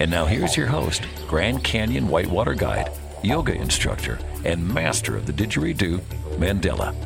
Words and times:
And 0.00 0.10
now 0.10 0.24
here's 0.24 0.56
your 0.56 0.66
host, 0.66 1.06
Grand 1.28 1.62
Canyon 1.62 2.08
Whitewater 2.08 2.54
Guide, 2.54 2.90
yoga 3.22 3.52
instructor, 3.52 4.18
and 4.46 4.66
master 4.66 5.14
of 5.14 5.26
the 5.26 5.32
didgeridoo, 5.34 6.00
Mandela. 6.38 6.96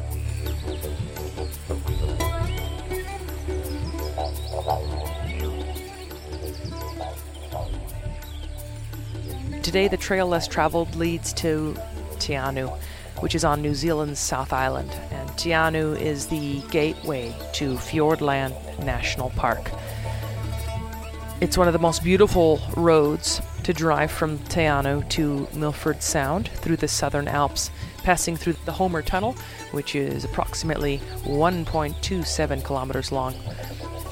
Today, 9.65 9.89
the 9.89 9.97
trail 9.97 10.29
less 10.29 10.47
traveled 10.47 10.95
leads 10.95 11.33
to 11.33 11.77
Te 12.21 12.35
Anau, 12.35 12.79
which 13.19 13.35
is 13.35 13.45
on 13.45 13.61
New 13.61 13.75
Zealand's 13.75 14.21
South 14.21 14.53
Island. 14.53 14.93
And 15.11 15.37
Te 15.37 15.51
Anau 15.51 16.01
is 16.01 16.29
the 16.29 16.63
gateway 16.71 17.35
to 17.55 17.75
Fiordland 17.75 18.55
National 18.85 19.31
Park. 19.31 19.73
It's 21.41 21.59
one 21.59 21.67
of 21.67 21.73
the 21.73 21.81
most 21.81 22.05
beautiful 22.05 22.61
roads 22.77 23.43
to 23.65 23.73
drive 23.73 24.13
from 24.13 24.39
Te 24.39 24.61
Anau 24.61 25.07
to 25.11 25.49
Milford 25.53 26.01
Sound 26.01 26.49
through 26.49 26.77
the 26.77 26.87
Southern 26.87 27.27
Alps, 27.27 27.73
passing 28.05 28.37
through 28.37 28.55
the 28.65 28.73
Homer 28.73 29.03
Tunnel, 29.03 29.33
which 29.73 29.97
is 29.97 30.25
approximately 30.25 30.99
1.27 31.25 32.65
kilometers 32.65 33.11
long. 33.11 33.35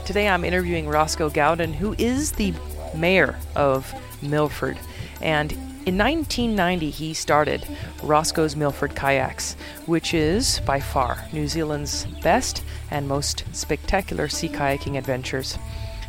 Today 0.04 0.28
I'm 0.28 0.44
interviewing 0.44 0.88
Roscoe 0.88 1.30
Gaudin, 1.30 1.72
who 1.72 1.94
is 1.96 2.32
the 2.32 2.52
mayor 2.94 3.38
of 3.54 3.94
Milford. 4.20 4.78
And 5.20 5.52
in 5.86 5.96
1990, 5.96 6.90
he 6.90 7.14
started 7.14 7.64
Roscoe's 8.02 8.56
Milford 8.56 8.96
Kayaks, 8.96 9.54
which 9.86 10.12
is 10.12 10.60
by 10.66 10.80
far 10.80 11.24
New 11.32 11.46
Zealand's 11.46 12.04
best 12.22 12.64
and 12.90 13.06
most 13.06 13.44
spectacular 13.52 14.28
sea 14.28 14.48
kayaking 14.48 14.98
adventures. 14.98 15.56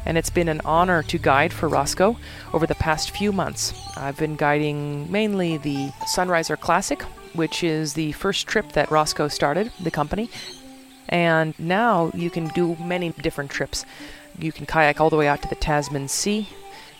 And 0.05 0.17
it's 0.17 0.29
been 0.29 0.49
an 0.49 0.61
honor 0.65 1.01
to 1.03 1.17
guide 1.17 1.53
for 1.53 1.69
Roscoe 1.69 2.17
over 2.53 2.67
the 2.67 2.75
past 2.75 3.11
few 3.11 3.31
months. 3.31 3.73
I've 3.97 4.17
been 4.17 4.35
guiding 4.35 5.11
mainly 5.11 5.57
the 5.57 5.91
Sunriser 6.15 6.59
Classic, 6.59 7.01
which 7.33 7.63
is 7.63 7.93
the 7.93 8.11
first 8.13 8.47
trip 8.47 8.73
that 8.73 8.91
Roscoe 8.91 9.27
started, 9.27 9.71
the 9.81 9.91
company. 9.91 10.29
And 11.09 11.57
now 11.57 12.11
you 12.13 12.29
can 12.29 12.47
do 12.49 12.75
many 12.75 13.11
different 13.11 13.51
trips. 13.51 13.85
You 14.37 14.51
can 14.51 14.65
kayak 14.65 14.99
all 14.99 15.09
the 15.09 15.15
way 15.17 15.27
out 15.27 15.41
to 15.43 15.49
the 15.49 15.55
Tasman 15.55 16.07
Sea, 16.07 16.49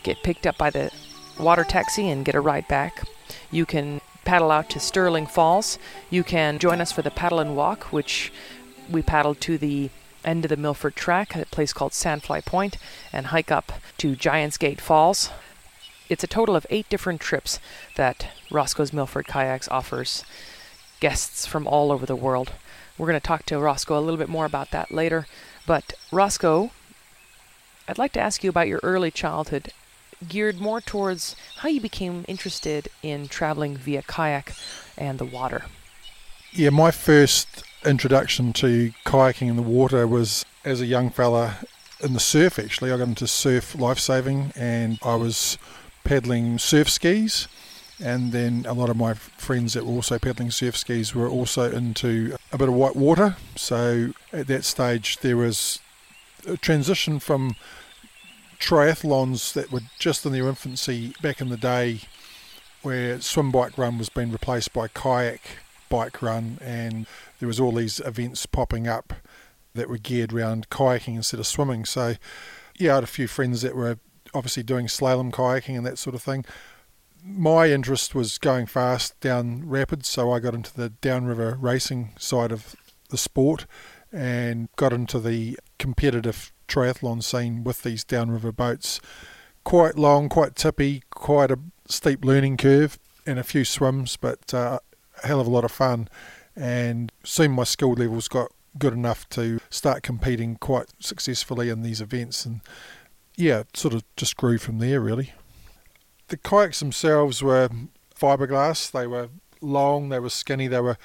get 0.04 0.24
picked 0.24 0.46
up 0.46 0.58
by 0.58 0.70
the 0.70 0.92
water 1.40 1.64
taxi 1.64 2.10
and 2.10 2.26
get 2.26 2.36
a 2.36 2.42
ride 2.42 2.68
back. 2.68 3.08
You 3.52 3.66
can 3.66 4.02
paddle 4.24 4.52
out 4.52 4.70
to 4.72 4.80
Stirling 4.80 5.28
Falls. 5.28 5.78
You 6.10 6.24
can 6.24 6.60
join 6.60 6.80
us 6.80 6.92
for 6.92 7.02
the 7.02 7.12
paddle 7.12 7.40
and 7.40 7.56
walk, 7.56 7.86
which 7.86 8.32
we 8.90 9.02
paddled 9.02 9.42
to 9.42 9.58
the 9.58 9.90
end 10.26 10.46
of 10.46 10.50
the 10.50 10.58
Milford 10.58 10.96
track 10.96 11.36
at 11.36 11.44
a 11.44 11.50
place 11.50 11.74
called 11.74 11.92
Sandfly 11.92 12.46
Point 12.46 12.78
and 13.12 13.28
hike 13.28 13.52
up 13.52 13.72
to 13.98 14.16
Giants 14.16 14.58
Gate 14.58 14.82
Falls. 14.82 15.30
It's 16.10 16.24
a 16.24 16.28
total 16.28 16.56
of 16.56 16.68
eight 16.70 16.90
different 16.90 17.22
trips 17.22 17.60
that 17.96 18.28
Roscoe's 18.52 18.94
Milford 18.94 19.28
Kayaks 19.28 19.68
offers 19.70 20.24
guests 21.00 21.46
from 21.46 21.68
all 21.68 21.92
over 21.92 22.06
the 22.06 22.16
world. 22.16 22.52
We're 22.98 23.08
going 23.08 23.20
to 23.20 23.28
talk 23.28 23.46
to 23.48 23.60
Roscoe 23.60 23.98
a 23.98 24.02
little 24.02 24.18
bit 24.18 24.30
more 24.30 24.46
about 24.46 24.72
that 24.72 24.92
later. 24.92 25.26
But 25.66 25.94
Roscoe, 26.12 26.72
I'd 27.88 27.98
like 27.98 28.12
to 28.14 28.22
ask 28.22 28.44
you 28.44 28.50
about 28.50 28.68
your 28.68 28.80
early 28.84 29.12
childhood 29.12 29.72
geared 30.28 30.60
more 30.60 30.80
towards 30.80 31.36
how 31.58 31.70
you 31.70 31.82
became 31.82 32.26
interested 32.28 32.88
in 33.02 33.28
traveling 33.28 33.76
via 33.76 34.02
kayak 34.02 34.54
and 34.98 35.20
the 35.20 35.26
water. 35.26 35.66
Yeah, 36.52 36.70
my 36.70 36.92
first 36.92 37.64
introduction 37.86 38.54
to 38.54 38.94
kayaking 39.06 39.50
in 39.50 39.56
the 39.56 39.62
water 39.62 40.08
was 40.08 40.46
as 40.64 40.82
a 40.82 40.86
young 40.86 41.10
fella 41.10 41.58
in 42.02 42.14
the 42.14 42.20
surf 42.20 42.60
actually. 42.60 42.92
I 42.92 42.98
got 42.98 43.08
into 43.08 43.28
surf 43.28 43.76
lifesaving 43.76 44.54
and 44.56 45.00
I 45.04 45.16
was 45.16 45.58
paddling 46.04 46.60
surf 46.60 46.90
skis 46.90 47.48
and 48.04 48.32
then 48.32 48.66
a 48.68 48.74
lot 48.74 48.90
of 48.90 48.98
my 48.98 49.14
friends 49.14 49.74
that 49.74 49.86
were 49.86 49.94
also 49.94 50.20
paddling 50.20 50.52
surf 50.52 50.76
skis 50.76 51.14
were 51.16 51.30
also 51.30 51.72
into 51.72 52.36
a 52.52 52.58
bit 52.58 52.68
of 52.68 52.74
white 52.74 52.96
water. 52.96 53.38
So 53.56 54.14
at 54.32 54.48
that 54.48 54.64
stage 54.64 55.20
there 55.20 55.38
was 55.38 55.80
a 56.48 56.58
transition 56.58 57.20
from 57.20 57.56
triathlons 58.60 59.54
that 59.54 59.72
were 59.72 59.82
just 60.00 60.26
in 60.26 60.32
their 60.32 60.48
infancy 60.48 61.14
back 61.22 61.42
in 61.42 61.50
the 61.50 61.58
day, 61.58 62.02
where 62.82 63.20
swim 63.22 63.52
bike 63.52 63.78
run 63.78 63.98
was 63.98 64.10
being 64.10 64.32
replaced 64.32 64.74
by 64.74 64.88
kayak 64.88 65.42
bike 65.90 66.22
run, 66.22 66.58
and 66.62 67.06
there 67.40 67.48
was 67.48 67.60
all 67.60 67.72
these 67.72 68.00
events 68.00 68.46
popping 68.46 68.88
up 68.88 69.14
that 69.74 69.90
were 69.90 69.98
geared 69.98 70.34
around 70.34 70.70
kayaking 70.70 71.16
instead 71.16 71.40
of 71.40 71.48
swimming. 71.48 71.86
So, 71.86 72.16
yeah, 72.78 72.92
I 72.92 72.96
had 72.96 73.04
a 73.04 73.08
few 73.08 73.28
friends 73.28 73.62
that 73.62 73.76
were 73.76 73.98
obviously 74.34 74.64
doing 74.64 74.88
slalom 74.88 75.32
kayaking 75.32 75.78
and 75.78 75.86
that 75.86 75.98
sort 75.98 76.16
of 76.16 76.22
thing. 76.22 76.46
My 77.24 77.70
interest 77.70 78.14
was 78.14 78.38
going 78.38 78.66
fast 78.66 79.20
down 79.20 79.68
rapids, 79.68 80.10
so 80.10 80.32
I 80.32 80.40
got 80.40 80.54
into 80.54 80.76
the 80.76 80.90
downriver 80.90 81.58
racing 81.60 82.12
side 82.18 82.52
of 82.52 82.76
the 83.10 83.18
sport 83.18 83.66
and 84.12 84.70
got 84.76 84.94
into 84.94 85.20
the 85.20 85.58
competitive 85.80 86.52
triathlon 86.68 87.24
scene 87.24 87.64
with 87.64 87.84
these 87.84 88.04
downriver 88.04 88.52
boats. 88.52 89.00
Quite 89.64 89.98
long, 89.98 90.28
quite 90.30 90.56
tippy, 90.56 91.04
quite 91.12 91.50
a 91.50 91.60
steep 91.88 92.26
learning 92.26 92.58
curve, 92.58 93.00
and 93.26 93.40
a 93.40 93.44
few 93.44 93.64
swims, 93.64 94.18
but 94.18 94.54
uh, 94.54 94.80
hell 95.24 95.40
of 95.40 95.48
a 95.48 95.50
lot 95.50 95.64
of 95.64 95.72
fun. 95.72 96.08
And 96.56 97.12
soon 97.24 97.52
my 97.52 97.64
skill 97.64 97.94
levels 97.94 98.28
got 98.28 98.52
good 98.78 98.94
enough 98.94 99.28
to 99.30 99.60
start 99.70 100.04
competing 100.04 100.56
quite 100.56 100.88
successfully 101.00 101.70
in 101.70 101.82
these 101.82 102.02
events, 102.02 102.46
and 102.46 102.62
yeah, 103.36 103.64
sort 103.74 103.94
of 103.94 104.04
just 104.16 104.38
grew 104.38 104.58
from 104.58 104.80
there 104.80 105.00
really. 105.00 105.34
The 106.28 106.38
kayaks 106.38 106.80
themselves 106.80 107.44
were 107.44 107.70
fiberglass. 108.20 108.92
They 108.92 109.08
were 109.08 109.30
long, 109.62 110.10
they 110.10 110.20
were 110.20 110.30
skinny, 110.30 110.68
they 110.68 110.80
were 110.80 110.98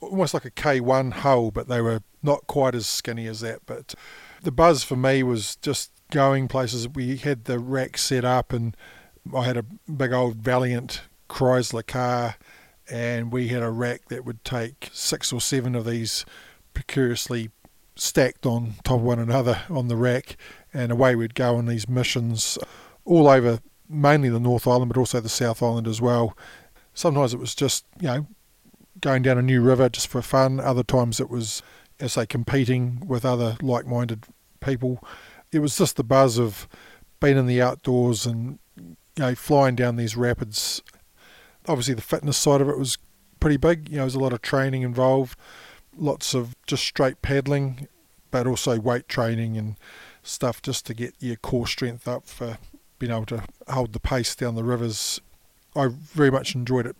almost 0.00 0.34
like 0.34 0.44
a 0.44 0.50
K1 0.50 1.12
hull, 1.12 1.50
but 1.50 1.68
they 1.68 1.80
were 1.80 2.02
not 2.22 2.46
quite 2.46 2.74
as 2.74 2.86
skinny 2.86 3.26
as 3.26 3.40
that. 3.40 3.60
But 3.66 3.94
the 4.42 4.52
buzz 4.52 4.84
for 4.84 4.96
me 4.96 5.22
was 5.22 5.56
just 5.56 5.90
going 6.10 6.48
places. 6.48 6.88
We 6.88 7.16
had 7.16 7.44
the 7.44 7.58
rack 7.58 7.98
set 7.98 8.24
up, 8.24 8.52
and 8.52 8.76
I 9.34 9.44
had 9.44 9.56
a 9.56 9.62
big 9.62 10.12
old 10.12 10.36
Valiant 10.36 11.02
Chrysler 11.28 11.86
car, 11.86 12.36
and 12.90 13.32
we 13.32 13.48
had 13.48 13.62
a 13.62 13.70
rack 13.70 14.08
that 14.08 14.24
would 14.24 14.44
take 14.44 14.90
six 14.92 15.32
or 15.32 15.40
seven 15.40 15.74
of 15.74 15.84
these 15.84 16.24
precariously 16.74 17.50
stacked 17.96 18.46
on 18.46 18.74
top 18.84 18.96
of 18.96 19.02
one 19.02 19.18
another 19.18 19.62
on 19.68 19.88
the 19.88 19.96
rack, 19.96 20.36
and 20.72 20.92
away 20.92 21.14
we'd 21.14 21.34
go 21.34 21.56
on 21.56 21.66
these 21.66 21.88
missions 21.88 22.58
all 23.04 23.28
over 23.28 23.60
mainly 23.88 24.28
the 24.28 24.40
North 24.40 24.66
Island, 24.66 24.92
but 24.92 24.98
also 24.98 25.20
the 25.20 25.28
South 25.28 25.62
Island 25.62 25.86
as 25.86 26.00
well. 26.00 26.36
Sometimes 26.94 27.32
it 27.32 27.40
was 27.40 27.54
just, 27.54 27.84
you 28.00 28.08
know, 28.08 28.26
going 29.00 29.22
down 29.22 29.38
a 29.38 29.42
new 29.42 29.60
river 29.60 29.88
just 29.88 30.08
for 30.08 30.22
fun. 30.22 30.60
Other 30.60 30.82
times 30.82 31.20
it 31.20 31.30
was 31.30 31.62
as 32.00 32.12
say 32.12 32.26
competing 32.26 33.02
with 33.06 33.24
other 33.24 33.56
like-minded 33.62 34.24
people. 34.60 35.02
It 35.52 35.60
was 35.60 35.76
just 35.76 35.96
the 35.96 36.04
buzz 36.04 36.38
of 36.38 36.68
being 37.20 37.36
in 37.36 37.46
the 37.46 37.60
outdoors 37.62 38.26
and 38.26 38.58
you 38.76 38.96
know 39.16 39.34
flying 39.34 39.74
down 39.74 39.96
these 39.96 40.16
rapids. 40.16 40.82
Obviously, 41.68 41.94
the 41.94 42.02
fitness 42.02 42.36
side 42.36 42.60
of 42.60 42.68
it 42.68 42.78
was 42.78 42.98
pretty 43.40 43.58
big. 43.58 43.88
You 43.88 43.96
know, 43.96 44.02
there's 44.02 44.14
a 44.14 44.20
lot 44.20 44.32
of 44.32 44.42
training 44.42 44.82
involved, 44.82 45.38
lots 45.96 46.34
of 46.34 46.56
just 46.66 46.82
straight 46.82 47.22
paddling, 47.22 47.86
but 48.30 48.46
also 48.46 48.80
weight 48.80 49.08
training 49.08 49.56
and 49.56 49.76
stuff 50.22 50.60
just 50.62 50.86
to 50.86 50.94
get 50.94 51.14
your 51.20 51.36
core 51.36 51.66
strength 51.66 52.08
up 52.08 52.26
for 52.26 52.58
being 52.98 53.12
able 53.12 53.26
to 53.26 53.44
hold 53.68 53.92
the 53.92 54.00
pace 54.00 54.34
down 54.34 54.54
the 54.54 54.64
rivers. 54.64 55.20
I 55.76 55.88
very 55.88 56.30
much 56.30 56.54
enjoyed 56.54 56.86
it. 56.86 56.96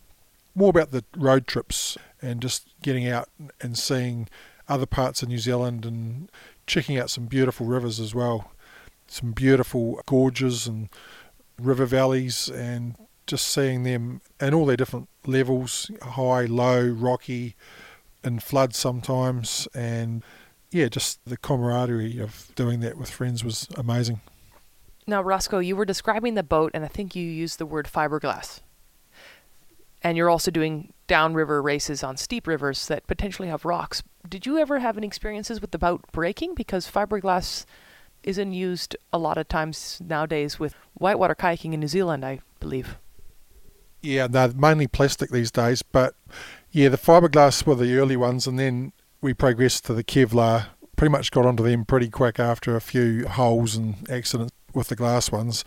More 0.55 0.69
about 0.69 0.91
the 0.91 1.03
road 1.17 1.47
trips 1.47 1.97
and 2.21 2.41
just 2.41 2.67
getting 2.81 3.07
out 3.07 3.29
and 3.61 3.77
seeing 3.77 4.27
other 4.67 4.85
parts 4.85 5.21
of 5.21 5.29
New 5.29 5.37
Zealand 5.37 5.85
and 5.85 6.31
checking 6.67 6.97
out 6.97 7.09
some 7.09 7.25
beautiful 7.25 7.65
rivers 7.65 7.99
as 7.99 8.13
well. 8.13 8.51
Some 9.07 9.31
beautiful 9.31 10.01
gorges 10.05 10.67
and 10.67 10.89
river 11.59 11.85
valleys 11.85 12.47
and 12.49 12.95
just 13.29 13.47
seeing 13.47 13.83
them 13.83 14.21
in 14.41 14.53
all 14.53 14.65
their 14.65 14.75
different 14.75 15.07
levels 15.25 15.91
high, 16.01 16.45
low, 16.45 16.85
rocky, 16.85 17.55
in 18.23 18.39
flood 18.39 18.73
sometimes. 18.75 19.67
And 19.73 20.23
yeah, 20.71 20.89
just 20.89 21.19
the 21.25 21.37
camaraderie 21.37 22.19
of 22.19 22.51
doing 22.55 22.79
that 22.81 22.97
with 22.97 23.09
friends 23.09 23.43
was 23.43 23.67
amazing. 23.77 24.21
Now, 25.07 25.21
Roscoe, 25.21 25.59
you 25.59 25.75
were 25.75 25.85
describing 25.85 26.35
the 26.35 26.43
boat, 26.43 26.71
and 26.73 26.83
I 26.83 26.87
think 26.87 27.15
you 27.15 27.25
used 27.25 27.57
the 27.57 27.65
word 27.65 27.87
fiberglass. 27.91 28.59
And 30.01 30.17
you're 30.17 30.29
also 30.29 30.51
doing 30.51 30.93
downriver 31.07 31.61
races 31.61 32.03
on 32.03 32.15
steep 32.17 32.47
rivers 32.47 32.87
that 32.87 33.07
potentially 33.07 33.47
have 33.47 33.65
rocks. 33.65 34.03
Did 34.27 34.45
you 34.45 34.57
ever 34.57 34.79
have 34.79 34.97
any 34.97 35.07
experiences 35.07 35.61
with 35.61 35.71
the 35.71 35.77
boat 35.77 36.03
breaking? 36.11 36.55
Because 36.55 36.89
fiberglass 36.89 37.65
isn't 38.23 38.53
used 38.53 38.95
a 39.11 39.17
lot 39.17 39.37
of 39.37 39.47
times 39.47 39.99
nowadays 40.05 40.59
with 40.59 40.75
whitewater 40.93 41.35
kayaking 41.35 41.73
in 41.73 41.79
New 41.79 41.87
Zealand, 41.87 42.25
I 42.25 42.39
believe. 42.59 42.97
Yeah, 44.01 44.27
they're 44.27 44.53
mainly 44.53 44.87
plastic 44.87 45.29
these 45.29 45.51
days, 45.51 45.81
but 45.81 46.15
yeah, 46.71 46.89
the 46.89 46.97
fiberglass 46.97 47.65
were 47.65 47.75
the 47.75 47.97
early 47.97 48.15
ones, 48.15 48.47
and 48.47 48.57
then 48.57 48.93
we 49.21 49.33
progressed 49.33 49.85
to 49.85 49.93
the 49.93 50.03
Kevlar. 50.03 50.67
Pretty 50.95 51.11
much 51.11 51.31
got 51.31 51.45
onto 51.45 51.63
them 51.63 51.85
pretty 51.85 52.09
quick 52.09 52.39
after 52.39 52.75
a 52.75 52.81
few 52.81 53.27
holes 53.27 53.75
and 53.75 54.09
accidents 54.09 54.53
with 54.73 54.87
the 54.87 54.95
glass 54.95 55.31
ones. 55.31 55.65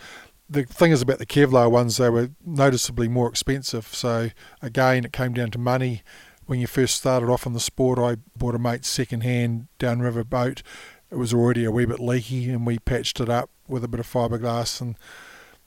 The 0.49 0.65
thing 0.65 0.93
is 0.93 1.03
about 1.03 1.19
the 1.19 1.27
Kevlar 1.27 1.71
ones, 1.71 1.97
they 1.97 2.11
were 2.11 2.31
noticeably 2.45 3.09
more 3.09 3.29
expensive. 3.29 3.87
So 3.87 4.31
again, 4.61 5.05
it 5.05 5.13
came 5.13 5.33
down 5.35 5.51
to 5.53 5.59
money. 5.59 6.03
When 6.47 6.61
you 6.61 6.67
first 6.67 6.97
started 6.97 7.31
off 7.31 7.47
in 7.47 7.53
the 7.53 7.61
sport, 7.61 7.99
I 7.99 8.17
bought 8.37 8.55
a 8.55 8.59
mate's 8.59 8.89
second-hand 8.89 9.69
downriver 9.79 10.25
boat. 10.25 10.63
It 11.11 11.17
was 11.17 11.33
already 11.33 11.65
a 11.65 11.71
wee 11.71 11.85
bit 11.85 12.01
leaky, 12.01 12.51
and 12.51 12.67
we 12.67 12.79
patched 12.79 13.21
it 13.21 13.29
up 13.29 13.51
with 13.69 13.85
a 13.85 13.89
bit 13.89 14.01
of 14.01 14.07
fiberglass, 14.07 14.81
and 14.81 14.97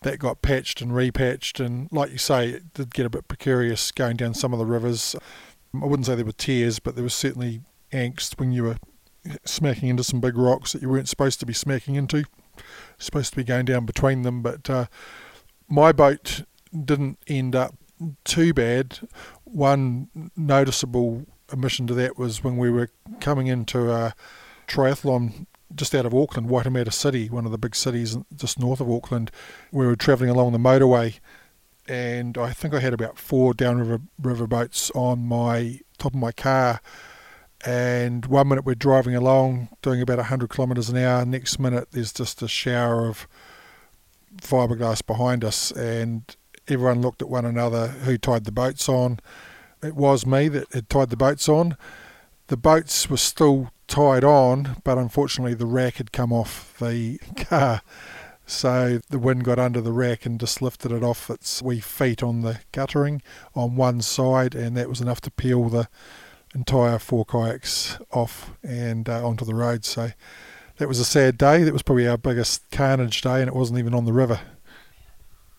that 0.05 0.19
got 0.19 0.41
patched 0.41 0.81
and 0.81 0.91
repatched. 0.91 1.63
And 1.63 1.91
like 1.91 2.11
you 2.11 2.17
say, 2.17 2.49
it 2.49 2.73
did 2.73 2.93
get 2.93 3.05
a 3.05 3.09
bit 3.09 3.27
precarious 3.27 3.91
going 3.91 4.17
down 4.17 4.33
some 4.33 4.53
of 4.53 4.59
the 4.59 4.65
rivers. 4.65 5.15
I 5.73 5.85
wouldn't 5.85 6.05
say 6.05 6.15
there 6.15 6.25
were 6.25 6.31
tears, 6.31 6.79
but 6.79 6.95
there 6.95 7.03
was 7.03 7.13
certainly 7.13 7.61
angst 7.91 8.39
when 8.39 8.51
you 8.51 8.63
were 8.63 8.77
smacking 9.43 9.89
into 9.89 10.03
some 10.03 10.21
big 10.21 10.37
rocks 10.37 10.71
that 10.71 10.81
you 10.81 10.89
weren't 10.89 11.09
supposed 11.09 11.39
to 11.41 11.45
be 11.45 11.53
smacking 11.53 11.95
into 11.95 12.23
supposed 12.97 13.31
to 13.31 13.35
be 13.35 13.43
going 13.43 13.65
down 13.65 13.85
between 13.85 14.21
them, 14.21 14.41
but 14.41 14.69
uh, 14.69 14.85
my 15.67 15.91
boat 15.91 16.43
didn't 16.73 17.19
end 17.27 17.55
up 17.55 17.75
too 18.23 18.53
bad. 18.53 18.99
One 19.43 20.31
noticeable 20.35 21.25
omission 21.53 21.87
to 21.87 21.93
that 21.95 22.17
was 22.17 22.43
when 22.43 22.57
we 22.57 22.69
were 22.69 22.89
coming 23.19 23.47
into 23.47 23.91
a 23.91 24.13
triathlon 24.67 25.45
just 25.75 25.93
out 25.93 26.05
of 26.05 26.13
Auckland, 26.13 26.49
Waitemata 26.49 26.93
City, 26.93 27.29
one 27.29 27.45
of 27.45 27.51
the 27.51 27.57
big 27.57 27.75
cities 27.75 28.17
just 28.35 28.59
north 28.59 28.79
of 28.79 28.89
Auckland. 28.89 29.31
We 29.71 29.85
were 29.85 29.95
travelling 29.95 30.29
along 30.29 30.53
the 30.53 30.57
motorway, 30.57 31.19
and 31.87 32.37
I 32.37 32.51
think 32.51 32.73
I 32.73 32.79
had 32.79 32.93
about 32.93 33.19
four 33.19 33.53
downriver 33.53 34.01
river 34.21 34.47
boats 34.47 34.91
on 34.91 35.27
my 35.27 35.79
top 35.97 36.13
of 36.13 36.19
my 36.19 36.31
car 36.31 36.81
and 37.65 38.25
one 38.25 38.47
minute 38.47 38.65
we're 38.65 38.75
driving 38.75 39.15
along 39.15 39.69
doing 39.81 40.01
about 40.01 40.17
100 40.17 40.49
kilometres 40.49 40.89
an 40.89 40.97
hour 40.97 41.25
next 41.25 41.59
minute 41.59 41.87
there's 41.91 42.13
just 42.13 42.41
a 42.41 42.47
shower 42.47 43.07
of 43.07 43.27
fiberglass 44.37 45.05
behind 45.05 45.43
us 45.43 45.71
and 45.71 46.35
everyone 46.67 47.01
looked 47.01 47.21
at 47.21 47.29
one 47.29 47.45
another 47.45 47.87
who 47.87 48.17
tied 48.17 48.43
the 48.45 48.51
boats 48.51 48.89
on 48.89 49.19
it 49.81 49.95
was 49.95 50.25
me 50.25 50.47
that 50.47 50.71
had 50.73 50.89
tied 50.89 51.09
the 51.09 51.17
boats 51.17 51.47
on 51.47 51.77
the 52.47 52.57
boats 52.57 53.09
were 53.09 53.17
still 53.17 53.71
tied 53.87 54.23
on 54.23 54.77
but 54.83 54.97
unfortunately 54.97 55.53
the 55.53 55.65
rack 55.65 55.95
had 55.95 56.11
come 56.11 56.33
off 56.33 56.75
the 56.79 57.17
car 57.37 57.81
so 58.47 58.99
the 59.09 59.19
wind 59.19 59.43
got 59.43 59.57
under 59.57 59.81
the 59.81 59.91
rack 59.91 60.25
and 60.25 60.39
just 60.39 60.61
lifted 60.61 60.91
it 60.91 61.03
off 61.03 61.29
its 61.29 61.61
wee 61.61 61.79
feet 61.79 62.21
on 62.21 62.41
the 62.41 62.59
guttering 62.71 63.21
on 63.55 63.75
one 63.75 64.01
side 64.01 64.53
and 64.53 64.75
that 64.77 64.89
was 64.89 65.01
enough 65.01 65.21
to 65.21 65.31
peel 65.31 65.69
the 65.69 65.87
entire 66.55 66.97
four 66.97 67.25
kayaks 67.25 67.99
off 68.11 68.51
and 68.63 69.07
uh, 69.09 69.27
onto 69.27 69.45
the 69.45 69.53
road. 69.53 69.85
So 69.85 70.11
that 70.77 70.87
was 70.87 70.99
a 70.99 71.05
sad 71.05 71.37
day. 71.37 71.63
That 71.63 71.73
was 71.73 71.83
probably 71.83 72.07
our 72.07 72.17
biggest 72.17 72.71
carnage 72.71 73.21
day, 73.21 73.41
and 73.41 73.47
it 73.47 73.55
wasn't 73.55 73.79
even 73.79 73.93
on 73.93 74.05
the 74.05 74.13
river. 74.13 74.39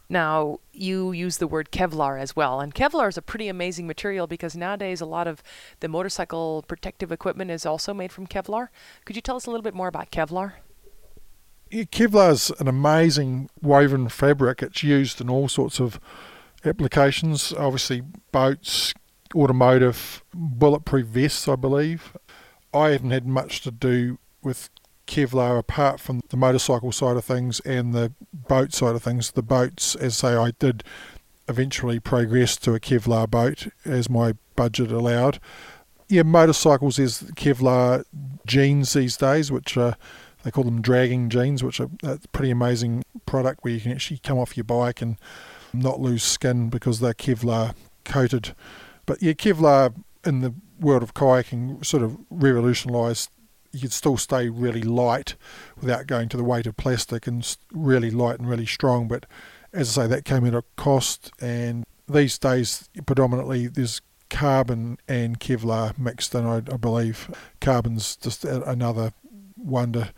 Now, 0.08 0.60
you 0.72 1.12
use 1.12 1.38
the 1.38 1.48
word 1.48 1.72
Kevlar 1.72 2.20
as 2.20 2.36
well, 2.36 2.60
and 2.60 2.74
Kevlar 2.74 3.08
is 3.08 3.18
a 3.18 3.22
pretty 3.22 3.48
amazing 3.48 3.86
material 3.86 4.26
because 4.26 4.56
nowadays 4.56 5.00
a 5.00 5.06
lot 5.06 5.26
of 5.26 5.42
the 5.80 5.88
motorcycle 5.88 6.64
protective 6.68 7.10
equipment 7.10 7.50
is 7.50 7.66
also 7.66 7.92
made 7.92 8.12
from 8.12 8.26
Kevlar. 8.26 8.68
Could 9.04 9.16
you 9.16 9.22
tell 9.22 9.36
us 9.36 9.46
a 9.46 9.50
little 9.50 9.64
bit 9.64 9.74
more 9.74 9.88
about 9.88 10.12
Kevlar? 10.12 10.54
Yeah, 11.70 11.84
Kevlar 11.84 12.32
is 12.32 12.52
an 12.60 12.68
amazing 12.68 13.50
woven 13.60 14.08
fabric. 14.08 14.62
It's 14.62 14.84
used 14.84 15.20
in 15.20 15.28
all 15.28 15.48
sorts 15.48 15.80
of 15.80 15.98
applications, 16.64 17.52
obviously 17.52 18.02
boats, 18.30 18.94
automotive 19.34 20.22
bulletproof 20.32 21.06
vests, 21.06 21.48
I 21.48 21.56
believe. 21.56 22.16
I 22.72 22.90
haven't 22.90 23.10
had 23.10 23.26
much 23.26 23.62
to 23.62 23.72
do 23.72 24.18
with 24.42 24.70
Kevlar 25.06 25.58
apart 25.58 26.00
from 26.00 26.20
the 26.28 26.36
motorcycle 26.36 26.92
side 26.92 27.16
of 27.16 27.24
things 27.24 27.60
and 27.60 27.94
the 27.94 28.12
boat 28.32 28.72
side 28.72 28.94
of 28.94 29.02
things. 29.02 29.32
The 29.32 29.42
boats, 29.42 29.94
as 29.96 30.16
say, 30.16 30.34
I 30.34 30.52
did 30.58 30.84
eventually 31.48 32.00
progress 32.00 32.56
to 32.58 32.74
a 32.74 32.80
Kevlar 32.80 33.30
boat 33.30 33.68
as 33.84 34.10
my 34.10 34.34
budget 34.56 34.90
allowed. 34.90 35.38
Yeah, 36.08 36.22
motorcycles 36.22 36.98
is 36.98 37.22
Kevlar 37.36 38.04
jeans 38.46 38.92
these 38.92 39.16
days, 39.16 39.50
which 39.50 39.76
are 39.76 39.96
they 40.44 40.52
call 40.52 40.64
them 40.64 40.80
dragging 40.80 41.28
jeans, 41.28 41.64
which 41.64 41.80
are 41.80 41.88
a 42.04 42.20
pretty 42.30 42.52
amazing 42.52 43.02
product 43.26 43.64
where 43.64 43.74
you 43.74 43.80
can 43.80 43.90
actually 43.90 44.18
come 44.18 44.38
off 44.38 44.56
your 44.56 44.62
bike 44.62 45.02
and 45.02 45.18
not 45.72 46.00
lose 46.00 46.22
skin 46.22 46.68
because 46.70 47.00
they're 47.00 47.14
Kevlar 47.14 47.74
coated. 48.04 48.54
But 49.06 49.20
yeah, 49.20 49.32
Kevlar 49.32 49.92
in 50.24 50.40
the 50.42 50.54
world 50.78 51.02
of 51.02 51.14
kayaking 51.14 51.84
sort 51.84 52.02
of 52.02 52.16
revolutionised. 52.30 53.30
You 53.76 53.82
could 53.82 53.92
still 53.92 54.16
stay 54.16 54.48
really 54.48 54.82
light 54.82 55.36
without 55.80 56.06
going 56.06 56.28
to 56.30 56.36
the 56.36 56.44
weight 56.44 56.66
of 56.66 56.76
plastic 56.76 57.26
and 57.26 57.56
really 57.72 58.10
light 58.10 58.38
and 58.38 58.48
really 58.48 58.66
strong. 58.66 59.06
But 59.06 59.26
as 59.72 59.96
I 59.96 60.02
say, 60.02 60.08
that 60.08 60.24
came 60.24 60.46
at 60.46 60.54
a 60.54 60.64
cost. 60.76 61.30
And 61.40 61.84
these 62.08 62.38
days, 62.38 62.88
predominantly, 63.04 63.66
there's 63.66 64.00
carbon 64.30 64.98
and 65.06 65.38
Kevlar 65.38 65.96
mixed 65.98 66.34
in, 66.34 66.46
I, 66.46 66.56
I 66.56 66.76
believe. 66.76 67.30
Carbon's 67.60 68.16
just 68.16 68.44
another 68.44 69.12
wonder 69.56 70.10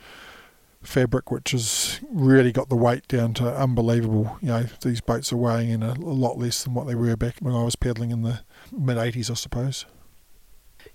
fabric 0.83 1.31
which 1.31 1.51
has 1.51 2.01
really 2.09 2.53
got 2.53 2.69
the 2.69 2.77
weight 2.77 3.07
down 3.09 3.35
to 3.35 3.57
unbelievable. 3.57 4.39
You 4.41 4.49
know, 4.49 4.63
these 4.81 5.01
boats 5.01 5.33
are 5.33 5.37
weighing 5.37 5.71
in 5.71 5.83
a, 5.83 5.93
a 5.93 6.15
lot 6.15 6.39
less 6.39 6.65
than 6.65 6.75
what 6.75 6.87
they 6.87 6.95
were 6.95 7.17
back 7.17 7.37
when 7.41 7.55
I 7.55 7.65
was 7.65 7.77
paddling 7.77 8.11
in 8.11 8.23
the 8.23 8.41
mid 8.73 8.97
80s, 8.97 9.31
I 9.31 9.35
suppose. 9.35 9.85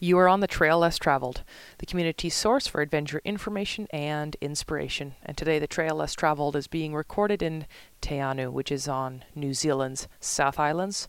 You 0.03 0.17
are 0.17 0.27
on 0.27 0.41
the 0.41 0.47
Trail 0.47 0.79
Less 0.79 0.97
Traveled, 0.97 1.43
the 1.77 1.85
community 1.85 2.27
source 2.27 2.67
for 2.67 2.81
adventure 2.81 3.21
information 3.23 3.87
and 3.91 4.35
inspiration. 4.41 5.15
And 5.23 5.37
today, 5.37 5.59
the 5.59 5.65
Trail 5.65 5.95
Less 5.95 6.13
Traveled 6.13 6.57
is 6.57 6.67
being 6.67 6.93
recorded 6.93 7.41
in 7.41 7.67
Te 8.01 8.15
Anau, 8.15 8.51
which 8.51 8.69
is 8.69 8.85
on 8.89 9.23
New 9.33 9.53
Zealand's 9.53 10.09
South 10.19 10.59
Islands, 10.59 11.07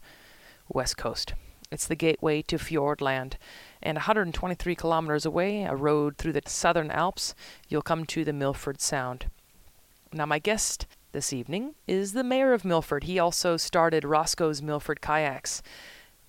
west 0.68 0.96
coast. 0.96 1.34
It's 1.72 1.88
the 1.88 1.96
gateway 1.96 2.42
to 2.42 2.56
Fiordland. 2.56 3.32
And 3.82 3.96
123 3.96 4.76
kilometers 4.76 5.26
away, 5.26 5.64
a 5.64 5.74
road 5.74 6.16
through 6.16 6.34
the 6.34 6.42
southern 6.46 6.92
Alps, 6.92 7.34
you'll 7.68 7.82
come 7.82 8.04
to 8.04 8.24
the 8.24 8.32
Milford 8.32 8.80
Sound. 8.80 9.26
Now, 10.12 10.26
my 10.26 10.38
guest 10.38 10.86
this 11.10 11.32
evening 11.32 11.74
is 11.88 12.12
the 12.12 12.22
mayor 12.22 12.52
of 12.52 12.64
Milford. 12.64 13.02
He 13.02 13.18
also 13.18 13.56
started 13.56 14.04
Roscoe's 14.04 14.62
Milford 14.62 15.00
Kayaks. 15.00 15.62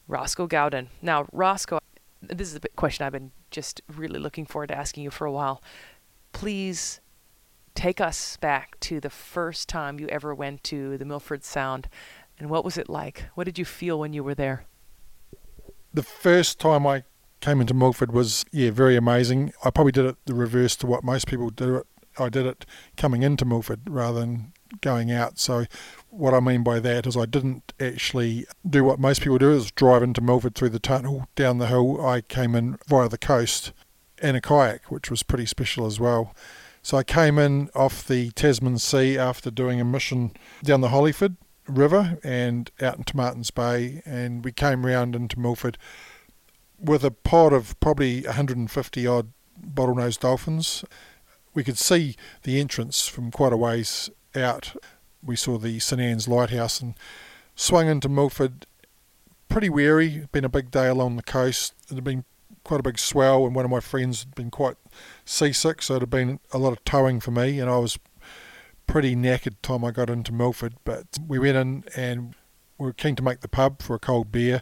Roscoe 0.07 0.47
Gaudin. 0.47 0.87
Now, 1.01 1.25
Roscoe, 1.31 1.79
this 2.29 2.49
is 2.49 2.55
a 2.55 2.69
question 2.75 3.05
I've 3.05 3.13
been 3.13 3.31
just 3.51 3.81
really 3.93 4.19
looking 4.19 4.45
forward 4.45 4.67
to 4.67 4.77
asking 4.77 5.03
you 5.03 5.11
for 5.11 5.25
a 5.25 5.31
while. 5.31 5.61
Please 6.33 6.99
take 7.73 7.99
us 7.99 8.37
back 8.37 8.79
to 8.79 8.99
the 8.99 9.09
first 9.09 9.67
time 9.67 9.99
you 9.99 10.07
ever 10.07 10.33
went 10.33 10.63
to 10.63 10.97
the 10.97 11.05
Milford 11.05 11.43
Sound 11.43 11.89
and 12.37 12.49
what 12.49 12.65
was 12.65 12.77
it 12.77 12.89
like? 12.89 13.25
What 13.35 13.45
did 13.45 13.57
you 13.57 13.65
feel 13.65 13.99
when 13.99 14.13
you 14.13 14.23
were 14.23 14.35
there? 14.35 14.65
The 15.93 16.03
first 16.03 16.59
time 16.59 16.85
I 16.85 17.03
came 17.39 17.61
into 17.61 17.73
Milford 17.73 18.11
was, 18.11 18.45
yeah, 18.51 18.71
very 18.71 18.95
amazing. 18.95 19.53
I 19.63 19.69
probably 19.69 19.93
did 19.93 20.05
it 20.05 20.17
the 20.25 20.33
reverse 20.33 20.75
to 20.77 20.87
what 20.87 21.03
most 21.03 21.27
people 21.27 21.49
do 21.49 21.77
it. 21.77 21.87
I 22.17 22.29
did 22.29 22.45
it 22.45 22.65
coming 22.97 23.23
into 23.23 23.45
Milford 23.45 23.81
rather 23.89 24.19
than 24.19 24.53
going 24.81 25.11
out. 25.11 25.37
So 25.37 25.65
what 26.17 26.33
I 26.33 26.39
mean 26.39 26.63
by 26.63 26.79
that 26.79 27.05
is 27.05 27.17
I 27.17 27.25
didn't 27.25 27.73
actually 27.79 28.45
do 28.67 28.83
what 28.83 28.99
most 28.99 29.21
people 29.21 29.37
do 29.37 29.51
is 29.51 29.71
drive 29.71 30.01
into 30.01 30.21
Milford 30.21 30.55
through 30.55 30.69
the 30.69 30.79
tunnel 30.79 31.27
down 31.35 31.57
the 31.57 31.67
hill. 31.67 32.05
I 32.05 32.21
came 32.21 32.55
in 32.55 32.77
via 32.87 33.09
the 33.09 33.17
coast 33.17 33.73
in 34.21 34.35
a 34.35 34.41
kayak, 34.41 34.89
which 34.89 35.11
was 35.11 35.23
pretty 35.23 35.45
special 35.45 35.85
as 35.85 35.99
well. 35.99 36.33
So 36.81 36.97
I 36.97 37.03
came 37.03 37.37
in 37.37 37.69
off 37.75 38.07
the 38.07 38.31
Tasman 38.31 38.77
Sea 38.77 39.17
after 39.17 39.51
doing 39.51 39.81
a 39.81 39.85
mission 39.85 40.31
down 40.63 40.81
the 40.81 40.89
Hollyford 40.89 41.35
River 41.67 42.17
and 42.23 42.71
out 42.79 42.97
into 42.97 43.17
Martins 43.17 43.51
Bay, 43.51 44.01
and 44.05 44.45
we 44.45 44.51
came 44.51 44.85
round 44.85 45.15
into 45.15 45.39
Milford 45.39 45.77
with 46.79 47.03
a 47.03 47.11
pod 47.11 47.53
of 47.53 47.77
probably 47.79 48.21
150 48.21 49.07
odd 49.07 49.31
bottlenose 49.59 50.19
dolphins. 50.19 50.85
We 51.53 51.63
could 51.63 51.77
see 51.77 52.15
the 52.43 52.59
entrance 52.59 53.07
from 53.07 53.31
quite 53.31 53.53
a 53.53 53.57
ways 53.57 54.09
out 54.35 54.75
we 55.25 55.35
saw 55.35 55.57
the 55.57 55.79
St 55.79 56.01
Anne's 56.01 56.27
Lighthouse 56.27 56.81
and 56.81 56.93
swung 57.55 57.87
into 57.87 58.09
Milford. 58.09 58.65
Pretty 59.49 59.69
weary, 59.69 60.27
been 60.31 60.45
a 60.45 60.49
big 60.49 60.71
day 60.71 60.87
along 60.87 61.15
the 61.15 61.23
coast. 61.23 61.73
It 61.89 61.95
had 61.95 62.03
been 62.03 62.25
quite 62.63 62.79
a 62.79 62.83
big 62.83 62.99
swell, 62.99 63.45
and 63.45 63.55
one 63.55 63.65
of 63.65 63.71
my 63.71 63.79
friends 63.79 64.21
had 64.21 64.35
been 64.35 64.51
quite 64.51 64.75
seasick, 65.23 65.81
so 65.81 65.95
it 65.95 66.01
had 66.01 66.09
been 66.09 66.39
a 66.51 66.57
lot 66.57 66.73
of 66.73 66.83
towing 66.83 67.19
for 67.19 67.31
me, 67.31 67.59
and 67.59 67.69
I 67.69 67.77
was 67.77 67.97
pretty 68.87 69.15
knackered 69.15 69.55
time 69.61 69.83
I 69.83 69.91
got 69.91 70.09
into 70.09 70.31
Milford, 70.31 70.75
but 70.83 71.05
we 71.27 71.39
went 71.39 71.57
in 71.57 71.83
and 71.95 72.35
we 72.77 72.85
were 72.85 72.93
keen 72.93 73.15
to 73.15 73.23
make 73.23 73.41
the 73.41 73.47
pub 73.47 73.81
for 73.81 73.95
a 73.95 73.99
cold 73.99 74.31
beer. 74.31 74.61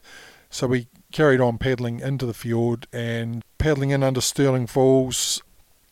So 0.49 0.67
we 0.67 0.87
carried 1.11 1.41
on 1.41 1.57
paddling 1.57 1.99
into 1.99 2.25
the 2.25 2.33
fjord 2.33 2.87
and 2.93 3.43
paddling 3.57 3.89
in 3.89 4.03
under 4.03 4.21
Stirling 4.21 4.67
Falls. 4.67 5.41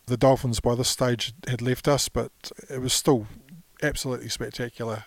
The 0.06 0.16
dolphins 0.16 0.60
by 0.60 0.74
this 0.74 0.88
stage 0.88 1.32
had 1.48 1.62
left 1.62 1.88
us, 1.88 2.08
but 2.08 2.30
it 2.70 2.80
was 2.80 2.92
still 2.92 3.26
absolutely 3.82 4.28
spectacular. 4.28 5.04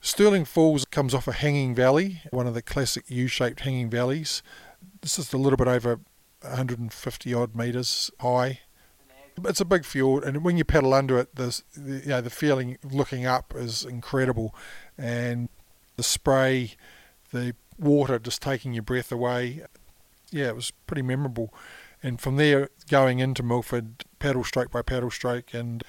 Stirling 0.00 0.44
Falls 0.44 0.84
comes 0.84 1.14
off 1.14 1.26
a 1.26 1.32
hanging 1.32 1.74
valley, 1.74 2.22
one 2.30 2.46
of 2.46 2.54
the 2.54 2.62
classic 2.62 3.04
U 3.08 3.26
shaped 3.26 3.60
hanging 3.60 3.90
valleys. 3.90 4.42
This 5.00 5.18
is 5.18 5.32
a 5.32 5.38
little 5.38 5.56
bit 5.56 5.66
over 5.66 6.00
150 6.42 7.34
odd 7.34 7.56
metres 7.56 8.10
high. 8.20 8.60
It's 9.44 9.60
a 9.60 9.64
big 9.64 9.84
fjord, 9.84 10.24
and 10.24 10.44
when 10.44 10.56
you 10.56 10.64
paddle 10.64 10.94
under 10.94 11.18
it, 11.18 11.34
the, 11.36 11.62
you 11.76 12.08
know, 12.08 12.20
the 12.20 12.30
feeling 12.30 12.76
looking 12.82 13.24
up 13.24 13.54
is 13.56 13.84
incredible. 13.84 14.54
And 14.96 15.48
the 15.96 16.02
spray, 16.02 16.74
the 17.30 17.54
water 17.78 18.18
just 18.18 18.42
taking 18.42 18.72
your 18.72 18.82
breath 18.82 19.12
away. 19.12 19.62
Yeah, 20.30 20.48
it 20.48 20.56
was 20.56 20.72
pretty 20.86 21.02
memorable. 21.02 21.54
And 22.02 22.20
from 22.20 22.36
there, 22.36 22.70
going 22.88 23.18
into 23.20 23.42
Milford, 23.42 24.04
paddle 24.18 24.44
stroke 24.44 24.70
by 24.70 24.82
paddle 24.82 25.10
stroke, 25.10 25.54
and 25.54 25.82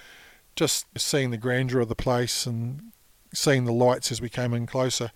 just 0.60 0.88
seeing 0.98 1.32
the 1.32 1.38
grandeur 1.38 1.80
of 1.80 1.88
the 1.88 1.96
place 1.96 2.46
and 2.46 2.92
seeing 3.34 3.64
the 3.64 3.72
lights 3.72 4.12
as 4.12 4.20
we 4.20 4.28
came 4.28 4.54
in 4.54 4.66
closer. 4.66 5.10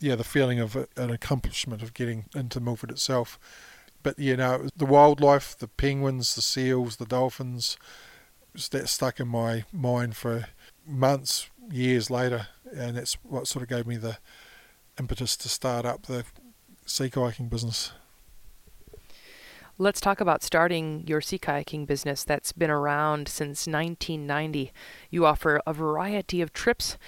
Yeah, 0.00 0.16
the 0.16 0.22
feeling 0.22 0.60
of 0.60 0.76
an 0.98 1.10
accomplishment 1.10 1.82
of 1.82 1.94
getting 1.94 2.26
into 2.36 2.60
Milford 2.60 2.90
itself. 2.90 3.38
But 4.02 4.18
you 4.18 4.36
know, 4.36 4.68
the 4.76 4.84
wildlife, 4.84 5.56
the 5.56 5.68
penguins, 5.68 6.34
the 6.34 6.42
seals, 6.42 6.96
the 6.96 7.06
dolphins, 7.06 7.78
that 8.70 8.86
stuck 8.86 9.18
in 9.18 9.28
my 9.28 9.64
mind 9.72 10.14
for 10.14 10.48
months, 10.86 11.48
years 11.70 12.10
later, 12.10 12.48
and 12.76 12.98
that's 12.98 13.14
what 13.22 13.46
sort 13.46 13.62
of 13.62 13.70
gave 13.70 13.86
me 13.86 13.96
the 13.96 14.18
impetus 14.98 15.38
to 15.38 15.48
start 15.48 15.86
up 15.86 16.04
the 16.04 16.26
sea 16.84 17.08
kayaking 17.08 17.48
business. 17.48 17.92
Let's 19.78 20.02
talk 20.02 20.20
about 20.20 20.42
starting 20.42 21.02
your 21.06 21.22
sea 21.22 21.38
kayaking 21.38 21.86
business 21.86 22.24
that's 22.24 22.52
been 22.52 22.70
around 22.70 23.26
since 23.26 23.66
1990. 23.66 24.70
You 25.08 25.24
offer 25.24 25.62
a 25.66 25.72
variety 25.72 26.42
of 26.42 26.52
trips, 26.52 26.98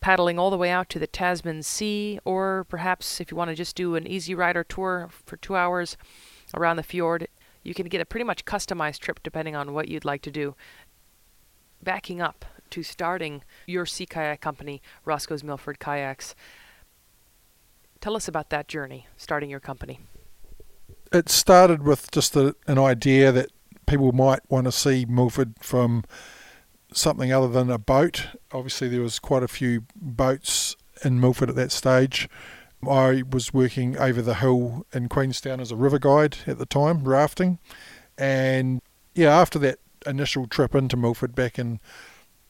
paddling 0.00 0.38
all 0.38 0.50
the 0.50 0.56
way 0.56 0.70
out 0.70 0.88
to 0.88 0.98
the 0.98 1.06
Tasman 1.06 1.62
Sea, 1.62 2.18
or 2.24 2.64
perhaps 2.70 3.20
if 3.20 3.30
you 3.30 3.36
want 3.36 3.50
to 3.50 3.54
just 3.54 3.76
do 3.76 3.94
an 3.94 4.06
easy 4.06 4.34
rider 4.34 4.64
tour 4.64 5.10
for 5.26 5.36
two 5.36 5.54
hours 5.54 5.98
around 6.54 6.76
the 6.76 6.82
fjord, 6.82 7.28
you 7.62 7.74
can 7.74 7.88
get 7.88 8.00
a 8.00 8.06
pretty 8.06 8.24
much 8.24 8.46
customized 8.46 9.00
trip 9.00 9.20
depending 9.22 9.54
on 9.54 9.74
what 9.74 9.88
you'd 9.88 10.06
like 10.06 10.22
to 10.22 10.30
do. 10.30 10.56
Backing 11.82 12.22
up 12.22 12.46
to 12.70 12.82
starting 12.82 13.44
your 13.66 13.84
sea 13.84 14.06
kayak 14.06 14.40
company, 14.40 14.80
Roscoe's 15.04 15.44
Milford 15.44 15.78
Kayaks. 15.78 16.34
Tell 18.00 18.16
us 18.16 18.26
about 18.26 18.48
that 18.48 18.66
journey, 18.66 19.06
starting 19.18 19.50
your 19.50 19.60
company. 19.60 20.00
It 21.12 21.28
started 21.28 21.82
with 21.82 22.10
just 22.10 22.36
a, 22.36 22.54
an 22.66 22.78
idea 22.78 23.32
that 23.32 23.50
people 23.86 24.12
might 24.12 24.40
want 24.50 24.66
to 24.66 24.72
see 24.72 25.04
Milford 25.06 25.54
from 25.60 26.04
something 26.92 27.32
other 27.32 27.48
than 27.48 27.70
a 27.70 27.78
boat. 27.78 28.28
Obviously, 28.52 28.88
there 28.88 29.00
was 29.00 29.18
quite 29.18 29.42
a 29.42 29.48
few 29.48 29.84
boats 29.96 30.76
in 31.04 31.20
Milford 31.20 31.50
at 31.50 31.56
that 31.56 31.72
stage. 31.72 32.28
I 32.86 33.22
was 33.28 33.52
working 33.52 33.98
over 33.98 34.22
the 34.22 34.34
hill 34.34 34.86
in 34.92 35.08
Queenstown 35.08 35.60
as 35.60 35.72
a 35.72 35.76
river 35.76 35.98
guide 35.98 36.38
at 36.46 36.58
the 36.58 36.66
time, 36.66 37.04
rafting. 37.04 37.58
And 38.16 38.80
yeah, 39.14 39.36
after 39.36 39.58
that 39.60 39.78
initial 40.06 40.46
trip 40.46 40.74
into 40.74 40.96
Milford 40.96 41.34
back 41.34 41.58
in 41.58 41.80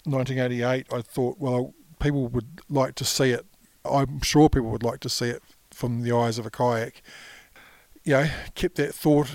1988, 0.05 0.87
I 0.93 1.01
thought, 1.03 1.39
well, 1.39 1.75
people 1.99 2.29
would 2.29 2.61
like 2.69 2.95
to 2.97 3.05
see 3.05 3.31
it. 3.31 3.47
I'm 3.85 4.21
sure 4.21 4.49
people 4.49 4.71
would 4.71 4.83
like 4.83 5.01
to 5.01 5.09
see 5.09 5.29
it 5.29 5.43
from 5.73 6.03
the 6.03 6.15
eyes 6.15 6.39
of 6.39 6.47
a 6.47 6.51
kayak. 6.51 7.03
You 8.09 8.15
know, 8.15 8.31
kept 8.55 8.77
that 8.77 8.95
thought 8.95 9.29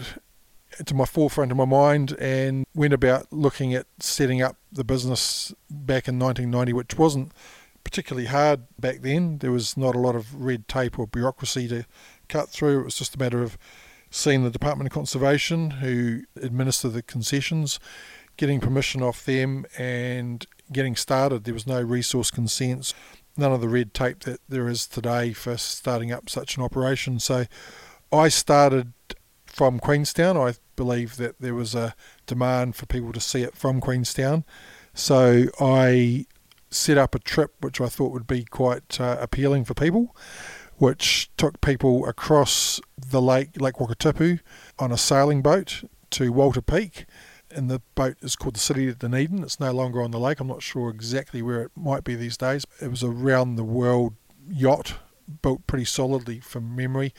to 0.83 0.95
my 0.95 1.05
forefront 1.05 1.51
of 1.51 1.57
my 1.57 1.65
mind 1.65 2.13
and 2.13 2.65
went 2.73 2.91
about 2.91 3.31
looking 3.31 3.75
at 3.75 3.85
setting 3.99 4.41
up 4.41 4.57
the 4.71 4.83
business 4.83 5.53
back 5.69 6.07
in 6.07 6.17
1990, 6.17 6.73
which 6.73 6.97
wasn't 6.97 7.33
particularly 7.83 8.25
hard 8.25 8.61
back 8.79 9.01
then. 9.01 9.37
There 9.37 9.51
was 9.51 9.77
not 9.77 9.93
a 9.93 9.99
lot 9.99 10.15
of 10.15 10.33
red 10.33 10.67
tape 10.67 10.97
or 10.97 11.05
bureaucracy 11.05 11.67
to 11.67 11.85
cut 12.29 12.49
through. 12.49 12.79
It 12.79 12.85
was 12.85 12.95
just 12.95 13.13
a 13.13 13.19
matter 13.19 13.43
of 13.43 13.59
seeing 14.09 14.43
the 14.43 14.49
Department 14.49 14.87
of 14.87 14.93
Conservation, 14.95 15.69
who 15.69 16.23
administer 16.35 16.89
the 16.89 17.03
concessions, 17.03 17.79
getting 18.37 18.59
permission 18.59 19.03
off 19.03 19.23
them, 19.23 19.67
and 19.77 20.47
getting 20.71 20.95
started. 20.95 21.43
There 21.43 21.53
was 21.53 21.67
no 21.67 21.79
resource 21.79 22.31
consents, 22.31 22.95
none 23.37 23.51
of 23.51 23.61
the 23.61 23.69
red 23.69 23.93
tape 23.93 24.21
that 24.21 24.39
there 24.49 24.67
is 24.67 24.87
today 24.87 25.31
for 25.31 25.57
starting 25.57 26.11
up 26.11 26.27
such 26.27 26.57
an 26.57 26.63
operation. 26.63 27.19
So 27.19 27.45
I 28.13 28.29
started 28.29 28.93
from 29.47 29.79
Queenstown. 29.79 30.37
I 30.37 30.53
believe 30.75 31.17
that 31.17 31.39
there 31.39 31.55
was 31.55 31.73
a 31.73 31.95
demand 32.27 32.75
for 32.75 32.85
people 32.85 33.11
to 33.11 33.19
see 33.19 33.41
it 33.41 33.55
from 33.55 33.81
Queenstown. 33.81 34.43
So 34.93 35.45
I 35.59 36.27
set 36.69 36.97
up 36.97 37.15
a 37.15 37.19
trip 37.19 37.55
which 37.61 37.81
I 37.81 37.87
thought 37.87 38.11
would 38.11 38.27
be 38.27 38.43
quite 38.45 38.99
uh, 39.01 39.17
appealing 39.19 39.65
for 39.65 39.73
people, 39.73 40.15
which 40.77 41.31
took 41.37 41.61
people 41.61 42.05
across 42.07 42.79
the 42.97 43.21
lake, 43.21 43.59
Lake 43.59 43.75
Wakatipu, 43.75 44.39
on 44.77 44.91
a 44.91 44.97
sailing 44.97 45.41
boat 45.41 45.83
to 46.11 46.31
Walter 46.31 46.61
Peak. 46.61 47.05
And 47.49 47.69
the 47.69 47.81
boat 47.95 48.17
is 48.21 48.35
called 48.35 48.55
the 48.55 48.59
City 48.59 48.87
of 48.89 48.99
Dunedin. 48.99 49.43
It's 49.43 49.59
no 49.59 49.71
longer 49.71 50.01
on 50.01 50.11
the 50.11 50.19
lake. 50.19 50.39
I'm 50.39 50.47
not 50.47 50.63
sure 50.63 50.89
exactly 50.89 51.41
where 51.41 51.61
it 51.61 51.71
might 51.75 52.03
be 52.03 52.15
these 52.15 52.37
days. 52.37 52.65
It 52.81 52.89
was 52.89 53.03
a 53.03 53.09
round 53.09 53.57
the 53.57 53.63
world 53.63 54.15
yacht 54.49 54.95
built 55.41 55.65
pretty 55.67 55.85
solidly 55.85 56.39
from 56.39 56.75
memory. 56.75 57.13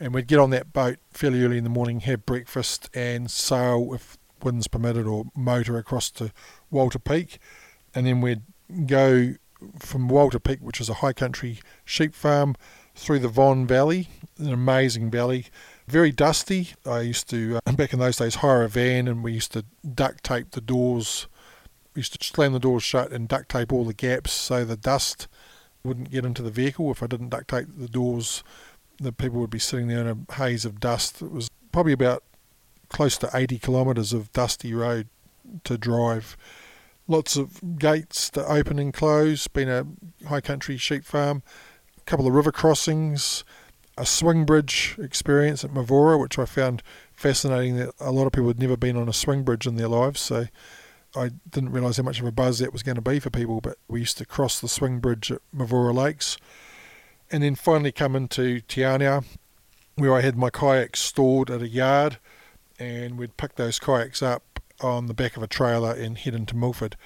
And 0.00 0.14
we'd 0.14 0.26
get 0.26 0.38
on 0.38 0.50
that 0.50 0.72
boat 0.72 0.96
fairly 1.12 1.44
early 1.44 1.58
in 1.58 1.64
the 1.64 1.70
morning, 1.70 2.00
have 2.00 2.24
breakfast, 2.24 2.88
and 2.94 3.30
sail 3.30 3.92
if 3.94 4.16
winds 4.42 4.66
permitted 4.66 5.06
or 5.06 5.26
motor 5.36 5.76
across 5.76 6.10
to 6.12 6.32
Walter 6.70 6.98
Peak. 6.98 7.38
And 7.94 8.06
then 8.06 8.22
we'd 8.22 8.42
go 8.86 9.34
from 9.78 10.08
Walter 10.08 10.38
Peak, 10.38 10.60
which 10.60 10.80
is 10.80 10.88
a 10.88 10.94
high 10.94 11.12
country 11.12 11.60
sheep 11.84 12.14
farm, 12.14 12.56
through 12.94 13.18
the 13.18 13.28
Von 13.28 13.66
Valley, 13.66 14.08
an 14.38 14.52
amazing 14.52 15.10
valley, 15.10 15.46
very 15.86 16.12
dusty. 16.12 16.70
I 16.86 17.00
used 17.00 17.28
to, 17.30 17.60
uh, 17.66 17.72
back 17.76 17.92
in 17.92 17.98
those 17.98 18.16
days, 18.16 18.36
hire 18.36 18.62
a 18.62 18.68
van 18.68 19.08
and 19.08 19.22
we 19.22 19.32
used 19.32 19.52
to 19.52 19.64
duct 19.94 20.24
tape 20.24 20.52
the 20.52 20.60
doors. 20.60 21.26
We 21.94 22.00
used 22.00 22.20
to 22.20 22.24
slam 22.24 22.52
the 22.52 22.58
doors 22.58 22.82
shut 22.82 23.10
and 23.10 23.28
duct 23.28 23.48
tape 23.48 23.72
all 23.72 23.84
the 23.84 23.94
gaps 23.94 24.32
so 24.32 24.64
the 24.64 24.76
dust 24.76 25.28
wouldn't 25.82 26.10
get 26.10 26.24
into 26.24 26.42
the 26.42 26.50
vehicle. 26.50 26.90
If 26.90 27.02
I 27.02 27.06
didn't 27.06 27.30
duct 27.30 27.48
tape 27.48 27.68
the 27.76 27.88
doors, 27.88 28.44
the 29.00 29.12
people 29.12 29.40
would 29.40 29.50
be 29.50 29.58
sitting 29.58 29.88
there 29.88 30.06
in 30.06 30.06
a 30.28 30.34
haze 30.34 30.64
of 30.64 30.78
dust. 30.78 31.22
It 31.22 31.32
was 31.32 31.50
probably 31.72 31.92
about 31.92 32.22
close 32.88 33.16
to 33.18 33.30
80 33.32 33.58
kilometres 33.58 34.12
of 34.12 34.32
dusty 34.32 34.74
road 34.74 35.08
to 35.64 35.78
drive 35.78 36.36
lots 37.08 37.36
of 37.36 37.78
gates 37.78 38.30
to 38.30 38.46
open 38.46 38.78
and 38.78 38.94
close, 38.94 39.48
been 39.48 39.68
a 39.68 39.86
high 40.28 40.40
country 40.40 40.76
sheep 40.76 41.04
farm, 41.04 41.42
a 41.98 42.00
couple 42.02 42.26
of 42.26 42.34
river 42.34 42.52
crossings, 42.52 43.42
a 43.98 44.06
swing 44.06 44.44
bridge 44.44 44.96
experience 44.98 45.64
at 45.64 45.72
Mavora, 45.72 46.18
which 46.18 46.38
I 46.38 46.44
found 46.44 46.82
fascinating 47.12 47.76
that 47.76 47.90
a 47.98 48.12
lot 48.12 48.26
of 48.26 48.32
people 48.32 48.48
had 48.48 48.60
never 48.60 48.76
been 48.76 48.96
on 48.96 49.08
a 49.08 49.12
swing 49.12 49.42
bridge 49.42 49.66
in 49.66 49.76
their 49.76 49.88
lives. 49.88 50.20
So 50.20 50.46
I 51.16 51.30
didn't 51.50 51.72
realise 51.72 51.96
how 51.96 52.04
much 52.04 52.20
of 52.20 52.26
a 52.26 52.32
buzz 52.32 52.60
that 52.60 52.72
was 52.72 52.82
going 52.82 52.94
to 52.94 53.02
be 53.02 53.18
for 53.18 53.30
people, 53.30 53.60
but 53.60 53.76
we 53.88 54.00
used 54.00 54.18
to 54.18 54.24
cross 54.24 54.60
the 54.60 54.68
swing 54.68 55.00
bridge 55.00 55.32
at 55.32 55.40
Mavora 55.54 55.94
Lakes. 55.94 56.38
And 57.30 57.42
then 57.42 57.54
finally 57.54 57.92
come 57.92 58.16
into 58.16 58.60
Te 58.60 58.80
Anau, 58.80 59.24
where 59.94 60.14
I 60.14 60.20
had 60.20 60.36
my 60.36 60.50
kayaks 60.50 61.00
stored 61.00 61.50
at 61.50 61.62
a 61.62 61.68
yard, 61.68 62.18
and 62.78 63.18
we'd 63.18 63.36
pick 63.36 63.54
those 63.54 63.78
kayaks 63.78 64.22
up 64.22 64.60
on 64.80 65.06
the 65.06 65.14
back 65.14 65.36
of 65.36 65.42
a 65.42 65.46
trailer 65.46 65.92
and 65.92 66.18
head 66.18 66.34
into 66.34 66.56
Milford. 66.56 66.96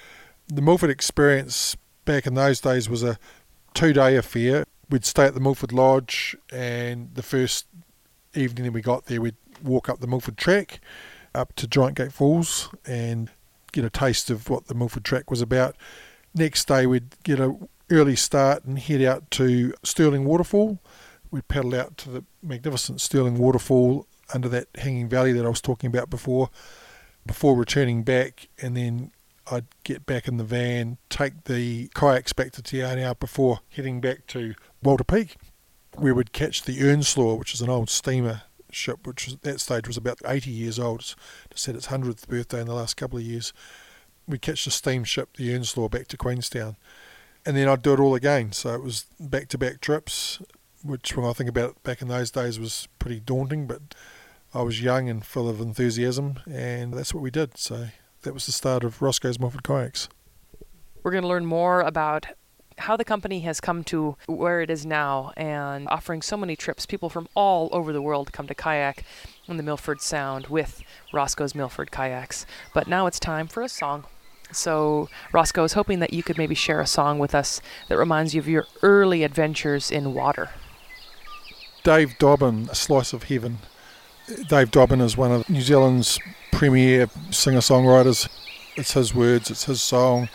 The 0.47 0.61
Milford 0.61 0.89
experience 0.89 1.75
back 2.05 2.25
in 2.25 2.33
those 2.33 2.61
days 2.61 2.89
was 2.89 3.03
a 3.03 3.17
two 3.73 3.93
day 3.93 4.15
affair. 4.15 4.65
We'd 4.89 5.05
stay 5.05 5.25
at 5.25 5.33
the 5.33 5.39
Milford 5.39 5.73
Lodge, 5.73 6.35
and 6.51 7.13
the 7.13 7.23
first 7.23 7.65
evening 8.33 8.65
that 8.65 8.71
we 8.71 8.81
got 8.81 9.05
there, 9.05 9.21
we'd 9.21 9.35
walk 9.63 9.89
up 9.89 9.99
the 9.99 10.07
Milford 10.07 10.37
track 10.37 10.79
up 11.33 11.53
to 11.55 11.67
Giant 11.67 11.97
Gate 11.97 12.13
Falls 12.13 12.69
and 12.85 13.29
get 13.71 13.83
a 13.83 13.89
taste 13.89 14.29
of 14.29 14.49
what 14.49 14.67
the 14.67 14.75
Milford 14.75 15.03
track 15.03 15.29
was 15.29 15.41
about. 15.41 15.75
Next 16.33 16.67
day, 16.67 16.85
we'd 16.85 17.21
get 17.23 17.39
a 17.39 17.55
early 17.91 18.15
start 18.15 18.65
and 18.65 18.79
head 18.79 19.01
out 19.01 19.29
to 19.31 19.73
Stirling 19.83 20.25
Waterfall. 20.25 20.79
We'd 21.31 21.47
paddle 21.47 21.75
out 21.75 21.97
to 21.97 22.09
the 22.09 22.23
magnificent 22.41 23.01
Stirling 23.01 23.37
Waterfall 23.37 24.07
under 24.33 24.49
that 24.49 24.67
hanging 24.75 25.07
valley 25.07 25.33
that 25.33 25.45
I 25.45 25.49
was 25.49 25.61
talking 25.61 25.87
about 25.87 26.09
before 26.09 26.49
before 27.25 27.55
returning 27.55 28.03
back, 28.03 28.49
and 28.61 28.77
then 28.77 29.11
I'd 29.49 29.65
get 29.83 30.05
back 30.05 30.27
in 30.27 30.37
the 30.37 30.43
van, 30.43 30.97
take 31.09 31.45
the 31.45 31.89
kayaks 31.95 32.33
back 32.33 32.51
to 32.53 32.61
Te 32.61 32.83
before 33.19 33.61
heading 33.69 33.99
back 33.99 34.27
to 34.27 34.53
Walter 34.83 35.03
Peak. 35.03 35.35
We 35.97 36.11
would 36.11 36.33
catch 36.33 36.63
the 36.63 36.79
Earnslaw, 36.79 37.39
which 37.39 37.53
is 37.53 37.61
an 37.61 37.69
old 37.69 37.89
steamer 37.89 38.43
ship, 38.69 39.07
which 39.07 39.31
at 39.31 39.41
that 39.43 39.59
stage 39.59 39.87
was 39.87 39.97
about 39.97 40.19
80 40.25 40.51
years 40.51 40.77
old. 40.77 40.99
It's 40.99 41.15
just 41.49 41.65
had 41.65 41.75
its 41.75 41.87
100th 41.87 42.27
birthday 42.27 42.61
in 42.61 42.67
the 42.67 42.73
last 42.73 42.97
couple 42.97 43.17
of 43.17 43.23
years. 43.23 43.53
we'd 44.27 44.41
catch 44.41 44.65
the 44.65 44.71
steamship, 44.71 45.37
the 45.37 45.49
Earnslaw, 45.49 45.89
back 45.89 46.07
to 46.09 46.17
Queenstown. 46.17 46.75
And 47.45 47.55
then 47.55 47.67
I'd 47.67 47.81
do 47.81 47.93
it 47.93 47.99
all 47.99 48.15
again. 48.15 48.51
So 48.51 48.73
it 48.73 48.81
was 48.81 49.05
back 49.19 49.47
to 49.49 49.57
back 49.57 49.79
trips, 49.81 50.41
which 50.83 51.15
when 51.15 51.25
I 51.25 51.33
think 51.33 51.49
about 51.49 51.71
it 51.71 51.83
back 51.83 52.01
in 52.01 52.07
those 52.07 52.31
days 52.31 52.59
was 52.59 52.87
pretty 52.99 53.19
daunting, 53.19 53.67
but 53.67 53.93
I 54.53 54.61
was 54.61 54.81
young 54.81 55.09
and 55.09 55.23
full 55.23 55.49
of 55.49 55.59
enthusiasm, 55.59 56.39
and 56.49 56.93
that's 56.93 57.13
what 57.13 57.21
we 57.21 57.29
did. 57.29 57.57
So 57.57 57.87
that 58.23 58.33
was 58.33 58.45
the 58.45 58.51
start 58.51 58.83
of 58.83 59.01
Roscoe's 59.01 59.39
Milford 59.39 59.63
Kayaks. 59.63 60.07
We're 61.03 61.11
going 61.11 61.23
to 61.23 61.27
learn 61.27 61.45
more 61.45 61.81
about 61.81 62.27
how 62.77 62.97
the 62.97 63.05
company 63.05 63.41
has 63.41 63.61
come 63.61 63.83
to 63.85 64.17
where 64.27 64.61
it 64.61 64.69
is 64.69 64.85
now 64.85 65.31
and 65.37 65.87
offering 65.89 66.21
so 66.21 66.35
many 66.35 66.55
trips. 66.55 66.85
People 66.85 67.09
from 67.09 67.27
all 67.35 67.69
over 67.71 67.93
the 67.93 68.01
world 68.01 68.33
come 68.33 68.47
to 68.47 68.55
kayak 68.55 69.03
in 69.47 69.57
the 69.57 69.63
Milford 69.63 70.01
Sound 70.01 70.47
with 70.47 70.81
Roscoe's 71.13 71.53
Milford 71.55 71.91
Kayaks. 71.91 72.45
But 72.73 72.87
now 72.87 73.05
it's 73.05 73.19
time 73.19 73.47
for 73.47 73.61
a 73.61 73.69
song. 73.69 74.05
So, 74.51 75.09
Roscoe, 75.31 75.61
I 75.61 75.63
was 75.63 75.73
hoping 75.73 75.99
that 75.99 76.13
you 76.13 76.23
could 76.23 76.37
maybe 76.37 76.55
share 76.55 76.79
a 76.79 76.87
song 76.87 77.19
with 77.19 77.35
us 77.35 77.61
that 77.89 77.97
reminds 77.97 78.33
you 78.33 78.39
of 78.39 78.47
your 78.47 78.65
early 78.81 79.23
adventures 79.23 79.91
in 79.91 80.13
water. 80.13 80.51
Dave 81.83 82.17
Dobbyn, 82.17 82.69
A 82.69 82.75
Slice 82.75 83.13
of 83.13 83.23
Heaven. 83.23 83.59
Dave 84.47 84.71
Dobbyn 84.71 85.01
is 85.01 85.15
one 85.15 85.31
of 85.31 85.49
New 85.49 85.61
Zealand's 85.61 86.19
premier 86.51 87.07
singer 87.31 87.59
songwriters. 87.59 88.27
It's 88.75 88.93
his 88.93 89.13
words, 89.13 89.51
it's 89.51 89.65
his 89.65 89.81
song. 89.81 90.29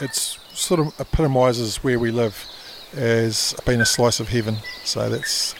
It's 0.00 0.38
sort 0.52 0.80
of 0.80 0.94
epitomises 1.00 1.82
where 1.82 1.98
we 1.98 2.10
live 2.10 2.46
as 2.94 3.54
being 3.66 3.80
a 3.80 3.86
slice 3.86 4.20
of 4.20 4.28
heaven. 4.28 4.56
So 4.84 5.08
that's 5.08 5.54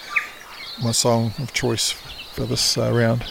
my 0.83 0.93
song 0.93 1.33
of 1.39 1.53
choice 1.53 1.91
for 1.91 2.45
this 2.45 2.77
uh, 2.79 2.93
round. 2.93 3.25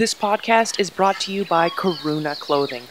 This 0.00 0.14
podcast 0.14 0.80
is 0.80 0.88
brought 0.88 1.20
to 1.20 1.30
you 1.30 1.44
by 1.44 1.68
Karuna 1.68 2.34
Clothing. 2.38 2.84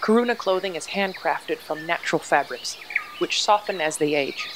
Karuna 0.00 0.38
Clothing 0.38 0.76
is 0.76 0.86
handcrafted 0.86 1.58
from 1.58 1.86
natural 1.86 2.20
fabrics, 2.20 2.76
which 3.18 3.42
soften 3.42 3.80
as 3.80 3.96
they 3.96 4.14
age. 4.14 4.48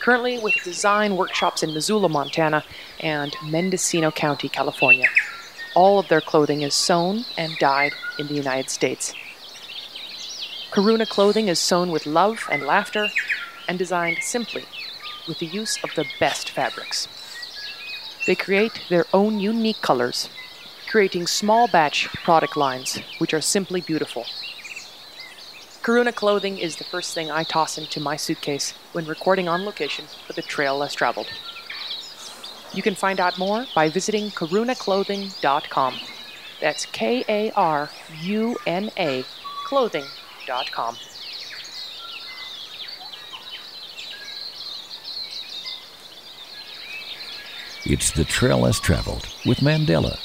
Currently 0.00 0.40
with 0.40 0.54
design 0.64 1.14
workshops 1.14 1.62
in 1.62 1.72
Missoula, 1.72 2.08
Montana, 2.08 2.64
and 2.98 3.36
Mendocino 3.44 4.10
County, 4.10 4.48
California. 4.48 5.06
All 5.76 6.00
of 6.00 6.08
their 6.08 6.20
clothing 6.20 6.62
is 6.62 6.74
sewn 6.74 7.24
and 7.38 7.56
dyed 7.58 7.92
in 8.18 8.26
the 8.26 8.34
United 8.34 8.70
States. 8.70 9.14
Karuna 10.72 11.08
Clothing 11.08 11.46
is 11.46 11.60
sewn 11.60 11.92
with 11.92 12.06
love 12.06 12.48
and 12.50 12.64
laughter 12.64 13.06
and 13.68 13.78
designed 13.78 14.18
simply 14.20 14.64
with 15.28 15.38
the 15.38 15.46
use 15.46 15.78
of 15.84 15.90
the 15.94 16.06
best 16.18 16.50
fabrics. 16.50 17.06
They 18.26 18.34
create 18.34 18.82
their 18.88 19.06
own 19.12 19.40
unique 19.40 19.80
colors, 19.80 20.28
creating 20.88 21.26
small 21.26 21.66
batch 21.68 22.08
product 22.24 22.56
lines 22.56 23.00
which 23.18 23.34
are 23.34 23.40
simply 23.40 23.80
beautiful. 23.80 24.24
Karuna 25.82 26.14
clothing 26.14 26.58
is 26.58 26.76
the 26.76 26.84
first 26.84 27.12
thing 27.12 27.30
I 27.30 27.42
toss 27.42 27.76
into 27.76 27.98
my 27.98 28.16
suitcase 28.16 28.72
when 28.92 29.06
recording 29.06 29.48
on 29.48 29.64
location 29.64 30.04
for 30.26 30.32
the 30.32 30.42
Trail 30.42 30.78
Less 30.78 30.94
Traveled. 30.94 31.26
You 32.72 32.82
can 32.82 32.94
find 32.94 33.18
out 33.18 33.36
more 33.36 33.66
by 33.74 33.88
visiting 33.88 34.30
karunaclothing.com. 34.30 35.94
That's 36.60 36.86
K 36.86 37.24
A 37.28 37.50
R 37.52 37.90
U 38.20 38.56
N 38.64 38.90
A 38.96 39.24
clothing.com. 39.66 40.96
It's 47.84 48.12
the 48.12 48.24
trail 48.24 48.60
less 48.60 48.78
traveled 48.78 49.26
with 49.44 49.58
Mandela. 49.58 50.16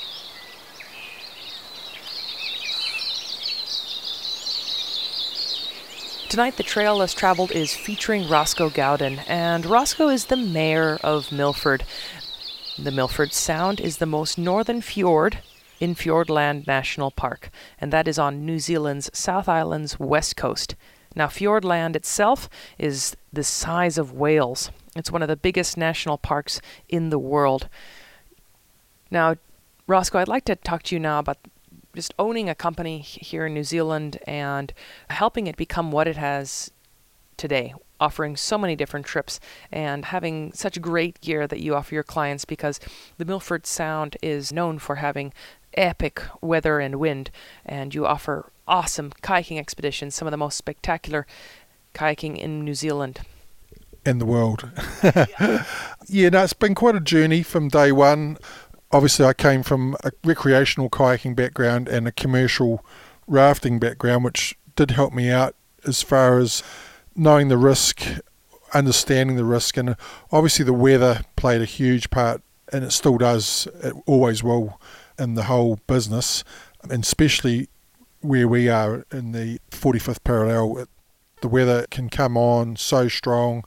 Tonight, 6.29 6.57
the 6.57 6.63
trail 6.63 6.97
less 6.97 7.15
traveled 7.15 7.51
is 7.51 7.75
featuring 7.75 8.29
Roscoe 8.29 8.69
Gaudin, 8.69 9.23
and 9.27 9.65
Roscoe 9.65 10.09
is 10.09 10.25
the 10.25 10.37
mayor 10.37 10.99
of 11.03 11.31
Milford. 11.31 11.83
The 12.77 12.91
Milford 12.91 13.33
Sound 13.33 13.81
is 13.81 13.97
the 13.97 14.05
most 14.05 14.37
northern 14.37 14.81
fjord 14.81 15.39
in 15.79 15.95
Fiordland 15.95 16.67
National 16.67 17.09
Park, 17.09 17.49
and 17.81 17.91
that 17.91 18.07
is 18.07 18.19
on 18.19 18.45
New 18.45 18.59
Zealand's 18.59 19.09
South 19.17 19.49
Island's 19.49 19.99
west 19.99 20.35
coast. 20.35 20.75
Now, 21.17 21.25
Fiordland 21.25 21.95
itself 21.95 22.47
is 22.77 23.17
the 23.33 23.43
size 23.43 23.97
of 23.97 24.13
Wales. 24.13 24.69
It's 24.95 25.11
one 25.11 25.23
of 25.23 25.27
the 25.27 25.35
biggest 25.35 25.75
national 25.75 26.19
parks 26.19 26.61
in 26.89 27.09
the 27.09 27.17
world. 27.17 27.67
Now, 29.09 29.35
Roscoe, 29.87 30.19
I'd 30.19 30.27
like 30.27 30.45
to 30.45 30.55
talk 30.55 30.83
to 30.83 30.95
you 30.95 30.99
now 30.99 31.17
about 31.17 31.39
just 31.95 32.13
owning 32.19 32.49
a 32.49 32.53
company 32.53 32.99
here 32.99 33.47
in 33.47 33.55
New 33.55 33.63
Zealand 33.63 34.19
and 34.27 34.71
helping 35.09 35.47
it 35.47 35.57
become 35.57 35.91
what 35.91 36.07
it 36.07 36.17
has 36.17 36.69
today, 37.35 37.73
offering 37.99 38.37
so 38.37 38.55
many 38.59 38.75
different 38.75 39.07
trips 39.07 39.39
and 39.71 40.05
having 40.05 40.53
such 40.53 40.79
great 40.79 41.19
gear 41.19 41.47
that 41.47 41.61
you 41.61 41.73
offer 41.73 41.95
your 41.95 42.03
clients 42.03 42.45
because 42.45 42.79
the 43.17 43.25
Milford 43.25 43.65
Sound 43.65 44.17
is 44.21 44.53
known 44.53 44.77
for 44.77 44.97
having 44.97 45.33
epic 45.73 46.21
weather 46.41 46.79
and 46.79 46.97
wind, 46.97 47.31
and 47.65 47.95
you 47.95 48.05
offer 48.05 48.51
awesome 48.67 49.11
kayaking 49.21 49.57
expeditions, 49.57 50.15
some 50.15 50.27
of 50.27 50.31
the 50.31 50.37
most 50.37 50.57
spectacular 50.57 51.25
kayaking 51.93 52.37
in 52.37 52.63
New 52.63 52.73
Zealand 52.75 53.21
in 54.07 54.19
the 54.19 54.25
world. 54.25 54.69
yeah, 56.07 56.29
no, 56.29 56.43
it's 56.43 56.53
been 56.53 56.73
quite 56.73 56.95
a 56.95 57.01
journey 57.01 57.43
from 57.43 57.67
day 57.67 57.91
one. 57.91 58.37
Obviously, 58.91 59.25
I 59.25 59.33
came 59.33 59.63
from 59.63 59.97
a 60.03 60.11
recreational 60.23 60.89
kayaking 60.89 61.35
background 61.35 61.89
and 61.89 62.07
a 62.07 62.11
commercial 62.11 62.85
rafting 63.27 63.79
background, 63.79 64.23
which 64.23 64.57
did 64.75 64.91
help 64.91 65.13
me 65.13 65.29
out 65.29 65.55
as 65.85 66.01
far 66.01 66.39
as 66.39 66.63
knowing 67.15 67.49
the 67.49 67.57
risk, 67.57 68.01
understanding 68.73 69.35
the 69.35 69.43
risk, 69.43 69.75
and 69.75 69.95
obviously 70.31 70.63
the 70.63 70.73
weather 70.73 71.21
played 71.35 71.61
a 71.61 71.65
huge 71.65 72.09
part, 72.09 72.41
and 72.71 72.85
it 72.85 72.91
still 72.91 73.17
does, 73.17 73.67
it 73.83 73.93
always 74.05 74.41
will, 74.41 74.79
in 75.19 75.33
the 75.33 75.43
whole 75.43 75.79
business, 75.87 76.43
and 76.89 77.03
especially 77.03 77.67
where 78.27 78.47
we 78.47 78.69
are 78.69 79.05
in 79.11 79.31
the 79.31 79.59
45th 79.71 80.23
parallel. 80.23 80.85
The 81.41 81.47
weather 81.47 81.85
can 81.89 82.09
come 82.09 82.35
on 82.35 82.75
so 82.75 83.07
strong 83.07 83.63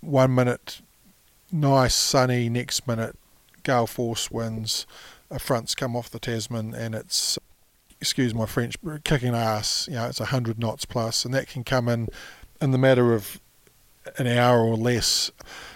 one 0.00 0.34
minute 0.34 0.80
nice 1.50 1.94
sunny, 1.94 2.48
next 2.48 2.86
minute 2.86 3.16
gale 3.62 3.86
force 3.86 4.30
winds, 4.30 4.86
a 5.30 5.38
front's 5.38 5.74
come 5.74 5.94
off 5.94 6.08
the 6.10 6.18
Tasman 6.18 6.74
and 6.74 6.94
it's 6.94 7.38
excuse 8.00 8.34
my 8.34 8.46
French, 8.46 8.76
kicking 9.04 9.34
ass. 9.34 9.88
You 9.88 9.96
know, 9.96 10.06
it's 10.06 10.18
hundred 10.18 10.58
knots 10.58 10.84
plus, 10.84 11.24
and 11.24 11.34
that 11.34 11.48
can 11.48 11.64
come 11.64 11.88
in 11.88 12.08
in 12.60 12.70
the 12.70 12.78
matter 12.78 13.12
of 13.12 13.40
an 14.16 14.26
hour 14.26 14.60
or 14.60 14.76
less. 14.76 15.30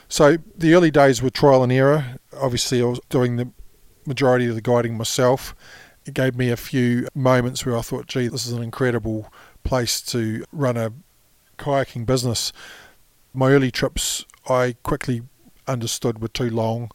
So 0.09 0.37
the 0.57 0.75
early 0.75 0.91
days 0.91 1.21
were 1.21 1.31
trial 1.31 1.63
and 1.63 1.73
error. 1.73 2.17
Obviously, 2.35 2.81
I 2.81 2.87
was 2.87 3.01
doing 3.09 3.37
the 3.37 3.51
majority 4.07 4.47
of 4.47 4.55
the 4.55 4.63
guiding 4.63 4.97
myself. 4.97 5.55
It 6.05 6.15
gave 6.15 6.37
me 6.37 6.51
a 6.51 6.57
few 6.57 7.07
moments 7.15 7.65
where 7.65 7.77
I 7.77 7.83
thought, 7.83 8.07
"Gee, 8.09 8.29
this 8.29 8.47
is 8.47 8.53
an 8.53 8.63
incredible 8.63 9.33
place 9.63 10.01
to 10.03 10.45
run 10.51 10.77
a 10.77 10.93
kayaking 11.59 12.07
business." 12.07 12.53
My 13.33 13.51
early 13.53 13.71
trips, 13.71 14.25
I 14.49 14.77
quickly 14.83 15.23
understood 15.69 16.21
were 16.21 16.29
too 16.29 16.51
long. 16.51 16.91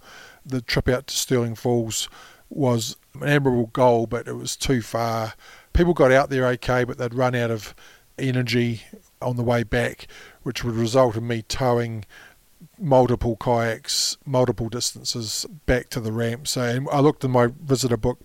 The 0.46 0.62
trip 0.62 0.90
out 0.90 1.08
to 1.08 1.16
Stirling 1.16 1.56
Falls 1.56 2.10
was 2.50 2.98
an 3.14 3.24
admirable 3.24 3.68
goal, 3.68 4.08
but 4.08 4.28
it 4.28 4.34
was 4.34 4.56
too 4.56 4.82
far. 4.82 5.34
People 5.74 5.94
got 5.94 6.12
out 6.12 6.30
there 6.30 6.46
okay, 6.48 6.84
but 6.84 6.98
they'd 6.98 7.14
run 7.14 7.36
out 7.36 7.52
of 7.52 7.74
energy 8.20 8.84
on 9.22 9.36
the 9.36 9.44
way 9.44 9.64
back, 9.64 10.08
which 10.44 10.64
would 10.64 10.76
result 10.76 11.16
in 11.16 11.28
me 11.28 11.42
towing 11.44 12.06
multiple 12.80 13.36
kayaks, 13.36 14.18
multiple 14.26 14.70
distances 14.70 15.46
back 15.66 15.90
to 15.90 16.00
the 16.00 16.12
ramp. 16.12 16.48
So 16.48 16.86
I 16.92 17.00
looked 17.00 17.24
in 17.24 17.32
my 17.32 17.48
visitor 17.48 17.98
book 17.98 18.20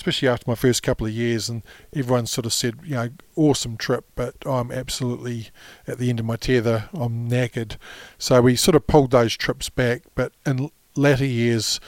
especially 0.00 0.28
after 0.28 0.48
my 0.48 0.54
first 0.54 0.82
couple 0.82 1.06
of 1.06 1.12
years, 1.12 1.50
and 1.50 1.62
everyone 1.94 2.24
sort 2.24 2.46
of 2.46 2.54
said, 2.54 2.74
you 2.82 2.94
know, 2.94 3.10
awesome 3.36 3.76
trip, 3.76 4.06
but 4.14 4.34
I'm 4.46 4.72
absolutely 4.72 5.50
at 5.86 5.98
the 5.98 6.08
end 6.08 6.18
of 6.18 6.24
my 6.24 6.36
tether. 6.36 6.88
I'm 6.94 7.28
knackered. 7.28 7.76
So 8.16 8.40
we 8.40 8.56
sort 8.56 8.76
of 8.76 8.86
pulled 8.86 9.10
those 9.10 9.36
trips 9.36 9.68
back, 9.68 10.04
but 10.14 10.32
in 10.46 10.70
latter 10.96 11.26
years, 11.26 11.80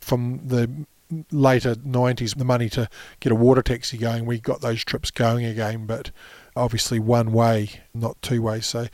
from 0.00 0.40
the 0.46 0.86
later 1.30 1.74
90s, 1.74 2.38
the 2.38 2.44
money 2.46 2.70
to 2.70 2.88
get 3.20 3.32
a 3.32 3.34
water 3.34 3.60
taxi 3.60 3.98
going, 3.98 4.24
we 4.24 4.38
got 4.38 4.62
those 4.62 4.82
trips 4.82 5.10
going 5.10 5.44
again, 5.44 5.84
but 5.84 6.10
obviously 6.56 6.98
one 6.98 7.32
way, 7.32 7.82
not 7.92 8.16
two 8.22 8.40
way. 8.40 8.60
So, 8.62 8.86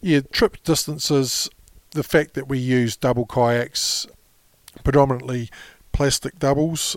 yeah, 0.00 0.20
trip 0.30 0.62
distances, 0.62 1.50
the 1.90 2.04
fact 2.04 2.34
that 2.34 2.46
we 2.46 2.60
use 2.60 2.96
double 2.96 3.26
kayaks 3.26 4.06
predominantly 4.84 5.50
plastic 5.90 6.38
doubles. 6.38 6.96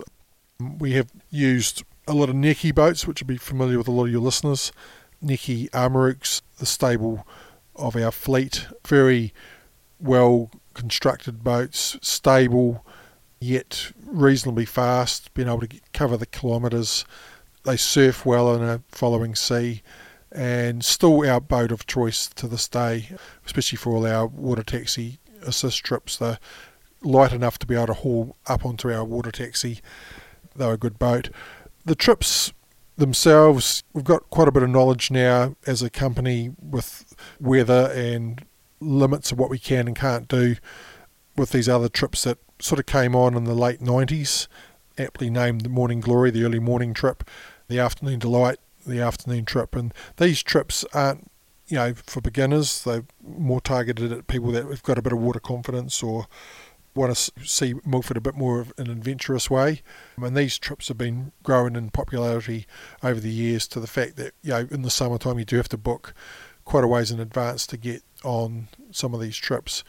We 0.58 0.92
have 0.92 1.10
used 1.30 1.84
a 2.08 2.14
lot 2.14 2.28
of 2.28 2.34
Necky 2.34 2.74
boats, 2.74 3.06
which 3.06 3.20
will 3.20 3.26
be 3.26 3.36
familiar 3.36 3.78
with 3.78 3.88
a 3.88 3.92
lot 3.92 4.06
of 4.06 4.12
your 4.12 4.22
listeners. 4.22 4.72
Necky 5.22 5.68
Amaruks, 5.70 6.40
the 6.58 6.66
stable 6.66 7.26
of 7.74 7.96
our 7.96 8.10
fleet, 8.10 8.66
very 8.86 9.34
well 10.00 10.50
constructed 10.74 11.44
boats, 11.44 11.98
stable, 12.00 12.84
yet 13.40 13.92
reasonably 14.06 14.64
fast, 14.64 15.32
being 15.34 15.48
able 15.48 15.60
to 15.60 15.66
get, 15.66 15.92
cover 15.92 16.16
the 16.16 16.26
kilometres. 16.26 17.04
They 17.64 17.76
surf 17.76 18.24
well 18.24 18.54
in 18.54 18.62
a 18.62 18.82
following 18.88 19.34
sea, 19.34 19.82
and 20.32 20.84
still 20.84 21.28
our 21.28 21.40
boat 21.40 21.72
of 21.72 21.86
choice 21.86 22.28
to 22.28 22.46
this 22.46 22.68
day, 22.68 23.10
especially 23.44 23.76
for 23.76 23.92
all 23.94 24.06
our 24.06 24.26
water 24.26 24.62
taxi 24.62 25.18
assist 25.42 25.84
trips. 25.84 26.16
They're 26.16 26.38
light 27.02 27.32
enough 27.32 27.58
to 27.58 27.66
be 27.66 27.74
able 27.74 27.88
to 27.88 27.92
haul 27.94 28.36
up 28.46 28.64
onto 28.64 28.92
our 28.92 29.04
water 29.04 29.30
taxi. 29.30 29.80
They're 30.58 30.72
a 30.72 30.78
good 30.78 30.98
boat. 30.98 31.30
The 31.84 31.94
trips 31.94 32.52
themselves, 32.96 33.82
we've 33.92 34.04
got 34.04 34.28
quite 34.30 34.48
a 34.48 34.52
bit 34.52 34.62
of 34.62 34.70
knowledge 34.70 35.10
now 35.10 35.54
as 35.66 35.82
a 35.82 35.90
company 35.90 36.52
with 36.60 37.14
weather 37.40 37.92
and 37.94 38.44
limits 38.80 39.32
of 39.32 39.38
what 39.38 39.50
we 39.50 39.58
can 39.58 39.86
and 39.86 39.96
can't 39.96 40.28
do 40.28 40.56
with 41.36 41.50
these 41.50 41.68
other 41.68 41.88
trips 41.88 42.24
that 42.24 42.38
sort 42.58 42.78
of 42.78 42.86
came 42.86 43.14
on 43.14 43.36
in 43.36 43.44
the 43.44 43.54
late 43.54 43.80
90s, 43.80 44.48
aptly 44.98 45.28
named 45.28 45.60
the 45.62 45.68
Morning 45.68 46.00
Glory, 46.00 46.30
the 46.30 46.44
early 46.44 46.58
morning 46.58 46.94
trip, 46.94 47.28
the 47.68 47.78
Afternoon 47.78 48.18
Delight, 48.18 48.58
the 48.86 49.00
afternoon 49.00 49.44
trip. 49.44 49.74
And 49.74 49.92
these 50.16 50.42
trips 50.42 50.84
aren't, 50.94 51.30
you 51.66 51.76
know, 51.76 51.94
for 51.94 52.20
beginners. 52.20 52.84
They're 52.84 53.04
more 53.22 53.60
targeted 53.60 54.12
at 54.12 54.26
people 54.26 54.52
that 54.52 54.64
have 54.64 54.82
got 54.82 54.98
a 54.98 55.02
bit 55.02 55.12
of 55.12 55.18
water 55.18 55.40
confidence 55.40 56.02
or 56.02 56.26
want 56.96 57.14
to 57.14 57.32
see 57.44 57.74
Milford 57.84 58.16
a 58.16 58.20
bit 58.20 58.34
more 58.34 58.60
of 58.60 58.72
an 58.78 58.90
adventurous 58.90 59.50
way. 59.50 59.82
And 60.16 60.36
these 60.36 60.58
trips 60.58 60.88
have 60.88 60.98
been 60.98 61.32
growing 61.42 61.76
in 61.76 61.90
popularity 61.90 62.66
over 63.02 63.20
the 63.20 63.30
years 63.30 63.68
to 63.68 63.80
the 63.80 63.86
fact 63.86 64.16
that, 64.16 64.32
you 64.42 64.50
know, 64.50 64.66
in 64.70 64.82
the 64.82 64.90
summertime 64.90 65.38
you 65.38 65.44
do 65.44 65.56
have 65.56 65.68
to 65.68 65.78
book 65.78 66.14
quite 66.64 66.84
a 66.84 66.88
ways 66.88 67.10
in 67.10 67.20
advance 67.20 67.66
to 67.68 67.76
get 67.76 68.02
on 68.24 68.68
some 68.90 69.14
of 69.14 69.20
these 69.20 69.36
trips. 69.36 69.84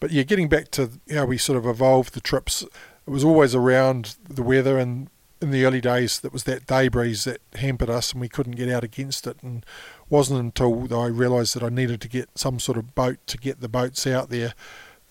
But 0.00 0.10
yeah, 0.10 0.24
getting 0.24 0.48
back 0.48 0.70
to 0.72 0.90
how 1.12 1.24
we 1.24 1.38
sort 1.38 1.56
of 1.56 1.66
evolved 1.66 2.14
the 2.14 2.20
trips, 2.20 2.62
it 2.62 3.10
was 3.10 3.24
always 3.24 3.54
around 3.54 4.16
the 4.28 4.42
weather 4.42 4.78
and 4.78 5.08
in 5.40 5.50
the 5.50 5.64
early 5.64 5.80
days 5.80 6.20
that 6.20 6.32
was 6.32 6.44
that 6.44 6.66
day 6.66 6.88
breeze 6.88 7.24
that 7.24 7.40
hampered 7.56 7.90
us 7.90 8.12
and 8.12 8.20
we 8.20 8.28
couldn't 8.28 8.56
get 8.56 8.70
out 8.70 8.82
against 8.82 9.26
it 9.26 9.36
and 9.42 9.64
wasn't 10.08 10.40
until 10.40 10.94
I 10.98 11.06
realised 11.06 11.54
that 11.54 11.62
I 11.62 11.68
needed 11.68 12.00
to 12.00 12.08
get 12.08 12.30
some 12.34 12.58
sort 12.58 12.78
of 12.78 12.94
boat 12.94 13.18
to 13.26 13.36
get 13.36 13.60
the 13.60 13.68
boats 13.68 14.06
out 14.06 14.30
there 14.30 14.54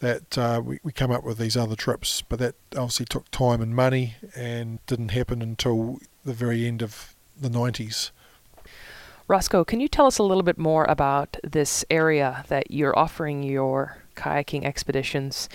that 0.04 0.38
uh, 0.38 0.62
we, 0.64 0.80
we 0.84 0.92
come 0.92 1.12
up 1.12 1.24
with 1.24 1.38
these 1.38 1.56
other 1.56 1.76
trips. 1.76 2.22
But 2.22 2.40
that 2.40 2.56
obviously 2.76 3.06
took 3.06 3.32
time 3.32 3.62
and 3.62 3.74
money 3.74 4.16
and 4.36 4.86
didn't 4.86 5.10
happen 5.10 5.42
until 5.42 6.00
the 6.26 6.34
very 6.34 6.68
end 6.68 6.82
of 6.82 7.16
the 7.40 7.50
90s. 7.50 8.12
Roscoe, 9.30 9.64
can 9.64 9.80
you 9.80 9.88
tell 9.88 10.06
us 10.06 10.18
a 10.18 10.24
little 10.24 10.44
bit 10.44 10.58
more 10.58 10.84
about 10.86 11.38
this 11.44 11.86
area 11.90 12.44
that 12.50 12.70
you're 12.70 12.98
offering 12.98 13.44
your 13.44 13.98
kayaking 14.16 14.66
expeditions? 14.66 15.48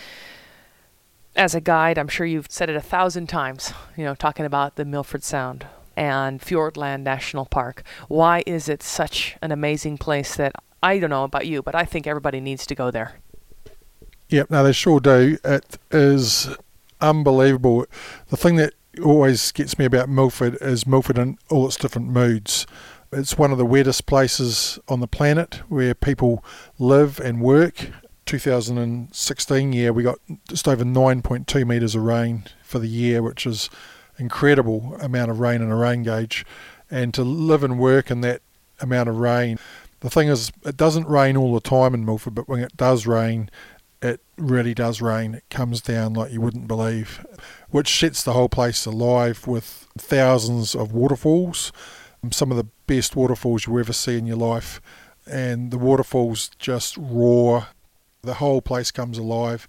As 1.37 1.55
a 1.55 1.61
guide, 1.61 1.99
I'm 1.99 2.09
sure 2.09 2.27
you've 2.27 2.51
said 2.51 2.71
it 2.71 2.77
a 2.77 2.81
thousand 2.81 3.29
times, 3.29 3.75
you 3.97 4.05
know, 4.05 4.15
talking 4.15 4.47
about 4.47 4.77
the 4.77 4.87
Milford 4.87 5.23
Sound 5.23 5.67
and 5.95 6.41
Fiordland 6.41 7.03
National 7.03 7.45
Park. 7.45 7.83
Why 8.09 8.43
is 8.47 8.69
it 8.69 8.83
such 8.83 9.37
an 9.43 9.53
amazing 9.53 9.99
place 9.99 10.35
that 10.37 10.53
I 10.83 10.99
don't 10.99 11.11
know 11.11 11.25
about 11.25 11.47
you, 11.47 11.63
but 11.63 11.75
I 11.75 11.85
think 11.85 12.07
everybody 12.07 12.41
needs 12.41 12.65
to 12.67 12.75
go 12.75 12.91
there? 12.91 13.17
Yep, 14.31 14.51
no, 14.51 14.63
they 14.63 14.73
sure 14.73 15.01
do. 15.01 15.39
It 15.43 15.79
is 15.91 16.49
unbelievable. 17.01 17.87
The 18.29 18.37
thing 18.37 18.57
that 18.57 18.75
always 19.03 19.53
gets 19.53 19.79
me 19.79 19.87
about 19.87 20.11
Milford 20.11 20.59
is 20.61 20.87
Milford 20.87 21.17
in 21.17 21.39
all 21.49 21.67
its 21.67 21.77
different 21.77 22.09
moods. 22.09 22.67
It's 23.11 23.39
one 23.39 23.53
of 23.53 23.59
the 23.59 23.65
wettest 23.65 24.05
places 24.05 24.79
on 24.87 25.01
the 25.01 25.07
planet 25.07 25.63
where 25.71 25.95
people 25.95 26.45
live 26.79 27.19
and 27.21 27.41
work. 27.41 27.89
2016 28.27 29.73
year, 29.73 29.95
we 29.95 30.03
got 30.03 30.19
just 30.47 30.69
over 30.69 30.85
9.2 30.85 31.67
metres 31.67 31.95
of 31.95 32.03
rain 32.03 32.45
for 32.63 32.79
the 32.79 32.87
year, 32.87 33.23
which 33.23 33.47
is 33.47 33.71
incredible 34.19 34.95
amount 35.01 35.31
of 35.31 35.41
rain 35.41 35.63
in 35.63 35.71
a 35.71 35.77
rain 35.77 36.03
gauge. 36.03 36.45
And 36.91 37.15
to 37.15 37.23
live 37.23 37.65
and 37.65 37.79
work 37.79 38.11
in 38.11 38.21
that 38.21 38.43
amount 38.81 39.09
of 39.09 39.17
rain, 39.17 39.59
the 40.01 40.11
thing 40.11 40.29
is, 40.29 40.53
it 40.67 40.77
doesn't 40.77 41.09
rain 41.09 41.37
all 41.37 41.55
the 41.55 41.61
time 41.61 41.95
in 41.95 42.05
Milford, 42.05 42.35
but 42.35 42.47
when 42.49 42.61
it 42.61 42.77
does 42.77 43.07
rain, 43.07 43.51
really 44.39 44.75
does 44.75 45.01
rain. 45.01 45.35
It 45.35 45.45
comes 45.51 45.81
down 45.81 46.15
like 46.15 46.33
you 46.33 46.41
wouldn't 46.41 46.69
believe, 46.69 47.25
which 47.71 47.99
sets 47.99 48.23
the 48.23 48.33
whole 48.33 48.49
place 48.49 48.87
alive 48.87 49.47
with 49.47 49.87
thousands 49.99 50.75
of 50.75 50.93
waterfalls, 50.93 51.73
some 52.31 52.51
of 52.51 52.57
the 52.57 52.69
best 52.87 53.17
waterfalls 53.17 53.67
you 53.67 53.79
ever 53.79 53.93
see 53.93 54.17
in 54.17 54.27
your 54.27 54.37
life. 54.37 54.81
And 55.27 55.71
the 55.71 55.79
waterfalls 55.79 56.51
just 56.59 56.97
roar, 56.97 57.69
the 58.23 58.35
whole 58.35 58.63
place 58.63 58.91
comes 58.91 59.19
alive. 59.19 59.69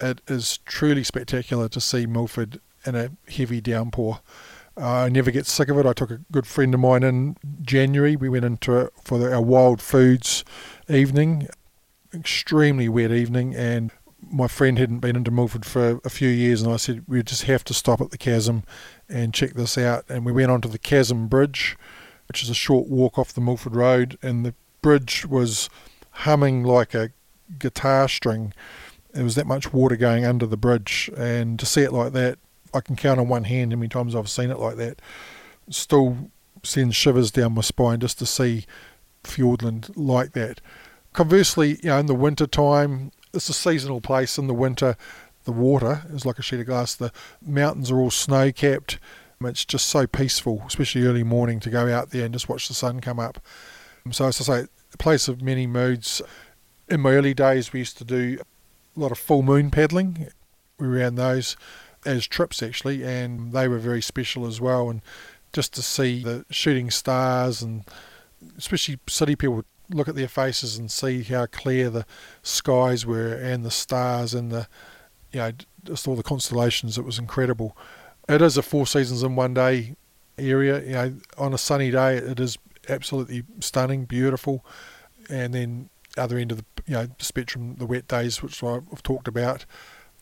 It 0.00 0.20
is 0.26 0.58
truly 0.64 1.04
spectacular 1.04 1.68
to 1.68 1.80
see 1.80 2.06
Milford 2.06 2.60
in 2.86 2.94
a 2.94 3.10
heavy 3.30 3.60
downpour. 3.60 4.20
Uh, 4.76 5.04
I 5.04 5.08
never 5.10 5.30
get 5.30 5.46
sick 5.46 5.68
of 5.68 5.78
it. 5.78 5.86
I 5.86 5.92
took 5.92 6.10
a 6.10 6.20
good 6.32 6.46
friend 6.46 6.72
of 6.72 6.80
mine 6.80 7.02
in 7.02 7.36
January. 7.60 8.16
We 8.16 8.28
went 8.28 8.44
into 8.44 8.78
it 8.78 8.92
for 9.04 9.32
our 9.32 9.42
wild 9.42 9.82
foods 9.82 10.44
evening 10.88 11.48
extremely 12.14 12.88
wet 12.88 13.12
evening, 13.12 13.54
and 13.54 13.90
my 14.30 14.48
friend 14.48 14.78
hadn't 14.78 14.98
been 14.98 15.16
into 15.16 15.30
Milford 15.30 15.64
for 15.64 16.00
a 16.04 16.10
few 16.10 16.28
years, 16.28 16.62
and 16.62 16.72
I 16.72 16.76
said 16.76 17.04
we 17.08 17.22
just 17.22 17.44
have 17.44 17.64
to 17.64 17.74
stop 17.74 18.00
at 18.00 18.10
the 18.10 18.18
chasm 18.18 18.64
and 19.08 19.34
check 19.34 19.54
this 19.54 19.78
out. 19.78 20.04
And 20.08 20.24
we 20.24 20.32
went 20.32 20.50
onto 20.50 20.68
the 20.68 20.78
chasm 20.78 21.28
bridge, 21.28 21.76
which 22.28 22.42
is 22.42 22.50
a 22.50 22.54
short 22.54 22.88
walk 22.88 23.18
off 23.18 23.32
the 23.32 23.40
Milford 23.40 23.74
Road, 23.74 24.18
and 24.22 24.44
the 24.44 24.54
bridge 24.82 25.26
was 25.26 25.70
humming 26.10 26.64
like 26.64 26.94
a 26.94 27.10
guitar 27.58 28.08
string. 28.08 28.52
There 29.12 29.24
was 29.24 29.34
that 29.34 29.46
much 29.46 29.72
water 29.72 29.96
going 29.96 30.24
under 30.24 30.46
the 30.46 30.56
bridge, 30.56 31.10
and 31.16 31.58
to 31.58 31.66
see 31.66 31.82
it 31.82 31.92
like 31.92 32.12
that, 32.12 32.38
I 32.72 32.80
can 32.80 32.96
count 32.96 33.18
on 33.18 33.28
one 33.28 33.44
hand 33.44 33.72
how 33.72 33.78
many 33.78 33.88
times 33.88 34.14
I've 34.14 34.30
seen 34.30 34.50
it 34.50 34.58
like 34.58 34.76
that. 34.76 35.02
Still 35.70 36.30
sends 36.62 36.94
shivers 36.94 37.30
down 37.30 37.54
my 37.54 37.62
spine 37.62 38.00
just 38.00 38.18
to 38.18 38.26
see 38.26 38.66
Fiordland 39.24 39.90
like 39.96 40.32
that. 40.32 40.60
Conversely, 41.12 41.78
you 41.82 41.88
know, 41.90 41.98
in 41.98 42.06
the 42.06 42.14
winter 42.14 42.46
time, 42.46 43.10
it's 43.32 43.48
a 43.48 43.52
seasonal 43.52 44.00
place. 44.00 44.38
In 44.38 44.46
the 44.46 44.54
winter, 44.54 44.96
the 45.44 45.52
water 45.52 46.02
is 46.10 46.24
like 46.24 46.38
a 46.38 46.42
sheet 46.42 46.60
of 46.60 46.66
glass. 46.66 46.94
The 46.94 47.12
mountains 47.44 47.90
are 47.90 47.98
all 47.98 48.10
snow 48.10 48.52
capped. 48.52 48.98
It's 49.42 49.64
just 49.64 49.88
so 49.88 50.06
peaceful, 50.06 50.62
especially 50.66 51.06
early 51.06 51.24
morning, 51.24 51.60
to 51.60 51.70
go 51.70 51.92
out 51.92 52.10
there 52.10 52.24
and 52.26 52.34
just 52.34 52.48
watch 52.48 52.68
the 52.68 52.74
sun 52.74 53.00
come 53.00 53.18
up. 53.18 53.42
So, 54.10 54.26
as 54.26 54.40
I 54.40 54.44
say, 54.44 54.66
a 54.92 54.96
place 54.98 55.28
of 55.28 55.40
many 55.40 55.66
moods. 55.66 56.20
In 56.88 57.00
my 57.00 57.12
early 57.12 57.32
days, 57.32 57.72
we 57.72 57.78
used 57.78 57.96
to 57.98 58.04
do 58.04 58.38
a 58.96 59.00
lot 59.00 59.12
of 59.12 59.18
full 59.18 59.42
moon 59.42 59.70
paddling. 59.70 60.28
We 60.78 60.88
ran 60.88 61.14
those 61.14 61.56
as 62.04 62.26
trips 62.26 62.62
actually, 62.62 63.02
and 63.02 63.52
they 63.52 63.68
were 63.68 63.78
very 63.78 64.02
special 64.02 64.46
as 64.46 64.60
well. 64.60 64.90
And 64.90 65.00
just 65.52 65.72
to 65.74 65.82
see 65.82 66.22
the 66.22 66.44
shooting 66.50 66.90
stars, 66.90 67.62
and 67.62 67.84
especially 68.58 68.98
city 69.08 69.36
people 69.36 69.64
look 69.90 70.08
at 70.08 70.14
their 70.14 70.28
faces 70.28 70.78
and 70.78 70.90
see 70.90 71.22
how 71.22 71.46
clear 71.46 71.90
the 71.90 72.06
skies 72.42 73.04
were 73.04 73.34
and 73.34 73.64
the 73.64 73.70
stars 73.70 74.34
and 74.34 74.50
the 74.50 74.66
you 75.32 75.40
know 75.40 75.52
just 75.84 76.06
all 76.06 76.16
the 76.16 76.22
constellations 76.22 76.98
it 76.98 77.04
was 77.04 77.18
incredible. 77.18 77.76
It 78.28 78.42
is 78.42 78.56
a 78.56 78.62
four 78.62 78.86
seasons 78.86 79.22
in 79.22 79.36
one 79.36 79.54
day 79.54 79.96
area 80.38 80.80
you 80.82 80.92
know 80.92 81.14
on 81.36 81.52
a 81.52 81.58
sunny 81.58 81.90
day 81.90 82.16
it 82.16 82.40
is 82.40 82.58
absolutely 82.88 83.44
stunning 83.60 84.04
beautiful. 84.04 84.64
And 85.28 85.54
then 85.54 85.90
other 86.16 86.38
end 86.38 86.52
of 86.52 86.58
the 86.58 86.64
you 86.86 86.94
know 86.94 87.08
spectrum 87.18 87.76
the 87.76 87.86
wet 87.86 88.08
days 88.08 88.42
which 88.42 88.62
I've 88.62 89.02
talked 89.02 89.28
about. 89.28 89.64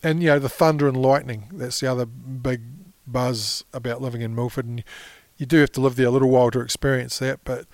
And 0.01 0.21
you 0.21 0.29
know 0.29 0.39
the 0.39 0.49
thunder 0.49 0.87
and 0.87 1.01
lightning 1.01 1.49
that's 1.53 1.79
the 1.79 1.87
other 1.87 2.05
big 2.05 2.61
buzz 3.07 3.63
about 3.73 4.01
living 4.01 4.21
in 4.21 4.35
Milford. 4.35 4.65
And 4.65 4.83
you 5.37 5.45
do 5.45 5.59
have 5.59 5.71
to 5.73 5.81
live 5.81 5.95
there 5.95 6.07
a 6.07 6.11
little 6.11 6.29
while 6.29 6.51
to 6.51 6.59
experience 6.59 7.19
that 7.19 7.43
but 7.43 7.65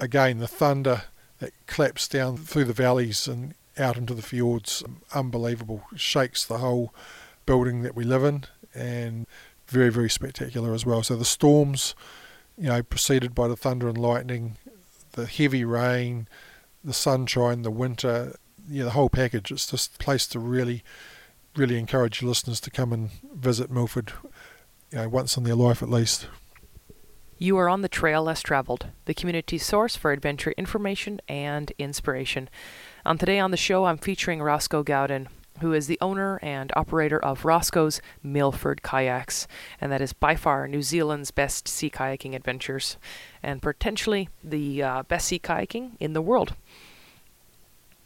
again 0.00 0.38
the 0.38 0.48
thunder 0.48 1.02
that 1.38 1.52
claps 1.66 2.08
down 2.08 2.36
through 2.36 2.64
the 2.64 2.72
valleys 2.72 3.28
and 3.28 3.54
out 3.78 3.96
into 3.96 4.14
the 4.14 4.22
fjords. 4.22 4.82
Unbelievable. 5.14 5.84
Shakes 5.96 6.44
the 6.44 6.58
whole 6.58 6.92
building 7.46 7.82
that 7.82 7.94
we 7.94 8.04
live 8.04 8.24
in 8.24 8.44
and 8.74 9.26
very, 9.66 9.90
very 9.90 10.10
spectacular 10.10 10.74
as 10.74 10.84
well. 10.84 11.02
So 11.02 11.16
the 11.16 11.24
storms, 11.24 11.94
you 12.56 12.68
know, 12.68 12.82
preceded 12.82 13.34
by 13.34 13.48
the 13.48 13.56
thunder 13.56 13.88
and 13.88 13.98
lightning, 13.98 14.56
the 15.12 15.26
heavy 15.26 15.64
rain, 15.64 16.28
the 16.84 16.92
sunshine, 16.92 17.62
the 17.62 17.70
winter, 17.70 18.36
yeah, 18.68 18.84
the 18.84 18.90
whole 18.90 19.08
package. 19.08 19.50
It's 19.50 19.70
just 19.70 19.94
a 19.94 19.98
place 19.98 20.26
to 20.28 20.38
really, 20.38 20.82
really 21.56 21.78
encourage 21.78 22.22
listeners 22.22 22.60
to 22.60 22.70
come 22.70 22.92
and 22.92 23.10
visit 23.34 23.70
Milford, 23.70 24.12
you 24.90 24.98
know, 24.98 25.08
once 25.08 25.36
in 25.36 25.44
their 25.44 25.54
life 25.54 25.82
at 25.82 25.90
least. 25.90 26.26
You 27.40 27.56
are 27.58 27.68
on 27.68 27.82
the 27.82 27.88
trail 27.88 28.24
less 28.24 28.42
traveled, 28.42 28.88
the 29.04 29.14
community 29.14 29.58
source 29.58 29.94
for 29.94 30.10
adventure 30.10 30.52
information 30.56 31.20
and 31.28 31.70
inspiration. 31.78 32.50
On 33.06 33.16
today 33.16 33.38
on 33.38 33.52
the 33.52 33.56
show, 33.56 33.84
I'm 33.84 33.96
featuring 33.98 34.42
Roscoe 34.42 34.82
Gaudin. 34.82 35.28
who 35.60 35.72
is 35.72 35.86
the 35.88 35.98
owner 36.00 36.38
and 36.42 36.72
operator 36.76 37.18
of 37.18 37.44
Roscoe's 37.44 38.00
Milford 38.22 38.82
Kayaks, 38.82 39.46
and 39.80 39.90
that 39.90 40.00
is 40.00 40.12
by 40.12 40.36
far 40.36 40.68
New 40.68 40.82
Zealand's 40.82 41.30
best 41.32 41.66
sea 41.66 41.90
kayaking 41.90 42.34
adventures, 42.34 42.96
and 43.42 43.62
potentially 43.62 44.28
the 44.42 44.82
uh, 44.82 45.02
best 45.04 45.26
sea 45.28 45.38
kayaking 45.38 45.92
in 45.98 46.12
the 46.12 46.22
world. 46.22 46.54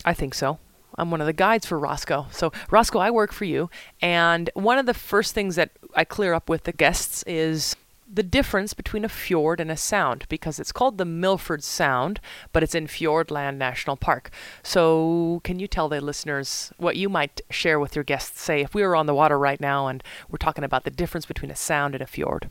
I 0.04 0.14
think 0.14 0.34
so. 0.34 0.58
I'm 0.96 1.10
one 1.10 1.20
of 1.20 1.26
the 1.26 1.32
guides 1.32 1.64
for 1.66 1.78
Roscoe. 1.78 2.26
So, 2.30 2.52
Roscoe, 2.70 2.98
I 2.98 3.10
work 3.10 3.32
for 3.32 3.46
you. 3.46 3.70
And 4.02 4.50
one 4.54 4.78
of 4.78 4.84
the 4.84 4.94
first 4.94 5.34
things 5.34 5.56
that 5.56 5.70
I 5.94 6.04
clear 6.04 6.34
up 6.34 6.50
with 6.50 6.64
the 6.64 6.72
guests 6.72 7.22
is 7.22 7.76
the 8.12 8.22
difference 8.22 8.74
between 8.74 9.04
a 9.04 9.08
fjord 9.08 9.58
and 9.58 9.70
a 9.70 9.76
sound 9.76 10.26
because 10.28 10.60
it's 10.60 10.72
called 10.72 10.98
the 10.98 11.04
Milford 11.04 11.64
Sound, 11.64 12.20
but 12.52 12.62
it's 12.62 12.74
in 12.74 12.86
Fiordland 12.86 13.56
National 13.56 13.96
Park. 13.96 14.30
So, 14.62 15.40
can 15.44 15.58
you 15.58 15.66
tell 15.66 15.88
the 15.88 16.00
listeners 16.00 16.72
what 16.76 16.96
you 16.96 17.08
might 17.08 17.40
share 17.48 17.80
with 17.80 17.96
your 17.96 18.04
guests? 18.04 18.40
Say, 18.40 18.60
if 18.60 18.74
we 18.74 18.82
were 18.82 18.94
on 18.94 19.06
the 19.06 19.14
water 19.14 19.38
right 19.38 19.60
now 19.60 19.86
and 19.86 20.04
we're 20.28 20.36
talking 20.36 20.64
about 20.64 20.84
the 20.84 20.90
difference 20.90 21.24
between 21.24 21.50
a 21.50 21.56
sound 21.56 21.94
and 21.94 22.02
a 22.02 22.06
fjord. 22.06 22.50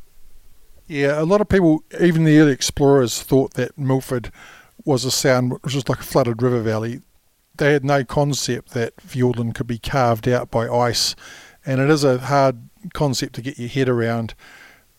Yeah, 0.88 1.22
a 1.22 1.24
lot 1.24 1.42
of 1.42 1.48
people, 1.48 1.84
even 2.00 2.24
the 2.24 2.38
early 2.40 2.52
explorers, 2.52 3.22
thought 3.22 3.54
that 3.54 3.78
Milford 3.78 4.32
was 4.84 5.06
a 5.06 5.12
sound 5.12 5.54
which 5.62 5.76
was 5.76 5.88
like 5.88 6.00
a 6.00 6.04
flooded 6.04 6.42
river 6.42 6.62
valley. 6.62 7.02
They 7.56 7.74
had 7.74 7.86
no 7.86 8.04
concept 8.04 8.72
that 8.72 8.96
Fiordland 8.98 9.54
could 9.54 9.68
be 9.68 9.78
carved 9.78 10.28
out 10.28 10.50
by 10.50 10.68
ice, 10.68 11.16
and 11.66 11.80
it 11.80 11.90
is 11.90 12.04
a 12.04 12.18
hard 12.18 12.68
concept 12.94 13.36
to 13.36 13.42
get 13.42 13.60
your 13.60 13.70
head 13.70 13.88
around 13.88 14.34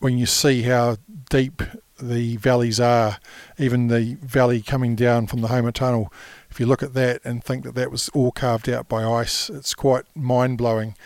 when 0.02 0.18
you 0.18 0.26
see 0.26 0.62
how 0.62 0.96
deep 1.30 1.62
the 2.00 2.36
valleys 2.36 2.80
are, 2.80 3.18
even 3.56 3.86
the 3.86 4.18
valley 4.20 4.60
coming 4.60 4.96
down 4.96 5.28
from 5.28 5.42
the 5.42 5.48
Homer 5.48 5.70
Tunnel, 5.70 6.12
if 6.50 6.58
you 6.58 6.66
look 6.66 6.82
at 6.82 6.94
that 6.94 7.20
and 7.24 7.42
think 7.42 7.62
that 7.62 7.76
that 7.76 7.92
was 7.92 8.08
all 8.08 8.32
carved 8.32 8.68
out 8.68 8.88
by 8.88 9.04
ice, 9.04 9.48
it's 9.48 9.74
quite 9.74 10.04
mind 10.16 10.58
blowing. 10.58 10.96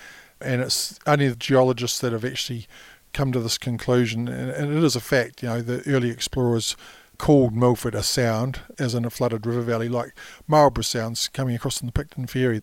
And 0.40 0.62
it's 0.62 0.98
only 1.06 1.28
the 1.28 1.37
geologists 1.37 1.98
that 1.98 2.12
have 2.12 2.24
actually 2.24 2.66
come 3.12 3.32
to 3.32 3.40
this 3.40 3.59
conclusion, 3.59 4.28
and, 4.28 4.50
it 4.50 4.82
is 4.82 4.96
a 4.96 5.00
fact. 5.00 5.42
You 5.42 5.50
know, 5.50 5.61
the 5.61 5.82
early 5.87 6.09
explorers 6.09 6.74
called 7.18 7.54
Milford 7.54 7.94
a 7.94 8.02
sound, 8.02 8.61
as 8.78 8.94
in 8.94 9.04
a 9.04 9.11
flooded 9.11 9.44
river 9.44 9.61
valley, 9.61 9.90
like 9.90 10.14
Marlborough 10.48 10.82
Sounds 10.82 11.28
coming 11.28 11.54
across 11.54 11.82
in 11.82 11.87
the 11.87 11.92
Picton 11.92 12.26
Ferry. 12.26 12.62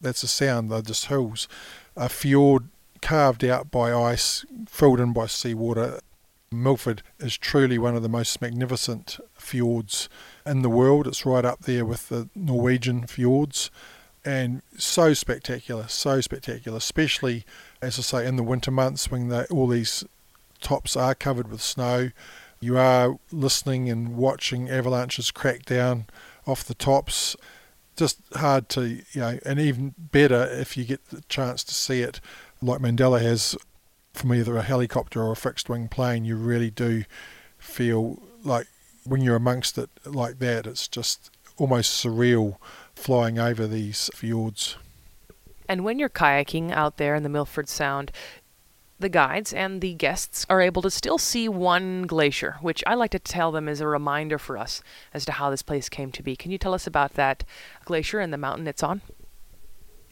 That's 0.00 0.22
a 0.22 0.28
sound, 0.28 0.70
they're 0.70 0.80
just 0.80 1.06
hills. 1.06 1.46
A 1.94 2.08
fjord 2.08 2.68
carved 3.04 3.44
out 3.44 3.70
by 3.70 3.92
ice, 3.92 4.46
filled 4.66 4.98
in 4.98 5.12
by 5.12 5.26
seawater. 5.26 6.00
Milford 6.50 7.02
is 7.20 7.36
truly 7.36 7.76
one 7.76 7.94
of 7.94 8.02
the 8.02 8.08
most 8.08 8.40
magnificent 8.40 9.20
fjords 9.34 10.08
in 10.46 10.62
the 10.62 10.70
world. 10.70 11.06
It's 11.06 11.26
right 11.26 11.44
up 11.44 11.60
there 11.60 11.84
with 11.84 12.08
the 12.08 12.30
Norwegian 12.34 13.06
fjords 13.06 13.70
and 14.24 14.62
so 14.78 15.12
spectacular, 15.12 15.86
so 15.86 16.22
spectacular, 16.22 16.78
especially, 16.78 17.44
as 17.82 17.98
I 17.98 18.02
say, 18.02 18.26
in 18.26 18.36
the 18.36 18.42
winter 18.42 18.70
months 18.70 19.10
when 19.10 19.30
all 19.50 19.66
these 19.66 20.02
tops 20.62 20.96
are 20.96 21.14
covered 21.14 21.50
with 21.50 21.60
snow. 21.60 22.10
You 22.58 22.78
are 22.78 23.18
listening 23.30 23.90
and 23.90 24.16
watching 24.16 24.70
avalanches 24.70 25.30
crack 25.30 25.66
down 25.66 26.06
off 26.46 26.64
the 26.64 26.74
tops. 26.74 27.36
Just 27.96 28.18
hard 28.32 28.70
to, 28.70 29.02
you 29.12 29.20
know, 29.20 29.38
and 29.44 29.60
even 29.60 29.94
better 29.98 30.48
if 30.50 30.74
you 30.78 30.84
get 30.84 31.04
the 31.10 31.20
chance 31.28 31.62
to 31.64 31.74
see 31.74 32.00
it 32.00 32.22
like 32.64 32.80
Mandela 32.80 33.20
has 33.20 33.56
from 34.12 34.32
either 34.32 34.56
a 34.56 34.62
helicopter 34.62 35.22
or 35.22 35.32
a 35.32 35.36
fixed 35.36 35.68
wing 35.68 35.88
plane, 35.88 36.24
you 36.24 36.36
really 36.36 36.70
do 36.70 37.04
feel 37.58 38.22
like 38.42 38.66
when 39.04 39.20
you're 39.20 39.36
amongst 39.36 39.76
it 39.76 39.90
like 40.04 40.38
that, 40.38 40.66
it's 40.66 40.88
just 40.88 41.30
almost 41.56 42.04
surreal 42.04 42.56
flying 42.94 43.38
over 43.38 43.66
these 43.66 44.10
fjords. 44.14 44.76
And 45.68 45.84
when 45.84 45.98
you're 45.98 46.08
kayaking 46.08 46.72
out 46.72 46.96
there 46.96 47.14
in 47.14 47.22
the 47.22 47.28
Milford 47.28 47.68
Sound, 47.68 48.12
the 48.98 49.08
guides 49.08 49.52
and 49.52 49.80
the 49.80 49.94
guests 49.94 50.46
are 50.48 50.60
able 50.60 50.82
to 50.82 50.90
still 50.90 51.18
see 51.18 51.48
one 51.48 52.02
glacier, 52.02 52.56
which 52.60 52.84
I 52.86 52.94
like 52.94 53.10
to 53.10 53.18
tell 53.18 53.50
them 53.50 53.68
is 53.68 53.80
a 53.80 53.86
reminder 53.86 54.38
for 54.38 54.56
us 54.56 54.82
as 55.12 55.24
to 55.24 55.32
how 55.32 55.50
this 55.50 55.62
place 55.62 55.88
came 55.88 56.12
to 56.12 56.22
be. 56.22 56.36
Can 56.36 56.50
you 56.50 56.58
tell 56.58 56.74
us 56.74 56.86
about 56.86 57.14
that 57.14 57.44
glacier 57.84 58.20
and 58.20 58.32
the 58.32 58.38
mountain 58.38 58.66
it's 58.66 58.82
on? 58.82 59.02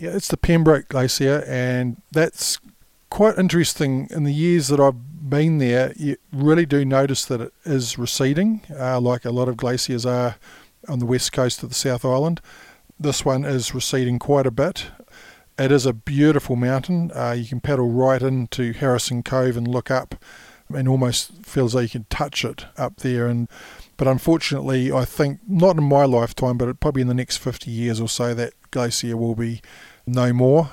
Yeah, 0.03 0.17
it's 0.17 0.27
the 0.27 0.37
Pembroke 0.37 0.89
Glacier, 0.89 1.45
and 1.47 2.03
that's 2.11 2.59
quite 3.09 3.39
interesting. 3.39 4.09
In 4.11 4.25
the 4.25 4.35
years 4.35 4.67
that 4.67 4.81
I've 4.81 5.31
been 5.31 5.59
there, 5.59 5.93
you 5.97 6.17
really 6.33 6.67
do 6.67 6.85
notice 6.85 7.25
that 7.27 7.41
it 7.41 7.53
is 7.65 7.99
receding, 7.99 8.63
uh, 8.77 9.01
like 9.01 9.25
a 9.25 9.31
lot 9.31 9.47
of 9.47 9.57
glaciers 9.57 10.05
are 10.05 10.35
on 10.89 10.99
the 10.99 11.07
west 11.07 11.31
coast 11.31 11.63
of 11.63 11.69
the 11.69 11.77
South 11.77 12.05
Island. 12.05 12.41
This 12.99 13.25
one 13.25 13.45
is 13.45 13.77
receding 13.77 14.19
quite 14.19 14.45
a 14.45 14.51
bit. 14.51 14.87
It 15.57 15.71
is 15.71 15.87
a 15.87 15.93
beautiful 15.93 16.57
mountain. 16.57 17.13
Uh, 17.15 17.37
you 17.39 17.45
can 17.45 17.61
paddle 17.61 17.89
right 17.89 18.23
into 18.23 18.73
Harrison 18.73 19.23
Cove 19.23 19.57
and 19.57 19.69
look 19.69 19.89
up, 19.89 20.17
and 20.69 20.89
almost 20.89 21.47
feels 21.47 21.77
like 21.77 21.85
you 21.85 22.01
can 22.01 22.07
touch 22.11 22.45
it 22.45 22.67
up 22.77 22.97
there. 22.97 23.29
And 23.29 23.49
but 23.97 24.09
unfortunately, 24.09 24.91
I 24.91 25.05
think 25.05 25.39
not 25.47 25.77
in 25.77 25.85
my 25.85 26.07
lifetime, 26.07 26.59
but 26.59 26.81
probably 26.81 27.03
in 27.03 27.09
the 27.09 27.15
next 27.15 27.37
50 27.37 27.71
years 27.71 28.01
or 28.01 28.09
so, 28.09 28.35
that 28.35 28.55
glacier 28.73 29.17
will 29.17 29.37
be 29.37 29.63
no 30.07 30.33
more. 30.33 30.71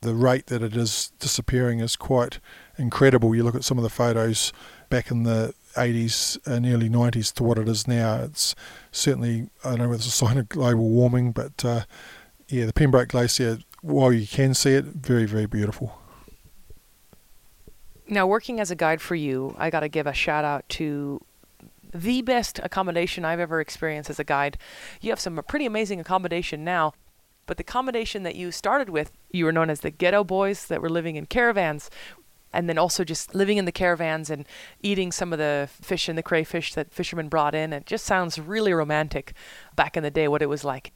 The 0.00 0.14
rate 0.14 0.46
that 0.46 0.62
it 0.62 0.76
is 0.76 1.12
disappearing 1.18 1.80
is 1.80 1.96
quite 1.96 2.38
incredible. 2.76 3.34
You 3.34 3.42
look 3.42 3.54
at 3.54 3.64
some 3.64 3.78
of 3.78 3.84
the 3.84 3.90
photos 3.90 4.52
back 4.90 5.10
in 5.10 5.22
the 5.22 5.54
80s 5.74 6.38
and 6.46 6.66
early 6.66 6.88
90s 6.88 7.32
to 7.34 7.42
what 7.42 7.58
it 7.58 7.68
is 7.68 7.88
now. 7.88 8.16
It's 8.16 8.54
certainly, 8.92 9.48
I 9.64 9.70
don't 9.70 9.78
know 9.78 9.92
if 9.92 9.96
it's 9.96 10.06
a 10.06 10.10
sign 10.10 10.36
of 10.36 10.48
global 10.48 10.88
warming, 10.88 11.32
but 11.32 11.64
uh, 11.64 11.84
yeah, 12.48 12.66
the 12.66 12.72
Pembroke 12.72 13.08
Glacier, 13.08 13.58
while 13.80 14.12
you 14.12 14.26
can 14.26 14.54
see 14.54 14.74
it, 14.74 14.84
very, 14.84 15.24
very 15.24 15.46
beautiful. 15.46 15.98
Now, 18.06 18.26
working 18.26 18.60
as 18.60 18.70
a 18.70 18.76
guide 18.76 19.00
for 19.00 19.14
you, 19.14 19.54
I 19.58 19.70
got 19.70 19.80
to 19.80 19.88
give 19.88 20.06
a 20.06 20.12
shout 20.12 20.44
out 20.44 20.68
to 20.70 21.24
the 21.94 22.22
best 22.22 22.60
accommodation 22.62 23.24
I've 23.24 23.40
ever 23.40 23.60
experienced 23.60 24.10
as 24.10 24.18
a 24.18 24.24
guide. 24.24 24.58
You 25.00 25.10
have 25.10 25.20
some 25.20 25.40
pretty 25.48 25.64
amazing 25.64 26.00
accommodation 26.00 26.64
now. 26.64 26.92
But 27.46 27.56
the 27.56 27.64
combination 27.64 28.22
that 28.22 28.36
you 28.36 28.50
started 28.50 28.88
with, 28.88 29.12
you 29.30 29.44
were 29.44 29.52
known 29.52 29.70
as 29.70 29.80
the 29.80 29.90
ghetto 29.90 30.24
boys 30.24 30.66
that 30.66 30.80
were 30.80 30.88
living 30.88 31.16
in 31.16 31.26
caravans, 31.26 31.90
and 32.52 32.68
then 32.68 32.78
also 32.78 33.04
just 33.04 33.34
living 33.34 33.58
in 33.58 33.64
the 33.64 33.72
caravans 33.72 34.30
and 34.30 34.46
eating 34.80 35.10
some 35.10 35.32
of 35.32 35.38
the 35.38 35.68
fish 35.82 36.08
and 36.08 36.16
the 36.16 36.22
crayfish 36.22 36.72
that 36.74 36.92
fishermen 36.92 37.28
brought 37.28 37.54
in. 37.54 37.72
It 37.72 37.84
just 37.84 38.04
sounds 38.04 38.38
really 38.38 38.72
romantic 38.72 39.34
back 39.74 39.96
in 39.96 40.02
the 40.02 40.10
day, 40.10 40.28
what 40.28 40.42
it 40.42 40.48
was 40.48 40.64
like. 40.64 40.92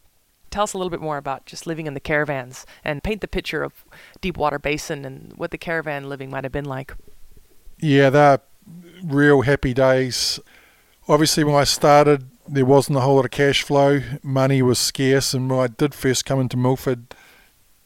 Tell 0.50 0.62
us 0.62 0.72
a 0.72 0.78
little 0.78 0.90
bit 0.90 1.00
more 1.00 1.18
about 1.18 1.44
just 1.44 1.66
living 1.66 1.86
in 1.86 1.94
the 1.94 2.00
caravans 2.00 2.64
and 2.84 3.02
paint 3.02 3.20
the 3.20 3.28
picture 3.28 3.62
of 3.62 3.84
Deepwater 4.20 4.58
Basin 4.58 5.04
and 5.04 5.32
what 5.36 5.50
the 5.50 5.58
caravan 5.58 6.08
living 6.08 6.30
might 6.30 6.44
have 6.44 6.52
been 6.52 6.64
like. 6.64 6.94
Yeah, 7.78 8.08
they're 8.08 8.40
real 9.04 9.42
happy 9.42 9.74
days. 9.74 10.40
Obviously, 11.06 11.44
when 11.44 11.54
I 11.54 11.64
started, 11.64 12.30
there 12.48 12.64
wasn't 12.64 12.98
a 12.98 13.00
whole 13.00 13.16
lot 13.16 13.24
of 13.24 13.30
cash 13.30 13.62
flow. 13.62 14.00
Money 14.22 14.62
was 14.62 14.78
scarce, 14.78 15.34
and 15.34 15.50
when 15.50 15.60
I 15.60 15.66
did 15.66 15.94
first 15.94 16.24
come 16.24 16.40
into 16.40 16.56
Milford, 16.56 17.14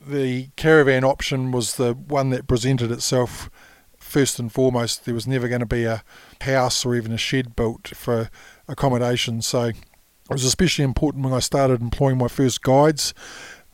the 0.01 0.49
caravan 0.57 1.05
option 1.05 1.51
was 1.53 1.77
the 1.77 1.95
one 1.95 2.31
that 2.31 2.47
presented 2.47 2.91
itself 2.91 3.51
first 3.99 4.39
and 4.39 4.53
foremost. 4.53 5.05
There 5.05 5.15
was 5.15 5.27
never 5.27 5.49
going 5.49 5.61
to 5.61 5.67
be 5.67 5.85
a 5.85 6.03
house 6.43 6.85
or 6.85 6.95
even 6.95 7.13
a 7.13 7.19
shed 7.19 7.57
built 7.57 7.89
for 7.89 8.31
accommodation, 8.69 9.43
so 9.43 9.65
it 9.65 9.77
was 10.29 10.45
especially 10.45 10.85
important 10.85 11.25
when 11.25 11.35
I 11.35 11.41
started 11.41 11.81
employing 11.81 12.19
my 12.19 12.29
first 12.29 12.63
guides 12.63 13.15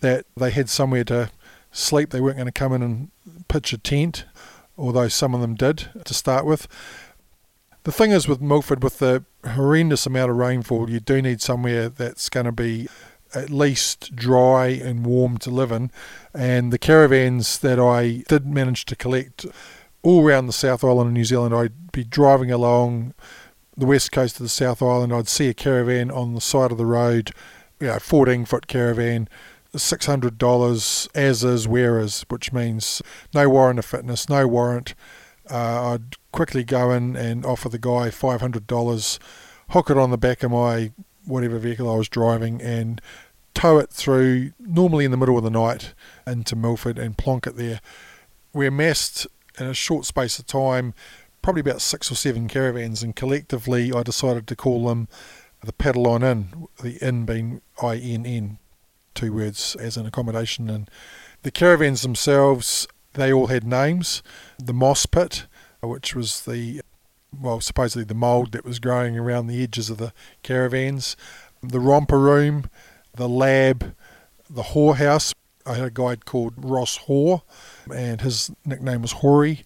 that 0.01 0.27
they 0.37 0.51
had 0.51 0.68
somewhere 0.68 1.05
to 1.05 1.31
sleep. 1.72 2.11
They 2.11 2.20
weren't 2.20 2.37
going 2.37 2.46
to 2.46 2.53
come 2.53 2.72
in 2.72 2.83
and 2.83 3.11
pitch 3.48 3.72
a 3.72 3.79
tent, 3.79 4.24
although 4.77 5.09
some 5.09 5.35
of 5.35 5.40
them 5.40 5.55
did 5.55 5.88
to 6.05 6.14
start 6.14 6.44
with. 6.46 6.68
The 7.88 7.92
thing 7.92 8.11
is 8.11 8.29
with 8.29 8.42
Milford, 8.42 8.85
with 8.85 8.98
the 8.98 9.24
horrendous 9.55 10.05
amount 10.05 10.31
of 10.31 10.37
rainfall, 10.37 10.90
you 10.90 11.01
do 11.01 11.22
need 11.22 11.40
somewhere 11.40 11.88
that's 11.88 12.29
going 12.29 12.44
to 12.44 12.53
be 12.53 12.87
at 13.35 13.48
least 13.48 14.14
dry 14.14 14.66
and 14.66 15.07
warm 15.07 15.38
to 15.38 15.51
live 15.51 15.72
in. 15.72 15.90
And 16.35 16.70
the 16.70 16.77
caravans 16.77 17.61
that 17.61 17.81
I 17.81 18.24
did 18.29 18.44
manage 18.44 18.85
to 18.85 18.94
collect 18.94 19.46
all 20.03 20.22
around 20.22 20.48
the 20.48 20.53
South 20.53 20.85
Island 20.85 21.07
of 21.07 21.12
New 21.14 21.24
Zealand, 21.24 21.55
I'd 21.55 21.90
be 21.90 22.05
driving 22.05 22.51
along 22.51 23.14
the 23.74 23.87
west 23.87 24.12
coast 24.12 24.37
of 24.37 24.42
the 24.42 24.51
South 24.51 24.83
Island, 24.83 25.11
I'd 25.11 25.27
see 25.27 25.48
a 25.48 25.55
caravan 25.55 26.11
on 26.11 26.35
the 26.35 26.42
side 26.42 26.70
of 26.70 26.77
the 26.77 26.85
road, 26.85 27.33
you 27.81 27.87
know, 27.87 27.98
14 27.98 28.44
foot 28.44 28.66
caravan. 28.66 29.31
$600 29.74 31.09
as 31.14 31.44
is, 31.44 31.68
where 31.68 32.01
is, 32.01 32.27
which 32.29 32.53
means 32.53 33.01
no 33.33 33.48
warrant 33.48 33.79
of 33.79 33.85
fitness, 33.87 34.29
no 34.29 34.46
warrant, 34.46 34.94
uh, 35.51 35.93
I'd 35.93 36.17
quickly 36.33 36.65
go 36.65 36.91
in 36.91 37.17
and 37.17 37.45
offer 37.45 37.69
the 37.69 37.79
guy 37.79 38.09
$500, 38.09 39.19
hook 39.71 39.91
it 39.91 39.99
on 39.99 40.11
the 40.11 40.19
back 40.19 40.43
of 40.43 40.51
my 40.51 40.93
whatever 41.25 41.59
vehicle 41.59 41.91
I 41.91 41.97
was 41.97 42.09
driving, 42.09 42.63
and 42.63 43.01
tow 43.55 43.79
it 43.79 43.91
through, 43.91 44.53
normally 44.59 45.05
in 45.05 45.11
the 45.11 45.17
middle 45.17 45.37
of 45.37 45.45
the 45.45 45.51
night, 45.51 45.95
into 46.27 46.57
Milford 46.57 46.99
and 46.99 47.19
plonk 47.19 47.47
it 47.47 47.57
there. 47.57 47.81
We 48.53 48.67
amassed 48.67 49.27
in 49.59 49.67
a 49.67 49.75
short 49.75 50.05
space 50.05 50.39
of 50.39 50.47
time 50.47 50.95
probably 51.43 51.61
about 51.61 51.81
six 51.81 52.11
or 52.11 52.15
seven 52.15 52.49
caravans, 52.49 53.03
and 53.03 53.15
collectively 53.15 53.93
I 53.93 54.03
decided 54.03 54.47
to 54.47 54.57
call 54.57 54.87
them 54.87 55.09
the 55.63 55.73
Paddle 55.73 56.07
On 56.07 56.23
Inn, 56.23 56.67
the 56.83 56.99
inn 57.05 57.25
being 57.25 57.63
I 57.83 57.97
N 57.97 58.27
N, 58.27 58.59
two 59.15 59.33
words 59.33 59.77
as 59.77 59.97
an 59.97 60.07
accommodation. 60.07 60.69
And 60.71 60.91
The 61.43 61.51
caravans 61.51 62.03
themselves, 62.03 62.87
they 63.18 63.33
all 63.33 63.48
had 63.48 63.64
names. 63.64 64.22
The 64.59 64.72
Moss 64.72 65.07
Pit, 65.07 65.46
which 65.83 66.14
was 66.14 66.44
the, 66.44 66.81
well, 67.38 67.61
supposedly 67.61 68.04
the 68.04 68.14
mould 68.14 68.52
that 68.52 68.64
was 68.64 68.78
growing 68.78 69.18
around 69.18 69.46
the 69.46 69.62
edges 69.62 69.90
of 69.90 69.98
the 69.98 70.12
caravans. 70.42 71.16
The 71.62 71.81
Romper 71.81 72.18
Room, 72.18 72.70
the 73.14 73.28
Lab, 73.28 73.94
the 74.48 74.62
Whorehouse. 74.62 75.35
I 75.66 75.74
had 75.74 75.85
a 75.85 75.90
guide 75.90 76.24
called 76.24 76.54
Ross 76.57 76.96
Hoare, 76.96 77.42
and 77.94 78.20
his 78.22 78.50
nickname 78.64 79.02
was 79.02 79.12
Hoary. 79.12 79.64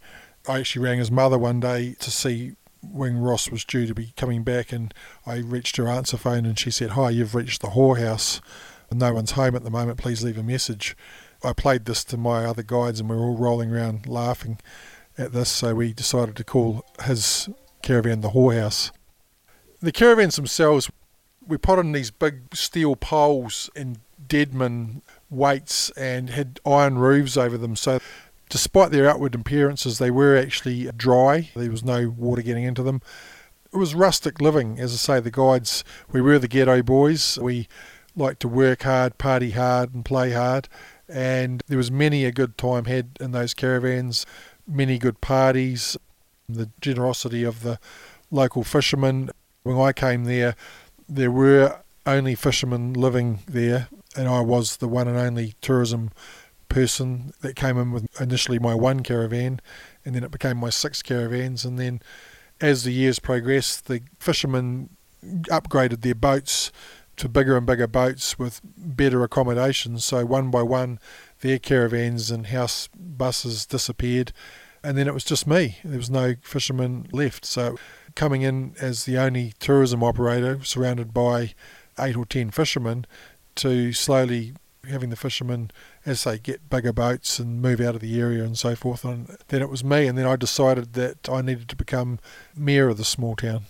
I 0.49 0.59
actually 0.59 0.85
rang 0.85 0.99
his 0.99 1.11
mother 1.11 1.39
one 1.39 1.61
day 1.61 1.95
to 2.01 2.11
see 2.11 2.57
when 2.83 3.19
Ross 3.19 3.49
was 3.49 3.65
due 3.65 3.87
to 3.87 3.95
be 3.95 4.13
coming 4.17 4.43
back, 4.43 4.73
and 4.73 4.93
I 5.25 5.37
reached 5.37 5.77
her 5.77 5.87
answer 5.87 6.17
phone, 6.17 6.45
and 6.45 6.59
she 6.59 6.73
said, 6.73 6.91
"Hi, 6.91 7.11
you've 7.11 7.37
reached 7.37 7.61
the 7.61 7.69
whorehouse. 7.69 8.41
No 8.91 9.15
one's 9.15 9.33
home 9.33 9.55
at 9.55 9.63
the 9.63 9.71
moment. 9.71 9.99
Please 9.99 10.25
leave 10.25 10.37
a 10.37 10.43
message." 10.43 10.97
I 11.45 11.53
played 11.53 11.85
this 11.85 12.05
to 12.05 12.17
my 12.17 12.45
other 12.45 12.63
guides, 12.63 13.01
and 13.01 13.09
we 13.09 13.17
were 13.17 13.23
all 13.23 13.37
rolling 13.37 13.73
around 13.73 14.07
laughing 14.07 14.59
at 15.19 15.33
this. 15.33 15.49
So 15.49 15.75
we 15.75 15.93
decided 15.93 16.37
to 16.37 16.45
call 16.45 16.85
his 17.05 17.49
caravan 17.83 18.21
the 18.21 18.31
whorehouse. 18.31 18.91
The 19.81 19.93
caravans 19.93 20.37
themselves, 20.37 20.91
we 21.47 21.57
put 21.57 21.79
in 21.79 21.93
these 21.93 22.11
big 22.11 22.55
steel 22.55 22.95
poles 22.95 23.69
and 23.75 23.99
deadman 24.29 25.03
weights 25.29 25.91
and 25.91 26.31
had 26.31 26.61
iron 26.65 26.99
roofs 26.99 27.37
over 27.37 27.59
them. 27.59 27.75
So 27.75 27.99
despite 28.49 28.93
their 28.93 29.09
outward 29.09 29.35
appearances, 29.35 29.99
they 29.99 30.11
were 30.11 30.37
actually 30.37 30.91
dry. 30.97 31.51
There 31.57 31.71
was 31.71 31.85
no 31.85 32.09
water 32.11 32.43
getting 32.43 32.65
into 32.65 32.83
them. 32.83 33.03
It 33.73 33.77
was 33.79 33.95
rustic 33.95 34.41
living. 34.41 34.79
As 34.79 34.93
I 34.93 34.97
say, 34.97 35.21
the 35.21 35.31
guides, 35.31 35.83
we 36.13 36.21
were 36.21 36.39
the 36.39 36.49
ghetto 36.49 36.83
boys. 36.83 37.39
We 37.41 37.67
liked 38.15 38.41
to 38.41 38.49
work 38.49 38.83
hard, 38.83 39.19
party 39.19 39.53
hard, 39.53 39.95
and 39.95 40.05
play 40.05 40.33
hard. 40.33 40.69
And 41.13 41.63
there 41.69 41.77
was 41.77 41.91
many 41.91 42.25
a 42.25 42.33
good 42.33 42.57
time 42.57 42.87
had 42.87 43.19
in 43.21 43.33
those 43.33 43.53
caravans, 43.53 44.25
many 44.67 44.99
good 44.99 45.21
parties, 45.21 45.97
the 46.49 46.71
generosity 46.81 47.45
of 47.45 47.63
the 47.63 47.79
local 48.31 48.65
fishermen. 48.65 49.31
When 49.63 49.79
I 49.79 49.93
came 49.93 50.25
there, 50.25 50.57
there 51.09 51.31
were 51.31 51.81
only 52.07 52.35
fishermen 52.35 52.95
living 52.95 53.41
there, 53.47 53.89
and 54.17 54.27
I 54.27 54.41
was 54.41 54.79
the 54.79 54.89
one 54.89 55.07
and 55.07 55.19
only 55.19 55.55
tourism 55.61 56.11
person 56.69 57.33
that 57.43 57.55
came 57.55 57.77
in 57.77 57.93
with 57.93 58.09
initially 58.21 58.59
my 58.59 58.75
one 58.75 59.03
caravan, 59.03 59.61
and 60.05 60.15
then 60.15 60.25
it 60.25 60.31
became 60.31 60.57
my 60.57 60.71
six 60.71 61.03
caravans. 61.03 61.67
And 61.67 61.79
then 61.79 62.01
as 62.61 62.85
the 62.85 62.93
years 62.93 63.19
progressed, 63.19 63.87
the 63.87 64.01
fishermen 64.19 64.89
upgraded 65.23 66.01
their 66.01 66.15
boats 66.15 66.73
to 67.17 67.29
bigger 67.29 67.57
and 67.57 67.67
bigger 67.67 67.87
boats 67.87 68.39
with 68.39 68.61
better 68.77 69.23
accommodations. 69.23 70.05
So 70.05 70.25
one 70.25 70.51
by 70.51 70.63
one, 70.63 70.99
their 71.41 71.59
caravans 71.59 72.31
and 72.31 72.47
house 72.47 72.89
buses 72.95 73.67
disappeared, 73.67 74.33
and 74.83 74.97
then 74.97 75.07
it 75.07 75.15
was 75.15 75.25
just 75.25 75.47
me. 75.47 75.79
There 75.85 75.99
was 75.99 76.11
no 76.11 76.35
fishermen 76.43 77.09
left. 77.13 77.45
So 77.45 77.79
coming 78.15 78.43
in 78.43 78.75
as 78.81 79.05
the 79.05 79.19
only 79.19 79.53
tourism 79.59 80.03
operator, 80.03 80.65
surrounded 80.65 81.13
by 81.15 81.55
eight 81.99 82.17
or 82.17 82.27
ten 82.27 82.51
fishermen, 82.51 83.07
to 83.57 83.93
slowly 83.93 84.55
having 84.89 85.11
the 85.11 85.17
fishermen 85.17 85.71
as 86.05 86.25
they 86.25 86.39
get 86.39 86.69
bigger 86.69 86.93
boats 86.93 87.39
and 87.39 87.63
move 87.63 87.81
out 87.81 87.95
of 87.95 88.01
the 88.01 88.21
area 88.21 88.43
and 88.43 88.59
so 88.59 88.75
forth. 88.75 89.05
And 89.05 89.37
then 89.49 89.63
it 89.63 89.71
was 89.71 89.85
me, 89.85 90.07
and 90.07 90.19
then 90.19 90.27
I 90.27 90.37
decided 90.37 90.95
that 90.95 91.29
I 91.29 91.41
needed 91.43 91.69
to 91.69 91.77
become 91.77 92.19
mayor 92.57 92.89
of 92.89 92.97
the 92.97 93.05
small 93.05 93.37
town. 93.37 93.63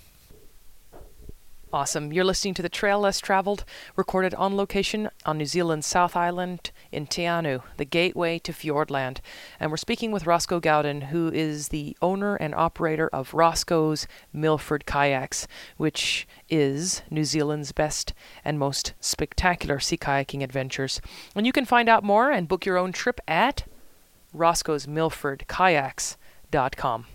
Awesome. 1.75 2.13
You're 2.13 2.25
listening 2.25 2.53
to 2.55 2.63
The 2.63 2.69
Trail 2.69 3.01
Less 3.01 3.19
Traveled, 3.19 3.65
recorded 3.97 4.35
on 4.35 4.59
location 4.59 5.09
on 5.25 5.39
New 5.39 5.47
Zealand's 5.47 5.87
South 5.87 6.15
Island 6.15 6.71
in 6.91 7.07
Te 7.07 7.23
Anau, 7.23 7.63
the 7.79 7.87
gateway 7.87 8.39
to 8.41 8.53
Fiordland. 8.53 9.21
And 9.59 9.71
we're 9.71 9.79
speaking 9.79 10.13
with 10.13 10.27
Roscoe 10.27 10.61
Gaudin, 10.61 11.05
who 11.05 11.31
is 11.33 11.69
the 11.69 11.97
owner 12.03 12.37
and 12.37 12.55
operator 12.55 13.09
of 13.11 13.33
Roscoe's 13.33 14.07
Milford 14.35 14.85
Kayaks, 14.85 15.47
which 15.79 16.29
is 16.51 17.01
New 17.09 17.25
Zealand's 17.25 17.73
best 17.73 18.13
and 18.45 18.59
most 18.59 18.93
spectacular 19.01 19.81
sea 19.81 19.97
kayaking 19.97 20.43
adventures. 20.43 21.01
And 21.35 21.47
you 21.47 21.53
can 21.53 21.65
find 21.65 21.89
out 21.89 22.05
more 22.05 22.31
and 22.31 22.49
book 22.49 22.67
your 22.67 22.77
own 22.77 22.93
trip 22.93 23.19
at 23.27 23.65
roscoe'smilfordkayaks.com. 24.37 27.07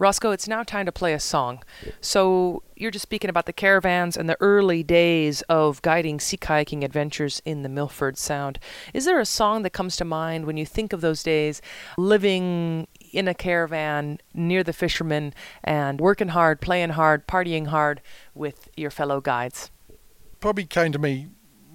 Roscoe, 0.00 0.30
it's 0.30 0.48
now 0.48 0.62
time 0.62 0.86
to 0.86 0.92
play 0.92 1.12
a 1.12 1.20
song. 1.20 1.62
So, 2.00 2.62
you're 2.74 2.90
just 2.90 3.02
speaking 3.02 3.28
about 3.28 3.44
the 3.44 3.52
caravans 3.52 4.16
and 4.16 4.30
the 4.30 4.36
early 4.40 4.82
days 4.82 5.42
of 5.42 5.82
guiding 5.82 6.20
sea 6.20 6.38
kayaking 6.38 6.82
adventures 6.82 7.42
in 7.44 7.62
the 7.62 7.68
Milford 7.68 8.16
Sound. 8.16 8.58
Is 8.94 9.04
there 9.04 9.20
a 9.20 9.26
song 9.26 9.62
that 9.62 9.74
comes 9.74 9.96
to 9.96 10.06
mind 10.06 10.46
when 10.46 10.56
you 10.56 10.64
think 10.64 10.94
of 10.94 11.02
those 11.02 11.22
days, 11.22 11.60
living 11.98 12.88
in 13.12 13.28
a 13.28 13.34
caravan 13.34 14.20
near 14.32 14.64
the 14.64 14.72
fishermen 14.72 15.34
and 15.62 16.00
working 16.00 16.28
hard, 16.28 16.62
playing 16.62 16.90
hard, 16.90 17.26
partying 17.26 17.66
hard 17.66 18.00
with 18.34 18.70
your 18.78 18.90
fellow 18.90 19.20
guides? 19.20 19.70
Probably 20.40 20.64
came 20.64 20.92
to 20.92 20.98
me 20.98 21.28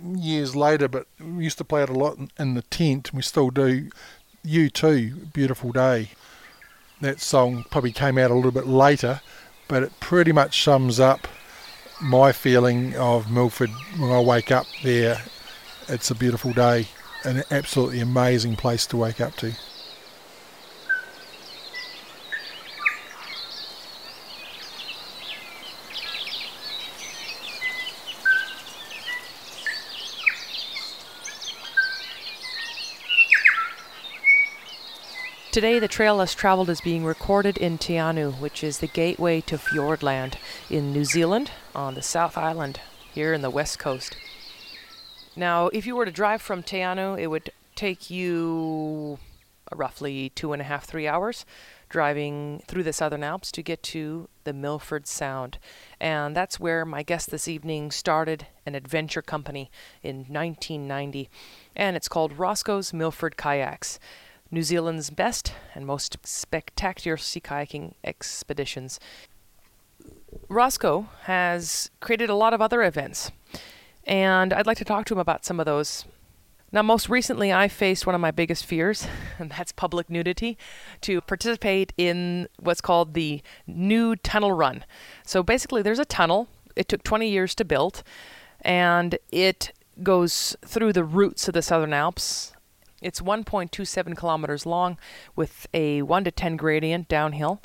years 0.03 0.55
later, 0.55 0.87
but 0.87 1.05
we 1.19 1.43
used 1.43 1.59
to 1.59 1.63
play 1.63 1.83
it 1.83 1.89
a 1.89 1.93
lot 1.93 2.17
in 2.39 2.55
the 2.55 2.63
tent. 2.63 3.13
We 3.13 3.21
still 3.21 3.51
do. 3.51 3.91
U2, 4.43 5.31
beautiful 5.31 5.71
day 5.71 6.09
that 7.01 7.19
song 7.19 7.65
probably 7.69 7.91
came 7.91 8.17
out 8.17 8.31
a 8.31 8.35
little 8.35 8.51
bit 8.51 8.67
later, 8.67 9.21
but 9.67 9.83
it 9.83 9.99
pretty 9.99 10.31
much 10.31 10.63
sums 10.63 10.99
up 10.99 11.27
my 12.01 12.31
feeling 12.31 12.95
of 12.95 13.31
Milford 13.31 13.71
when 13.97 14.11
I 14.11 14.19
wake 14.19 14.51
up 14.51 14.65
there. 14.83 15.21
It's 15.87 16.11
a 16.11 16.15
beautiful 16.15 16.53
day, 16.53 16.87
an 17.23 17.43
absolutely 17.51 17.99
amazing 17.99 18.55
place 18.55 18.85
to 18.87 18.97
wake 18.97 19.21
up 19.21 19.35
to. 19.37 19.53
Today, 35.55 35.79
the 35.79 35.87
trail 35.87 36.17
less 36.17 36.35
traveled 36.35 36.69
is 36.69 36.81
being 36.81 37.05
recorded 37.05 37.57
in 37.57 37.77
Te 37.77 37.93
Anau, 37.93 38.37
which 38.41 38.61
is 38.61 38.79
the 38.79 38.87
gateway 38.87 39.39
to 39.39 39.57
Fiordland 39.57 40.33
in 40.69 40.91
New 40.91 41.05
Zealand 41.05 41.51
on 41.73 41.95
the 41.95 42.01
South 42.01 42.37
Island 42.37 42.81
here 43.13 43.31
in 43.31 43.41
the 43.41 43.49
west 43.49 43.79
coast. 43.79 44.17
Now, 45.33 45.67
if 45.67 45.87
you 45.87 45.95
were 45.95 46.03
to 46.03 46.11
drive 46.11 46.41
from 46.41 46.61
Te 46.61 46.79
Anau, 46.79 47.17
it 47.17 47.27
would 47.27 47.53
take 47.73 48.09
you 48.09 49.17
uh, 49.71 49.77
roughly 49.77 50.29
two 50.35 50.51
and 50.51 50.61
a 50.61 50.65
half, 50.65 50.83
three 50.83 51.07
hours 51.07 51.45
driving 51.87 52.61
through 52.67 52.83
the 52.83 52.91
Southern 52.91 53.23
Alps 53.23 53.49
to 53.53 53.63
get 53.63 53.81
to 53.83 54.27
the 54.43 54.51
Milford 54.51 55.07
Sound. 55.07 55.57
And 56.01 56.35
that's 56.35 56.59
where 56.59 56.83
my 56.83 57.01
guest 57.01 57.31
this 57.31 57.47
evening 57.47 57.91
started 57.91 58.47
an 58.65 58.75
adventure 58.75 59.21
company 59.21 59.71
in 60.03 60.25
1990. 60.27 61.29
And 61.77 61.95
it's 61.95 62.09
called 62.09 62.37
Roscoe's 62.37 62.91
Milford 62.91 63.37
Kayaks. 63.37 63.99
New 64.51 64.63
Zealand's 64.63 65.09
best 65.09 65.53
and 65.73 65.85
most 65.85 66.17
spectacular 66.23 67.17
sea 67.17 67.39
kayaking 67.39 67.93
expeditions. 68.03 68.99
Roscoe 70.49 71.07
has 71.23 71.89
created 71.99 72.29
a 72.29 72.35
lot 72.35 72.53
of 72.53 72.61
other 72.61 72.83
events, 72.83 73.31
and 74.05 74.53
I'd 74.53 74.67
like 74.67 74.77
to 74.77 74.85
talk 74.85 75.05
to 75.05 75.13
him 75.13 75.19
about 75.19 75.45
some 75.45 75.59
of 75.59 75.65
those. 75.65 76.05
Now, 76.71 76.81
most 76.81 77.09
recently, 77.09 77.53
I 77.53 77.67
faced 77.67 78.05
one 78.05 78.15
of 78.15 78.21
my 78.21 78.31
biggest 78.31 78.65
fears, 78.65 79.07
and 79.39 79.51
that's 79.51 79.71
public 79.71 80.09
nudity, 80.09 80.57
to 81.01 81.21
participate 81.21 81.93
in 81.97 82.47
what's 82.59 82.81
called 82.81 83.13
the 83.13 83.41
Nude 83.65 84.23
Tunnel 84.23 84.51
Run. 84.51 84.85
So 85.23 85.41
basically, 85.41 85.81
there's 85.81 85.99
a 85.99 86.05
tunnel. 86.05 86.47
It 86.75 86.87
took 86.87 87.03
20 87.03 87.29
years 87.29 87.55
to 87.55 87.65
build, 87.65 88.03
and 88.61 89.17
it 89.31 89.71
goes 90.03 90.55
through 90.65 90.93
the 90.93 91.03
roots 91.03 91.47
of 91.47 91.53
the 91.53 91.61
Southern 91.61 91.93
Alps 91.93 92.54
it's 93.05 93.21
1.27 93.21 94.17
kilometers 94.17 94.65
long 94.65 94.97
with 95.35 95.67
a 95.75 96.01
1 96.01 96.23
to 96.23 96.31
10 96.31 96.57
gradient 96.57 97.07
downhill. 97.07 97.61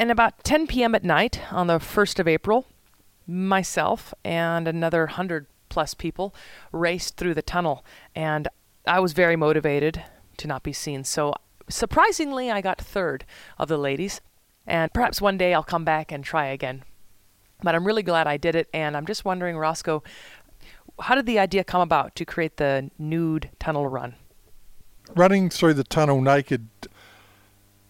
And 0.00 0.10
about 0.10 0.42
10 0.42 0.66
p.m. 0.66 0.96
at 0.96 1.04
night 1.04 1.40
on 1.52 1.68
the 1.68 1.78
1st 1.78 2.18
of 2.18 2.26
April, 2.26 2.66
myself 3.24 4.12
and 4.24 4.66
another 4.66 5.02
100 5.02 5.46
plus 5.68 5.94
people 5.94 6.34
raced 6.72 7.16
through 7.16 7.34
the 7.34 7.42
tunnel. 7.42 7.84
And 8.16 8.48
I 8.84 8.98
was 8.98 9.12
very 9.12 9.36
motivated 9.36 10.02
to 10.38 10.48
not 10.48 10.64
be 10.64 10.72
seen. 10.72 11.04
So 11.04 11.34
surprisingly, 11.68 12.50
I 12.50 12.60
got 12.60 12.80
third 12.80 13.24
of 13.58 13.68
the 13.68 13.78
ladies. 13.78 14.20
And 14.66 14.92
perhaps 14.92 15.20
one 15.20 15.38
day 15.38 15.54
I'll 15.54 15.62
come 15.62 15.84
back 15.84 16.10
and 16.10 16.24
try 16.24 16.46
again. 16.46 16.82
But 17.62 17.76
I'm 17.76 17.86
really 17.86 18.02
glad 18.02 18.26
I 18.26 18.38
did 18.38 18.56
it. 18.56 18.68
And 18.74 18.96
I'm 18.96 19.06
just 19.06 19.24
wondering, 19.24 19.56
Roscoe, 19.56 20.02
how 21.00 21.14
did 21.14 21.26
the 21.26 21.38
idea 21.38 21.62
come 21.62 21.80
about 21.80 22.16
to 22.16 22.24
create 22.24 22.56
the 22.56 22.90
nude 22.98 23.50
tunnel 23.60 23.86
run? 23.86 24.16
Running 25.14 25.50
through 25.50 25.74
the 25.74 25.84
tunnel 25.84 26.20
naked, 26.20 26.68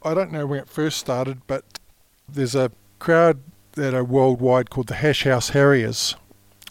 I 0.03 0.15
don't 0.15 0.33
know 0.33 0.47
when 0.47 0.59
it 0.59 0.69
first 0.69 0.99
started, 0.99 1.43
but 1.47 1.65
there's 2.29 2.55
a 2.55 2.71
crowd 2.99 3.41
that 3.73 3.95
are 3.95 4.05
worldwide 4.05 4.71
called 4.71 4.89
the 4.89 4.95
Hash 4.95 5.25
House 5.25 5.51
Harriers, 5.51 6.17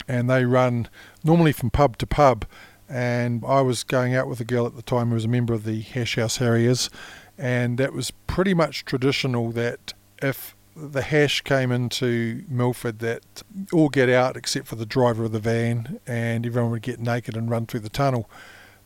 and 0.08 0.30
they 0.30 0.46
run 0.46 0.88
normally 1.24 1.52
from 1.52 1.70
pub 1.70 1.98
to 1.98 2.08
pub, 2.08 2.46
and 2.90 3.44
I 3.46 3.62
was 3.62 3.84
going 3.84 4.14
out 4.14 4.28
with 4.28 4.40
a 4.40 4.46
girl 4.46 4.66
at 4.66 4.76
the 4.76 4.82
time 4.82 5.10
who 5.10 5.16
was 5.16 5.26
a 5.26 5.30
member 5.30 5.54
of 5.54 5.64
the 5.64 5.82
Hash 5.82 6.16
House 6.16 6.38
Harriers, 6.38 6.90
and 7.38 7.78
that 7.78 7.94
was 7.94 8.12
pretty 8.28 8.54
much 8.54 8.86
traditional 8.86 9.52
that 9.52 9.94
if 10.22 10.56
the 10.76 11.02
hash 11.02 11.42
came 11.42 11.72
into 11.72 12.44
Milford 12.48 13.00
that 13.00 13.44
all 13.74 13.90
get 13.90 14.10
out 14.10 14.38
except 14.38 14.68
for 14.68 14.76
the 14.76 14.86
driver 14.86 15.26
of 15.26 15.32
the 15.32 15.40
van 15.40 16.00
and 16.08 16.46
everyone 16.46 16.72
would 16.72 16.82
get 16.82 17.00
naked 17.00 17.36
and 17.36 17.50
run 17.50 17.66
through 17.66 17.82
the 17.82 17.90
tunnel. 17.90 18.30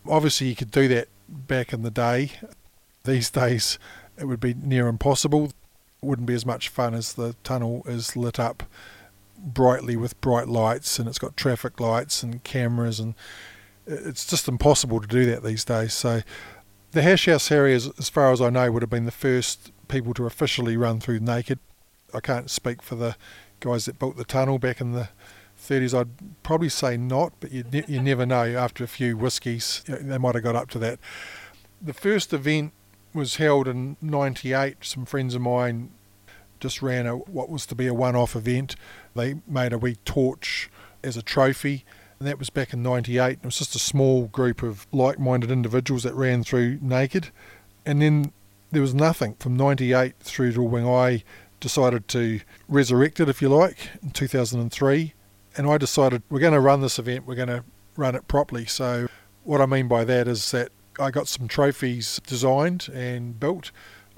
Obviously, 0.08 0.48
you 0.48 0.56
could 0.56 0.72
do 0.72 0.88
that 0.88 1.08
back 1.28 1.74
in 1.74 1.82
the 1.82 1.92
day. 1.92 2.32
These 3.04 3.30
days, 3.30 3.78
it 4.18 4.26
would 4.26 4.40
be 4.40 4.54
near 4.54 4.88
impossible. 4.88 5.52
Wouldn't 6.02 6.28
be 6.28 6.34
as 6.34 6.46
much 6.46 6.70
fun 6.70 6.94
as 6.94 7.14
the 7.14 7.36
tunnel 7.44 7.84
is 7.86 8.16
lit 8.16 8.40
up 8.40 8.64
brightly 9.38 9.96
with 9.96 10.20
bright 10.22 10.48
lights 10.48 10.98
and 10.98 11.08
it's 11.08 11.20
got 11.20 11.36
traffic 11.36 11.80
lights 11.80 12.24
and 12.24 12.44
cameras 12.44 13.00
and 13.00 13.14
it's 13.86 14.26
just 14.26 14.48
impossible 14.48 15.00
to 15.00 15.08
do 15.08 15.26
that 15.26 15.44
these 15.44 15.64
days. 15.64 15.94
So 15.94 16.22
the 16.92 17.02
Hash 17.02 17.26
House 17.26 17.50
Harriers, 17.50 17.90
as 18.00 18.10
far 18.10 18.32
as 18.32 18.42
I 18.42 18.50
know, 18.50 18.72
would 18.72 18.82
have 18.82 18.90
been 18.90 19.06
the 19.06 19.12
first 19.12 19.72
people 19.88 20.14
to 20.16 20.26
officially 20.26 20.78
run 20.78 21.00
through 21.00 21.20
naked. 21.20 21.60
I 22.14 22.20
can't 22.20 22.50
speak 22.50 22.82
for 22.82 22.96
the 22.96 23.16
guys 23.60 23.86
that 23.86 24.00
built 24.00 24.18
the 24.18 24.24
tunnel 24.24 24.58
back 24.58 24.82
in 24.82 24.94
the 24.94 25.10
30s. 25.66 25.98
I'd 25.98 26.44
probably 26.44 26.70
say 26.70 26.98
not, 26.98 27.34
but 27.40 27.52
you, 27.52 27.64
ne- 27.72 27.86
you 27.88 28.02
never 28.02 28.26
know. 28.26 28.44
After 28.44 28.84
a 28.84 28.88
few 28.88 29.18
whiskies, 29.18 29.84
uh, 29.90 29.98
they 30.02 30.18
might 30.18 30.36
have 30.36 30.44
got 30.44 30.56
up 30.56 30.70
to 30.72 30.80
that. 30.80 31.00
The 31.82 31.94
first 31.94 32.34
event 32.34 32.74
was 33.14 33.38
held 33.38 33.68
in 33.68 33.98
98. 34.02 34.78
Some 34.82 35.06
friends 35.06 35.36
of 35.36 35.42
mine 35.42 35.92
just 36.60 36.82
ran 36.82 37.06
a, 37.06 37.16
what 37.16 37.50
was 37.50 37.66
to 37.68 37.76
be 37.76 37.88
a 37.88 37.94
one 37.94 38.16
off 38.16 38.36
event. 38.36 38.76
They 39.16 39.36
made 39.48 39.74
a 39.74 39.78
wee 39.78 39.98
torch 40.06 40.70
as 41.04 41.18
a 41.18 41.22
trophy, 41.22 41.86
and 42.20 42.28
that 42.28 42.40
was 42.40 42.50
back 42.50 42.74
in 42.74 42.82
98. 42.82 43.40
It 43.42 43.46
was 43.46 43.58
just 43.58 43.76
a 43.76 43.80
small 43.80 44.28
group 44.28 44.64
of 44.64 44.88
like 44.92 45.20
minded 45.20 45.52
individuals 45.52 46.04
that 46.04 46.14
ran 46.16 46.44
through 46.44 46.80
naked. 46.82 47.30
And 47.86 48.02
then 48.02 48.32
there 48.72 48.82
was 48.82 48.94
nothing 48.94 49.36
from 49.40 49.56
98 49.56 50.16
through 50.20 50.54
to 50.54 50.62
when 50.62 50.86
I 50.86 51.24
decided 51.60 52.08
to 52.10 52.42
resurrect 52.68 53.20
it, 53.20 53.30
if 53.30 53.42
you 53.42 53.50
like, 53.50 53.90
in 54.02 54.12
2003. 54.12 55.14
And 55.58 55.68
I 55.68 55.78
decided 55.78 56.24
we're 56.30 56.40
going 56.40 56.54
to 56.54 56.60
run 56.60 56.82
this 56.82 57.00
event, 57.00 57.26
we're 57.26 57.36
going 57.36 57.48
to 57.48 57.64
run 57.96 58.16
it 58.16 58.28
properly. 58.28 58.66
So, 58.66 59.08
what 59.44 59.62
I 59.62 59.66
mean 59.66 59.88
by 59.88 60.04
that 60.04 60.28
is 60.28 60.52
that 60.52 60.70
I 61.00 61.12
got 61.12 61.28
some 61.28 61.48
trophies 61.48 62.20
designed 62.26 62.90
and 62.94 63.40
built. 63.40 63.72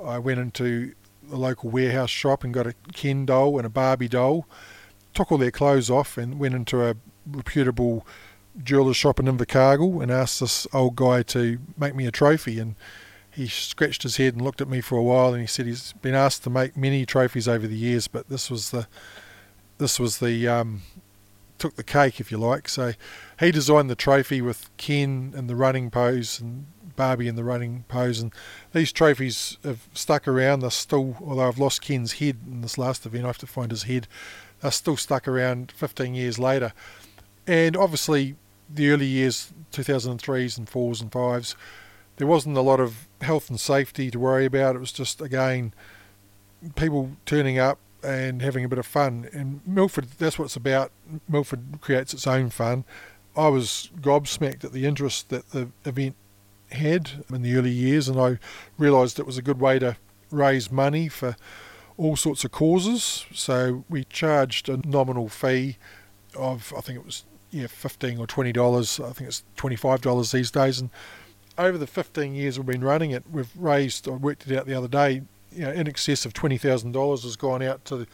I 0.03 0.19
went 0.19 0.39
into 0.39 0.93
the 1.23 1.37
local 1.37 1.69
warehouse 1.69 2.09
shop 2.09 2.43
and 2.43 2.53
got 2.53 2.67
a 2.67 2.73
Ken 2.93 3.25
doll 3.25 3.57
and 3.57 3.65
a 3.65 3.69
Barbie 3.69 4.07
doll, 4.07 4.47
took 5.13 5.31
all 5.31 5.37
their 5.37 5.51
clothes 5.51 5.89
off 5.89 6.17
and 6.17 6.39
went 6.39 6.55
into 6.55 6.83
a 6.83 6.95
reputable 7.29 8.05
jeweller's 8.63 8.97
shop 8.97 9.19
in 9.19 9.25
Invercargill 9.25 10.01
and 10.01 10.11
asked 10.11 10.39
this 10.39 10.65
old 10.73 10.95
guy 10.95 11.23
to 11.23 11.59
make 11.77 11.95
me 11.95 12.05
a 12.05 12.11
trophy. 12.11 12.59
And 12.59 12.75
he 13.31 13.47
scratched 13.47 14.03
his 14.03 14.17
head 14.17 14.33
and 14.33 14.41
looked 14.41 14.61
at 14.61 14.69
me 14.69 14.81
for 14.81 14.97
a 14.97 15.03
while 15.03 15.33
and 15.33 15.41
he 15.41 15.47
said 15.47 15.65
he's 15.65 15.93
been 15.93 16.15
asked 16.15 16.43
to 16.43 16.49
make 16.49 16.77
many 16.77 17.05
trophies 17.05 17.47
over 17.47 17.67
the 17.67 17.77
years, 17.77 18.07
but 18.07 18.29
this 18.29 18.49
was 18.49 18.71
the 18.71 18.87
this 19.77 19.99
was 19.99 20.17
the 20.17 20.47
um, 20.47 20.81
took 21.57 21.75
the 21.75 21.83
cake 21.83 22.19
if 22.19 22.31
you 22.31 22.37
like. 22.37 22.69
So 22.69 22.93
he 23.39 23.51
designed 23.51 23.89
the 23.89 23.95
trophy 23.95 24.41
with 24.41 24.69
Ken 24.77 25.33
and 25.35 25.49
the 25.49 25.55
running 25.55 25.89
pose 25.89 26.39
and 26.39 26.67
Barbie 26.97 27.27
in 27.29 27.35
the 27.35 27.43
running 27.45 27.85
pose, 27.87 28.19
and 28.19 28.33
these 28.73 28.91
trophies 28.91 29.57
have 29.63 29.87
stuck 29.93 30.27
around. 30.27 30.59
They're 30.59 30.71
still, 30.71 31.15
although 31.21 31.47
I've 31.47 31.59
lost 31.59 31.81
Ken's 31.81 32.13
head 32.13 32.39
in 32.45 32.61
this 32.61 32.77
last 32.77 33.05
event, 33.05 33.23
I 33.23 33.27
have 33.27 33.37
to 33.37 33.47
find 33.47 33.71
his 33.71 33.83
head. 33.83 34.07
They're 34.59 34.71
still 34.71 34.97
stuck 34.97 35.27
around 35.27 35.71
15 35.71 36.15
years 36.15 36.39
later, 36.39 36.73
and 37.45 37.77
obviously 37.77 38.35
the 38.69 38.89
early 38.89 39.05
years, 39.05 39.53
2003s 39.71 40.57
and 40.57 40.67
fours 40.67 40.99
and 40.99 41.11
fives, 41.11 41.55
there 42.17 42.27
wasn't 42.27 42.57
a 42.57 42.61
lot 42.61 42.79
of 42.79 43.07
health 43.21 43.49
and 43.49 43.59
safety 43.59 44.11
to 44.11 44.19
worry 44.19 44.45
about. 44.45 44.75
It 44.75 44.79
was 44.79 44.91
just 44.91 45.21
again 45.21 45.73
people 46.75 47.11
turning 47.25 47.59
up 47.59 47.77
and 48.03 48.41
having 48.41 48.63
a 48.63 48.69
bit 48.69 48.79
of 48.79 48.85
fun. 48.85 49.29
And 49.33 49.61
Milford, 49.65 50.05
that's 50.17 50.37
what 50.37 50.45
it's 50.45 50.55
about. 50.55 50.91
Milford 51.27 51.79
creates 51.81 52.13
its 52.13 52.27
own 52.27 52.49
fun. 52.49 52.85
I 53.35 53.49
was 53.49 53.91
gobsmacked 54.01 54.63
at 54.63 54.71
the 54.71 54.85
interest 54.85 55.29
that 55.29 55.51
the 55.51 55.69
event 55.85 56.15
had 56.71 57.23
in 57.29 57.41
the 57.41 57.55
early 57.55 57.71
years, 57.71 58.07
and 58.07 58.19
I 58.19 58.39
realised 58.77 59.19
it 59.19 59.25
was 59.25 59.37
a 59.37 59.43
good 59.43 59.59
way 59.59 59.79
to 59.79 59.97
raise 60.31 60.71
money 60.71 61.07
for 61.07 61.35
all 61.97 62.15
sorts 62.15 62.43
of 62.43 62.51
causes. 62.51 63.25
So 63.33 63.83
we 63.89 64.03
charged 64.05 64.69
a 64.69 64.77
nominal 64.87 65.29
fee 65.29 65.77
of 66.35 66.73
I 66.77 66.81
think 66.81 66.99
it 66.99 67.05
was 67.05 67.25
yeah 67.51 67.67
fifteen 67.67 68.19
or 68.19 68.27
twenty 68.27 68.51
dollars. 68.51 68.99
I 68.99 69.11
think 69.11 69.29
it's 69.29 69.43
twenty 69.55 69.75
five 69.75 70.01
dollars 70.01 70.31
these 70.31 70.51
days, 70.51 70.79
and 70.79 70.89
over 71.57 71.77
the 71.77 71.87
15 71.87 72.35
years 72.35 72.59
we've 72.59 72.65
been 72.65 72.83
running 72.83 73.11
it, 73.11 73.23
we've 73.31 73.49
raised, 73.57 74.07
I 74.07 74.11
worked 74.11 74.47
it 74.47 74.57
out 74.57 74.67
the 74.67 74.75
other 74.75 74.87
day, 74.87 75.23
you 75.51 75.63
know, 75.63 75.71
in 75.71 75.87
excess 75.87 76.25
of 76.25 76.33
$20,000 76.33 77.23
has 77.23 77.35
gone 77.35 77.61
out 77.61 77.85
to 77.85 78.05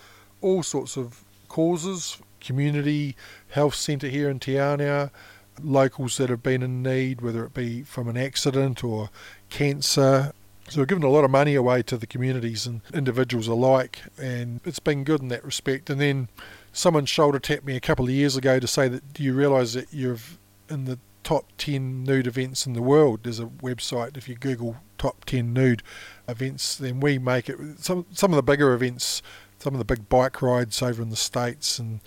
all 0.42 0.64
sorts 0.64 0.98
of 0.98 1.24
causes, 1.48 2.18
community, 2.40 3.16
health 3.50 3.76
centre 3.76 4.08
here 4.08 4.30
in 4.30 4.40
Te 4.40 4.54
Anau, 4.54 5.10
locals 5.62 6.18
that 6.18 6.30
have 6.30 6.44
been 6.44 6.64
in 6.64 6.82
need, 6.82 7.22
whether 7.22 7.46
it 7.46 7.54
be 7.54 7.84
from 7.84 8.08
an 8.08 8.18
accident 8.18 8.84
or 8.84 9.10
cancer. 9.50 10.34
So 10.70 10.82
we're 10.82 10.86
giving 10.86 11.04
a 11.04 11.10
lot 11.10 11.24
of 11.24 11.32
money 11.32 11.56
away 11.56 11.84
to 11.84 11.98
the 11.98 12.08
communities 12.08 12.66
and 12.66 12.82
individuals 12.94 13.48
alike, 13.48 14.02
and 14.18 14.62
it's 14.66 14.80
been 14.80 15.04
good 15.04 15.22
in 15.22 15.28
that 15.28 15.44
respect. 15.44 15.90
And 15.90 16.00
then 16.00 16.30
someone 16.72 17.06
shoulder 17.06 17.40
tapped 17.40 17.66
me 17.66 17.76
a 17.76 17.82
couple 17.82 18.06
of 18.06 18.12
years 18.12 18.36
ago 18.36 18.60
to 18.60 18.68
say 18.68 18.88
that, 18.88 19.14
do 19.14 19.24
you 19.24 19.34
realise 19.34 19.74
that 19.74 19.94
you've 19.94 20.38
in 20.70 20.86
the 20.86 20.98
top 21.24 21.46
10 21.58 22.04
nude 22.04 22.28
events 22.28 22.66
in 22.66 22.74
the 22.74 22.82
world. 22.82 23.22
There's 23.24 23.40
a 23.40 23.46
website, 23.46 24.18
if 24.18 24.28
you 24.28 24.36
Google 24.36 24.78
top 24.98 25.26
10 25.26 25.54
nude 25.54 25.84
events, 26.28 26.76
then 26.76 27.00
we 27.00 27.18
make 27.18 27.50
it. 27.50 27.58
Some, 27.80 28.06
some 28.12 28.32
of 28.32 28.36
the 28.36 28.44
bigger 28.44 28.74
events, 28.74 29.22
some 29.60 29.74
of 29.74 29.80
the 29.80 29.86
big 29.86 30.10
bike 30.10 30.42
rides 30.42 30.82
over 30.82 31.02
in 31.02 31.10
the 31.10 31.16
States 31.16 31.80
and 31.80 32.02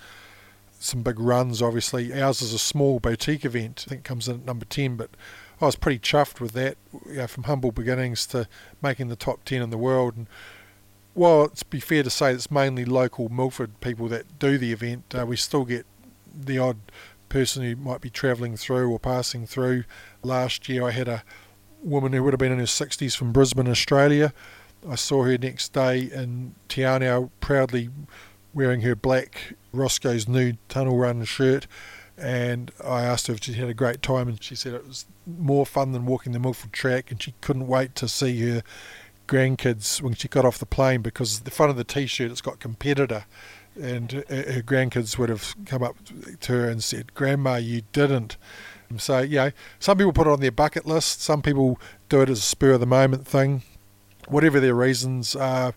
some 0.78 1.02
big 1.02 1.18
runs, 1.18 1.62
obviously. 1.62 2.12
Ours 2.20 2.42
is 2.42 2.52
a 2.52 2.58
small 2.58 3.00
boutique 3.00 3.44
event, 3.44 3.84
I 3.86 3.90
think 3.90 4.04
comes 4.04 4.28
in 4.28 4.36
at 4.36 4.44
number 4.44 4.64
10, 4.66 4.96
but 4.96 5.10
I 5.60 5.66
was 5.66 5.76
pretty 5.76 5.98
chuffed 5.98 6.40
with 6.40 6.52
that, 6.52 6.76
you 7.06 7.16
know, 7.16 7.26
from 7.26 7.44
humble 7.44 7.72
beginnings 7.72 8.26
to 8.28 8.46
making 8.82 9.08
the 9.08 9.16
top 9.16 9.44
10 9.44 9.62
in 9.62 9.70
the 9.70 9.78
world. 9.78 10.16
And 10.16 10.26
while 11.14 11.44
it's 11.44 11.62
be 11.62 11.80
fair 11.80 12.02
to 12.02 12.10
say 12.10 12.32
it's 12.32 12.50
mainly 12.50 12.84
local 12.84 13.30
Milford 13.30 13.80
people 13.80 14.06
that 14.08 14.38
do 14.38 14.58
the 14.58 14.72
event, 14.72 15.14
uh, 15.18 15.24
we 15.24 15.36
still 15.36 15.64
get 15.64 15.86
the 16.34 16.58
odd 16.58 16.76
person 17.28 17.62
who 17.62 17.76
might 17.76 18.00
be 18.00 18.10
travelling 18.10 18.56
through 18.56 18.90
or 18.90 18.98
passing 18.98 19.46
through. 19.46 19.84
Last 20.22 20.68
year 20.68 20.84
I 20.84 20.90
had 20.90 21.08
a 21.08 21.22
woman 21.82 22.12
who 22.12 22.22
would 22.22 22.32
have 22.32 22.40
been 22.40 22.52
in 22.52 22.58
her 22.58 22.64
60s 22.64 23.16
from 23.16 23.32
Brisbane, 23.32 23.68
Australia. 23.68 24.32
I 24.88 24.94
saw 24.94 25.24
her 25.24 25.38
next 25.38 25.72
day 25.72 26.10
in 26.12 26.54
Te 26.68 26.84
proudly 27.40 27.90
wearing 28.54 28.82
her 28.82 28.94
black 28.94 29.54
Roscoe's 29.72 30.28
Nude 30.28 30.58
Tunnel 30.68 30.96
Run 30.96 31.24
shirt. 31.24 31.66
And 32.18 32.70
I 32.82 33.02
asked 33.02 33.26
her 33.26 33.34
if 33.34 33.44
she 33.44 33.52
had 33.54 33.68
a 33.68 33.74
great 33.74 34.00
time, 34.00 34.26
and 34.26 34.42
she 34.42 34.54
said 34.54 34.72
it 34.72 34.86
was 34.86 35.04
more 35.26 35.66
fun 35.66 35.92
than 35.92 36.06
walking 36.06 36.32
the 36.32 36.38
Milford 36.38 36.72
track, 36.72 37.10
and 37.10 37.22
she 37.22 37.34
couldn't 37.42 37.66
wait 37.66 37.94
to 37.96 38.08
see 38.08 38.40
her 38.48 38.62
grandkids 39.28 40.00
when 40.00 40.14
she 40.14 40.28
got 40.28 40.44
off 40.44 40.58
the 40.58 40.66
plane 40.66 41.02
because 41.02 41.40
the 41.40 41.50
front 41.50 41.70
of 41.70 41.76
the 41.76 41.84
t-shirt 41.84 42.30
it's 42.30 42.40
got 42.40 42.60
competitor 42.60 43.24
and 43.76 44.12
her 44.12 44.62
grandkids 44.62 45.18
would 45.18 45.28
have 45.28 45.54
come 45.66 45.82
up 45.82 45.96
to 46.40 46.52
her 46.52 46.68
and 46.68 46.82
said, 46.82 47.14
"Grandma, 47.14 47.56
you 47.56 47.82
didn't." 47.92 48.36
So 48.98 49.20
you 49.20 49.36
know, 49.36 49.50
some 49.78 49.98
people 49.98 50.12
put 50.12 50.26
it 50.26 50.30
on 50.30 50.40
their 50.40 50.52
bucket 50.52 50.86
list. 50.86 51.22
Some 51.22 51.42
people 51.42 51.80
do 52.08 52.22
it 52.22 52.30
as 52.30 52.38
a 52.38 52.42
spur 52.42 52.72
of 52.72 52.80
the 52.80 52.86
moment 52.86 53.26
thing. 53.26 53.62
Whatever 54.28 54.58
their 54.60 54.74
reasons 54.74 55.36
are, 55.36 55.74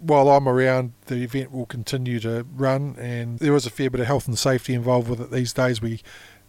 while 0.00 0.28
I'm 0.28 0.48
around, 0.48 0.92
the 1.06 1.22
event 1.22 1.52
will 1.52 1.66
continue 1.66 2.20
to 2.20 2.46
run, 2.54 2.96
and 2.98 3.38
there 3.38 3.54
is 3.54 3.66
a 3.66 3.70
fair 3.70 3.90
bit 3.90 4.00
of 4.00 4.06
health 4.06 4.28
and 4.28 4.38
safety 4.38 4.74
involved 4.74 5.08
with 5.08 5.20
it 5.20 5.30
these 5.30 5.52
days. 5.52 5.80
We 5.80 6.00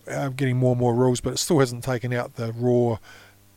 are 0.08 0.30
getting 0.30 0.58
more 0.58 0.72
and 0.72 0.80
more 0.80 0.94
rules, 0.94 1.22
but 1.22 1.34
it 1.34 1.38
still 1.38 1.60
hasn't 1.60 1.84
taken 1.84 2.14
out 2.14 2.36
the 2.36 2.52
raw 2.54 2.98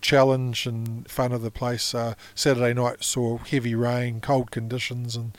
challenge 0.01 0.67
and 0.67 1.11
fun 1.11 1.33
of 1.33 1.43
the 1.43 1.51
place. 1.51 1.95
Uh, 1.95 2.15
Saturday 2.35 2.73
night 2.75 3.03
saw 3.03 3.39
heavy 3.39 3.75
rain, 3.75 4.21
cold 4.21 4.51
conditions, 4.51 5.17
and 5.17 5.37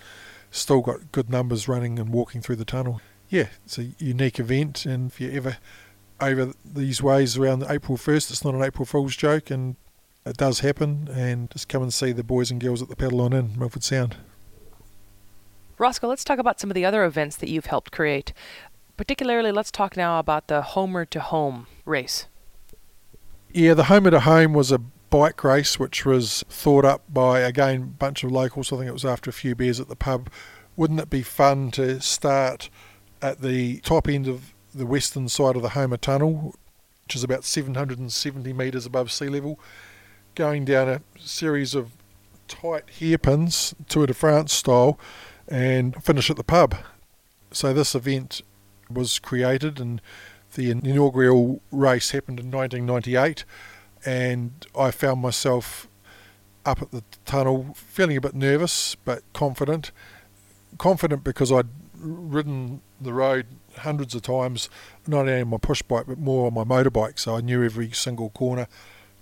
still 0.52 0.82
got 0.82 1.12
good 1.12 1.30
numbers 1.30 1.68
running 1.68 2.00
and 2.00 2.10
walking 2.10 2.42
through 2.42 2.58
the 2.58 2.66
tunnel. 2.66 3.02
Yeah, 3.30 3.48
it's 3.66 3.78
a 3.78 3.90
unique 4.00 4.40
event, 4.40 4.86
and 4.86 5.12
if 5.12 5.22
you 5.22 5.32
ever 5.32 5.58
over 6.22 6.52
these 6.66 7.02
ways 7.02 7.38
around 7.38 7.64
April 7.70 7.98
1st, 7.98 8.32
it's 8.32 8.44
not 8.44 8.54
an 8.54 8.62
April 8.62 8.86
Fool's 8.86 9.16
joke, 9.16 9.50
and 9.50 9.76
it 10.26 10.38
does 10.38 10.60
happen. 10.60 11.08
And 11.12 11.50
just 11.50 11.70
come 11.70 11.82
and 11.82 11.94
see 11.94 12.12
the 12.12 12.24
boys 12.24 12.52
and 12.52 12.60
girls 12.60 12.82
at 12.82 12.90
the 12.90 12.96
Paddle 12.96 13.22
On 13.22 13.34
In, 13.34 13.58
Milford 13.58 13.84
Sound. 13.84 14.18
Roscoe, 15.78 16.08
let's 16.08 16.26
talk 16.26 16.40
about 16.40 16.60
some 16.60 16.70
of 16.70 16.76
the 16.76 16.84
other 16.84 17.06
events 17.06 17.38
that 17.38 17.50
you've 17.50 17.68
helped 17.68 17.92
create. 17.92 18.34
Particularly, 18.98 19.52
let's 19.52 19.72
talk 19.72 19.96
now 19.96 20.20
about 20.20 20.48
the 20.48 20.62
Homer 20.62 21.06
to 21.06 21.22
Home 21.22 21.68
race. 21.86 22.28
Yeah, 23.54 23.74
the 23.74 23.86
Homer 23.86 24.12
to 24.12 24.20
Home 24.20 24.54
was 24.54 24.74
a 24.74 24.82
bike 25.10 25.44
race, 25.44 25.80
which 25.80 26.06
was 26.06 26.44
thought 26.50 26.86
up 26.86 27.04
by 27.12 27.40
again 27.40 27.82
a 27.82 27.86
bunch 27.86 28.24
of 28.24 28.32
locals. 28.32 28.72
I 28.72 28.78
think 28.78 28.90
it 28.90 28.94
was 28.94 29.06
after 29.06 29.30
a 29.30 29.34
few 29.34 29.56
beers 29.56 29.80
at 29.80 29.88
the 29.88 29.96
pub. 29.96 30.30
Wouldn't 30.76 31.00
it 31.00 31.10
be 31.10 31.22
fun 31.22 31.72
to 31.72 32.00
start 32.00 32.70
at 33.22 33.42
the 33.42 33.80
top 33.80 34.08
end 34.08 34.28
of 34.28 34.54
the 34.74 34.86
western 34.86 35.28
side 35.28 35.56
of 35.56 35.62
the 35.62 35.70
Homer 35.70 35.98
Tunnel, 35.98 36.56
which 37.06 37.16
is 37.16 37.24
about 37.24 37.44
770 37.44 38.54
metres 38.54 38.86
above 38.86 39.12
sea 39.12 39.28
level, 39.28 39.60
going 40.36 40.64
down 40.64 40.88
a 40.88 41.02
series 41.18 41.76
of 41.76 41.92
tight 42.48 42.90
hairpins, 43.00 43.76
Tour 43.88 44.08
de 44.08 44.14
France 44.14 44.54
style, 44.54 45.00
and 45.48 46.02
finish 46.04 46.30
at 46.30 46.38
the 46.38 46.44
pub. 46.44 46.76
So 47.52 47.74
this 47.74 47.96
event 47.96 48.42
was 48.90 49.20
created 49.20 49.80
and 49.80 50.02
the 50.56 50.72
inaugural 50.72 51.62
race 51.72 52.12
happened 52.12 52.40
in 52.40 52.52
1998 52.52 53.44
and 54.06 54.66
I 54.78 54.92
found 54.92 55.22
myself 55.22 55.88
up 56.66 56.82
at 56.82 56.92
the 56.92 57.04
tunnel 57.26 57.74
feeling 57.76 58.18
a 58.18 58.22
bit 58.22 58.36
nervous 58.36 58.96
but 58.96 59.24
confident. 59.34 59.92
Confident 60.78 61.24
because 61.24 61.52
I'd 61.52 61.68
ridden 61.98 62.82
the 63.02 63.14
road 63.14 63.46
hundreds 63.78 64.16
of 64.16 64.22
times, 64.22 64.70
not 65.08 65.22
only 65.22 65.42
on 65.42 65.50
my 65.50 65.58
push 65.58 65.82
bike 65.82 66.06
but 66.08 66.18
more 66.18 66.48
on 66.48 66.54
my 66.54 66.64
motorbike, 66.64 67.20
so 67.20 67.36
I 67.36 67.42
knew 67.42 67.64
every 67.64 67.92
single 67.92 68.30
corner. 68.30 68.68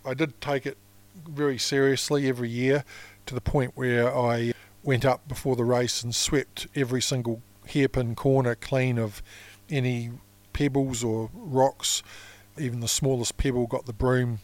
I 0.06 0.14
did 0.14 0.40
take 0.42 0.66
it 0.66 0.78
very 1.28 1.58
seriously 1.58 2.28
every 2.28 2.50
year 2.50 2.84
to 3.26 3.36
the 3.36 3.42
point 3.42 3.72
where 3.76 4.16
I 4.16 4.54
went 4.84 5.06
up 5.06 5.28
before 5.28 5.56
the 5.56 5.66
race 5.66 6.04
and 6.04 6.16
swept 6.16 6.68
every 6.76 7.02
single 7.02 7.42
hairpin 7.68 8.16
corner 8.16 8.56
clean 8.56 8.98
of 8.98 9.22
any 9.70 10.12
pebbles 10.54 11.04
or 11.04 11.30
rocks. 11.34 12.04
Even 12.58 12.80
the 12.80 12.88
smallest 12.88 13.38
pebble 13.38 13.68
got 13.68 13.86
the 13.86 13.94
broom 13.94 14.40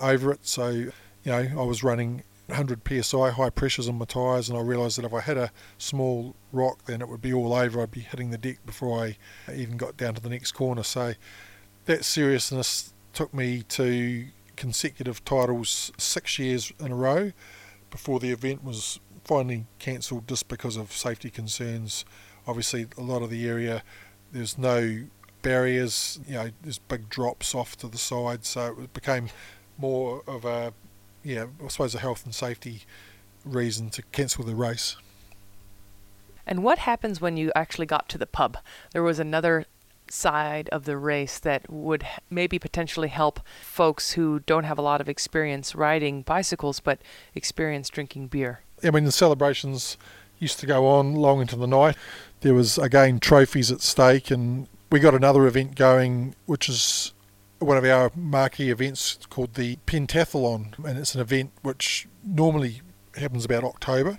over 0.00 0.32
it. 0.32 0.46
So, 0.46 0.68
you 0.68 0.92
know, 1.24 1.48
I 1.58 1.64
was 1.64 1.82
running 1.82 2.22
100 2.46 2.80
psi 3.04 3.30
high 3.30 3.50
pressures 3.50 3.88
on 3.88 3.98
my 3.98 4.04
tyres, 4.04 4.48
and 4.48 4.58
I 4.58 4.62
realised 4.62 4.98
that 4.98 5.04
if 5.04 5.12
I 5.12 5.20
hit 5.20 5.36
a 5.36 5.50
small 5.76 6.34
rock, 6.52 6.84
then 6.86 7.00
it 7.00 7.08
would 7.08 7.20
be 7.20 7.32
all 7.32 7.52
over. 7.52 7.82
I'd 7.82 7.90
be 7.90 8.00
hitting 8.00 8.30
the 8.30 8.38
deck 8.38 8.64
before 8.64 9.04
I 9.04 9.18
even 9.52 9.76
got 9.76 9.96
down 9.96 10.14
to 10.14 10.20
the 10.20 10.30
next 10.30 10.52
corner. 10.52 10.82
So, 10.82 11.14
that 11.86 12.04
seriousness 12.04 12.92
took 13.12 13.32
me 13.32 13.62
to 13.62 14.26
consecutive 14.56 15.24
titles 15.24 15.92
six 15.96 16.38
years 16.38 16.72
in 16.80 16.92
a 16.92 16.94
row 16.94 17.32
before 17.90 18.18
the 18.18 18.30
event 18.30 18.64
was 18.64 19.00
finally 19.24 19.66
cancelled 19.78 20.26
just 20.26 20.48
because 20.48 20.76
of 20.76 20.92
safety 20.92 21.30
concerns. 21.30 22.04
Obviously, 22.46 22.86
a 22.96 23.02
lot 23.02 23.22
of 23.22 23.30
the 23.30 23.48
area 23.48 23.82
there's 24.32 24.58
no 24.58 25.04
barriers, 25.42 26.20
you 26.26 26.34
know, 26.34 26.50
there's 26.62 26.78
big 26.78 27.08
drops 27.08 27.54
off 27.54 27.76
to 27.76 27.88
the 27.88 27.98
side, 27.98 28.44
so 28.44 28.76
it 28.80 28.92
became 28.92 29.28
more 29.78 30.22
of 30.26 30.44
a, 30.44 30.72
yeah, 31.22 31.46
I 31.64 31.68
suppose 31.68 31.94
a 31.94 31.98
health 31.98 32.24
and 32.24 32.34
safety 32.34 32.82
reason 33.44 33.90
to 33.90 34.02
cancel 34.12 34.44
the 34.44 34.54
race. 34.54 34.96
And 36.46 36.62
what 36.62 36.80
happens 36.80 37.20
when 37.20 37.36
you 37.36 37.52
actually 37.54 37.86
got 37.86 38.08
to 38.10 38.18
the 38.18 38.26
pub? 38.26 38.58
There 38.92 39.02
was 39.02 39.18
another 39.18 39.66
side 40.10 40.68
of 40.70 40.84
the 40.84 40.96
race 40.96 41.38
that 41.38 41.70
would 41.70 42.06
maybe 42.30 42.58
potentially 42.58 43.08
help 43.08 43.40
folks 43.60 44.12
who 44.12 44.40
don't 44.40 44.64
have 44.64 44.78
a 44.78 44.82
lot 44.82 45.00
of 45.00 45.08
experience 45.08 45.74
riding 45.74 46.22
bicycles 46.22 46.80
but 46.80 46.98
experience 47.34 47.90
drinking 47.90 48.28
beer. 48.28 48.62
I 48.82 48.90
mean, 48.90 49.04
the 49.04 49.12
celebrations 49.12 49.98
used 50.38 50.60
to 50.60 50.66
go 50.66 50.86
on 50.86 51.14
long 51.14 51.40
into 51.40 51.56
the 51.56 51.66
night. 51.66 51.96
There 52.40 52.54
was 52.54 52.78
again 52.78 53.20
trophies 53.20 53.70
at 53.70 53.80
stake, 53.80 54.30
and 54.30 54.68
we 54.90 55.00
got 55.00 55.14
another 55.14 55.46
event 55.46 55.74
going, 55.74 56.34
which 56.46 56.68
is 56.68 57.12
one 57.58 57.76
of 57.76 57.84
our 57.84 58.10
marquee 58.14 58.70
events 58.70 59.18
called 59.30 59.54
the 59.54 59.76
Pentathlon, 59.86 60.84
and 60.84 60.98
it's 60.98 61.14
an 61.14 61.20
event 61.20 61.52
which 61.62 62.06
normally 62.24 62.82
happens 63.16 63.44
about 63.44 63.64
October. 63.64 64.18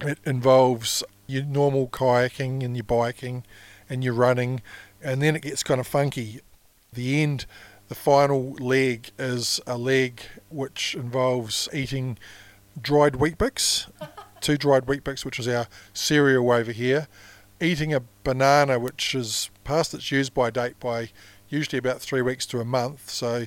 It 0.00 0.18
involves 0.24 1.02
your 1.26 1.44
normal 1.44 1.88
kayaking 1.88 2.64
and 2.64 2.76
your 2.76 2.84
biking 2.84 3.44
and 3.88 4.02
your 4.02 4.14
running 4.14 4.62
and 5.02 5.22
then 5.22 5.36
it 5.36 5.42
gets 5.42 5.62
kind 5.62 5.80
of 5.80 5.86
funky. 5.86 6.40
The 6.92 7.22
end, 7.22 7.46
the 7.88 7.94
final 7.94 8.52
leg 8.54 9.10
is 9.18 9.60
a 9.66 9.78
leg 9.78 10.22
which 10.48 10.94
involves 10.94 11.68
eating 11.72 12.18
dried 12.80 13.16
Weet-Bix, 13.16 13.90
two 14.40 14.56
dried 14.56 14.86
Weet-Bix, 14.86 15.24
which 15.24 15.38
is 15.38 15.48
our 15.48 15.66
cereal 15.92 16.50
over 16.50 16.72
here, 16.72 17.08
eating 17.60 17.94
a 17.94 18.02
banana 18.24 18.78
which 18.78 19.14
is 19.14 19.50
past 19.64 19.94
its 19.94 20.10
use 20.10 20.30
by 20.30 20.50
date 20.50 20.78
by 20.80 21.10
usually 21.50 21.78
about 21.78 22.00
three 22.00 22.22
weeks 22.22 22.46
to 22.46 22.60
a 22.60 22.64
month, 22.64 23.10
so 23.10 23.46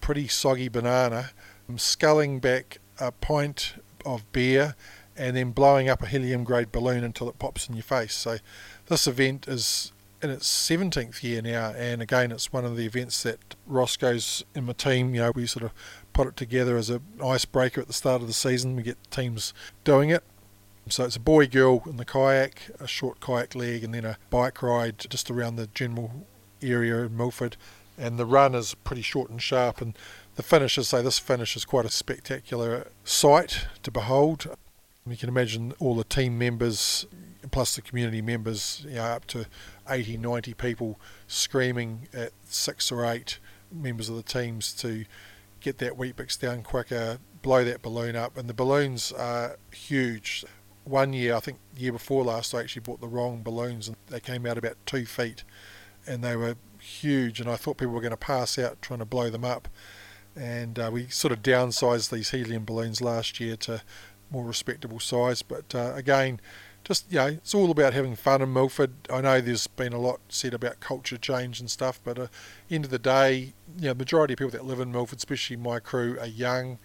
pretty 0.00 0.28
soggy 0.28 0.68
banana, 0.68 1.30
I'm 1.68 1.78
sculling 1.78 2.38
back 2.38 2.78
a 3.00 3.10
pint 3.10 3.74
of 4.04 4.30
beer 4.32 4.76
and 5.16 5.36
then 5.36 5.52
blowing 5.52 5.88
up 5.88 6.02
a 6.02 6.06
helium 6.06 6.44
grade 6.44 6.70
balloon 6.70 7.02
until 7.02 7.28
it 7.28 7.38
pops 7.38 7.68
in 7.68 7.74
your 7.74 7.82
face. 7.82 8.14
So 8.14 8.38
this 8.86 9.06
event 9.06 9.48
is 9.48 9.92
in 10.22 10.30
its 10.30 10.48
17th 10.48 11.22
year 11.22 11.42
now, 11.42 11.72
and 11.76 12.00
again, 12.00 12.32
it's 12.32 12.52
one 12.52 12.64
of 12.64 12.76
the 12.76 12.86
events 12.86 13.22
that 13.24 13.54
Roscoe's 13.66 14.44
in 14.54 14.64
my 14.64 14.72
team, 14.72 15.14
you 15.14 15.20
know, 15.20 15.32
we 15.34 15.46
sort 15.46 15.64
of 15.64 15.72
put 16.12 16.26
it 16.26 16.36
together 16.36 16.76
as 16.76 16.90
an 16.90 17.02
icebreaker 17.22 17.80
at 17.80 17.86
the 17.86 17.92
start 17.92 18.22
of 18.22 18.26
the 18.26 18.34
season. 18.34 18.76
We 18.76 18.82
get 18.82 18.96
teams 19.10 19.52
doing 19.84 20.10
it. 20.10 20.24
So 20.88 21.04
it's 21.04 21.16
a 21.16 21.20
boy 21.20 21.46
girl 21.46 21.82
in 21.86 21.96
the 21.96 22.04
kayak, 22.04 22.70
a 22.78 22.86
short 22.86 23.20
kayak 23.20 23.54
leg, 23.54 23.84
and 23.84 23.94
then 23.94 24.04
a 24.04 24.18
bike 24.30 24.62
ride 24.62 24.98
just 24.98 25.30
around 25.30 25.56
the 25.56 25.66
general 25.68 26.26
area 26.64 26.98
in 26.98 27.16
Milford. 27.16 27.56
And 27.96 28.18
the 28.18 28.26
run 28.26 28.54
is 28.54 28.74
pretty 28.74 29.02
short 29.02 29.30
and 29.30 29.40
sharp, 29.40 29.80
and 29.80 29.96
the 30.36 30.42
finish 30.42 30.76
is, 30.76 30.88
say, 30.88 31.00
this 31.00 31.20
finish 31.20 31.54
is 31.56 31.64
quite 31.64 31.84
a 31.84 31.90
spectacular 31.90 32.88
sight 33.04 33.68
to 33.84 33.90
behold. 33.92 34.56
You 35.06 35.16
can 35.16 35.28
imagine 35.28 35.74
all 35.78 35.94
the 35.94 36.02
team 36.02 36.36
members 36.36 37.06
plus 37.50 37.76
the 37.76 37.82
community 37.82 38.22
members, 38.22 38.84
you 38.88 38.96
know, 38.96 39.02
up 39.02 39.26
to 39.26 39.46
80, 39.88 40.16
90 40.16 40.54
people 40.54 40.98
screaming 41.28 42.08
at 42.12 42.32
six 42.46 42.90
or 42.90 43.04
eight 43.04 43.38
members 43.70 44.08
of 44.08 44.16
the 44.16 44.22
teams 44.22 44.72
to 44.72 45.04
get 45.60 45.78
that 45.78 45.96
Weet-Bix 45.96 46.38
down 46.40 46.62
quicker, 46.62 47.18
blow 47.42 47.64
that 47.64 47.82
balloon 47.82 48.16
up. 48.16 48.36
And 48.36 48.48
the 48.48 48.54
balloons 48.54 49.12
are 49.12 49.56
huge. 49.72 50.44
One 50.84 51.12
year, 51.12 51.34
I 51.34 51.40
think 51.40 51.58
the 51.74 51.82
year 51.82 51.92
before 51.92 52.24
last, 52.24 52.54
I 52.54 52.60
actually 52.60 52.80
bought 52.80 53.00
the 53.00 53.08
wrong 53.08 53.42
balloons 53.42 53.88
and 53.88 53.96
they 54.08 54.20
came 54.20 54.46
out 54.46 54.58
about 54.58 54.76
two 54.84 55.06
feet 55.06 55.44
and 56.06 56.22
they 56.22 56.36
were 56.36 56.56
huge. 56.80 57.40
And 57.40 57.48
I 57.48 57.56
thought 57.56 57.78
people 57.78 57.94
were 57.94 58.00
going 58.00 58.10
to 58.10 58.16
pass 58.16 58.58
out 58.58 58.80
trying 58.82 59.00
to 59.00 59.04
blow 59.04 59.30
them 59.30 59.44
up. 59.44 59.68
And 60.36 60.78
uh, 60.78 60.90
we 60.92 61.06
sort 61.08 61.32
of 61.32 61.42
downsized 61.42 62.10
these 62.10 62.30
helium 62.30 62.64
balloons 62.64 63.00
last 63.00 63.38
year 63.38 63.56
to 63.58 63.82
more 64.30 64.44
respectable 64.44 65.00
size. 65.00 65.42
But 65.42 65.74
uh, 65.74 65.92
again, 65.94 66.40
just 66.84 67.10
you 67.10 67.18
know, 67.18 67.26
it's 67.26 67.54
all 67.54 67.70
about 67.70 67.94
having 67.94 68.14
fun 68.14 68.42
in 68.42 68.52
Milford. 68.52 68.92
I 69.10 69.22
know 69.22 69.40
there's 69.40 69.66
been 69.66 69.92
a 69.92 69.98
lot 69.98 70.20
said 70.28 70.54
about 70.54 70.80
culture 70.80 71.16
change 71.16 71.60
and 71.60 71.70
stuff, 71.70 72.00
but 72.04 72.18
uh, 72.18 72.26
end 72.70 72.84
of 72.84 72.90
the 72.90 72.98
day, 72.98 73.54
you 73.78 73.88
know, 73.88 73.94
majority 73.94 74.34
of 74.34 74.38
people 74.38 74.50
that 74.50 74.64
live 74.64 74.80
in 74.80 74.92
Milford, 74.92 75.18
especially 75.18 75.56
my 75.56 75.80
crew, 75.80 76.18
are 76.20 76.26
young. 76.26 76.78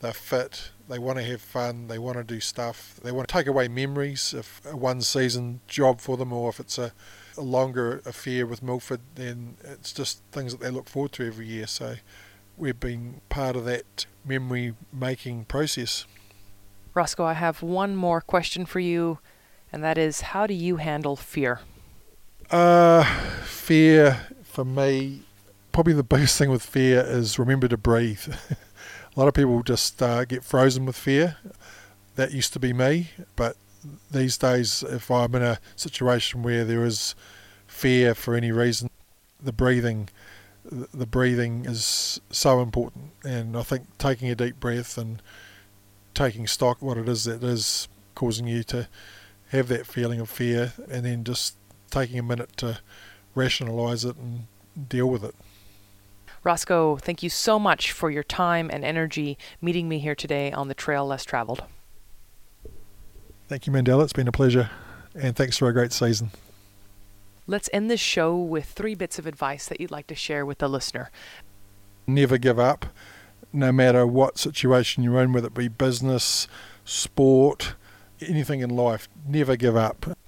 They're 0.00 0.12
fit. 0.12 0.70
They 0.88 0.98
want 0.98 1.18
to 1.18 1.24
have 1.24 1.40
fun. 1.40 1.88
They 1.88 1.98
want 1.98 2.18
to 2.18 2.24
do 2.24 2.40
stuff. 2.40 3.00
They 3.02 3.10
want 3.10 3.26
to 3.28 3.32
take 3.32 3.46
away 3.46 3.68
memories. 3.68 4.32
If 4.32 4.60
a 4.64 4.76
one 4.76 5.00
season 5.00 5.60
job 5.66 6.00
for 6.00 6.16
them, 6.16 6.32
or 6.32 6.50
if 6.50 6.60
it's 6.60 6.78
a, 6.78 6.92
a 7.38 7.42
longer 7.42 8.02
affair 8.04 8.46
with 8.46 8.62
Milford, 8.62 9.00
then 9.14 9.56
it's 9.64 9.92
just 9.92 10.22
things 10.32 10.52
that 10.52 10.60
they 10.60 10.70
look 10.70 10.88
forward 10.88 11.12
to 11.12 11.26
every 11.26 11.46
year. 11.46 11.66
So 11.66 11.96
we've 12.56 12.78
been 12.78 13.20
part 13.28 13.56
of 13.56 13.64
that 13.64 14.06
memory 14.24 14.74
making 14.92 15.46
process. 15.46 16.04
Roscoe, 16.94 17.24
I 17.24 17.34
have 17.34 17.62
one 17.62 17.94
more 17.94 18.20
question 18.20 18.66
for 18.66 18.80
you 18.80 19.18
and 19.72 19.84
that 19.84 19.98
is 19.98 20.20
how 20.20 20.46
do 20.46 20.54
you 20.54 20.76
handle 20.76 21.16
fear? 21.16 21.60
Uh, 22.50 23.04
fear 23.44 24.26
for 24.42 24.64
me, 24.64 25.22
probably 25.72 25.92
the 25.92 26.02
biggest 26.02 26.38
thing 26.38 26.50
with 26.50 26.62
fear 26.62 27.00
is 27.00 27.38
remember 27.38 27.68
to 27.68 27.76
breathe. 27.76 28.22
a 28.50 29.20
lot 29.20 29.28
of 29.28 29.34
people 29.34 29.62
just 29.62 30.02
uh, 30.02 30.24
get 30.24 30.42
frozen 30.42 30.86
with 30.86 30.96
fear. 30.96 31.36
That 32.16 32.32
used 32.32 32.52
to 32.54 32.58
be 32.58 32.72
me, 32.72 33.10
but 33.36 33.56
these 34.10 34.38
days, 34.38 34.82
if 34.82 35.10
I'm 35.10 35.34
in 35.34 35.42
a 35.42 35.58
situation 35.76 36.42
where 36.42 36.64
there 36.64 36.84
is 36.84 37.14
fear 37.66 38.14
for 38.14 38.34
any 38.34 38.52
reason, 38.52 38.90
the 39.40 39.52
breathing, 39.52 40.08
the 40.64 41.06
breathing 41.06 41.64
is 41.64 42.20
so 42.30 42.60
important. 42.60 43.12
And 43.24 43.56
I 43.56 43.62
think 43.62 43.98
taking 43.98 44.30
a 44.30 44.34
deep 44.34 44.58
breath 44.60 44.98
and 44.98 45.22
taking 46.14 46.46
stock 46.46 46.82
what 46.82 46.98
it 46.98 47.08
is 47.08 47.24
that 47.24 47.42
is 47.42 47.88
causing 48.14 48.46
you 48.46 48.62
to 48.64 48.88
have 49.50 49.68
that 49.68 49.86
feeling 49.86 50.20
of 50.20 50.28
fear 50.28 50.72
and 50.90 51.04
then 51.06 51.24
just 51.24 51.54
taking 51.90 52.18
a 52.18 52.22
minute 52.22 52.56
to 52.56 52.80
rationalize 53.34 54.04
it 54.04 54.16
and 54.16 54.46
deal 54.88 55.06
with 55.06 55.24
it. 55.24 55.34
Roscoe, 56.44 56.96
thank 56.96 57.22
you 57.22 57.30
so 57.30 57.58
much 57.58 57.92
for 57.92 58.10
your 58.10 58.22
time 58.22 58.70
and 58.72 58.84
energy 58.84 59.38
meeting 59.60 59.88
me 59.88 59.98
here 59.98 60.14
today 60.14 60.52
on 60.52 60.68
the 60.68 60.74
Trail 60.74 61.06
Less 61.06 61.24
Traveled. 61.24 61.64
Thank 63.48 63.66
you, 63.66 63.72
Mandela. 63.72 64.04
It's 64.04 64.12
been 64.12 64.28
a 64.28 64.32
pleasure, 64.32 64.70
and 65.14 65.34
thanks 65.34 65.56
for 65.56 65.68
a 65.68 65.72
great 65.72 65.92
season. 65.92 66.30
Let's 67.46 67.70
end 67.72 67.90
this 67.90 67.98
show 67.98 68.36
with 68.36 68.66
three 68.66 68.94
bits 68.94 69.18
of 69.18 69.26
advice 69.26 69.66
that 69.68 69.80
you'd 69.80 69.90
like 69.90 70.06
to 70.08 70.14
share 70.14 70.44
with 70.44 70.58
the 70.58 70.68
listener. 70.68 71.10
Never 72.06 72.36
give 72.36 72.58
up, 72.58 72.86
no 73.50 73.72
matter 73.72 74.06
what 74.06 74.36
situation 74.36 75.02
you're 75.02 75.22
in, 75.22 75.32
whether 75.32 75.46
it 75.46 75.54
be 75.54 75.68
business, 75.68 76.46
sport, 76.84 77.74
anything 78.20 78.60
in 78.60 78.68
life, 78.68 79.08
never 79.26 79.56
give 79.56 79.76
up. 79.76 80.18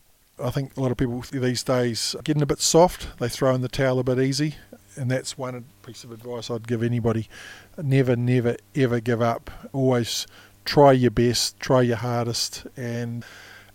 I 0.42 0.50
think 0.50 0.74
a 0.78 0.80
lot 0.80 0.90
of 0.90 0.96
people 0.96 1.22
these 1.30 1.62
days 1.62 2.14
are 2.14 2.22
getting 2.22 2.42
a 2.42 2.46
bit 2.46 2.60
soft. 2.60 3.18
They 3.18 3.28
throw 3.28 3.54
in 3.54 3.60
the 3.60 3.68
towel 3.68 3.98
a 3.98 4.04
bit 4.04 4.18
easy. 4.18 4.54
and 4.96 5.10
that's 5.10 5.36
one 5.36 5.64
piece 5.82 6.04
of 6.04 6.12
advice 6.12 6.50
I'd 6.50 6.66
give 6.66 6.82
anybody. 6.82 7.28
Never, 7.76 8.16
never, 8.16 8.56
ever 8.74 9.00
give 9.00 9.22
up. 9.22 9.50
Always 9.72 10.26
try 10.64 10.92
your 10.92 11.10
best, 11.10 11.58
try 11.60 11.82
your 11.82 11.96
hardest, 11.96 12.66
and 12.76 13.24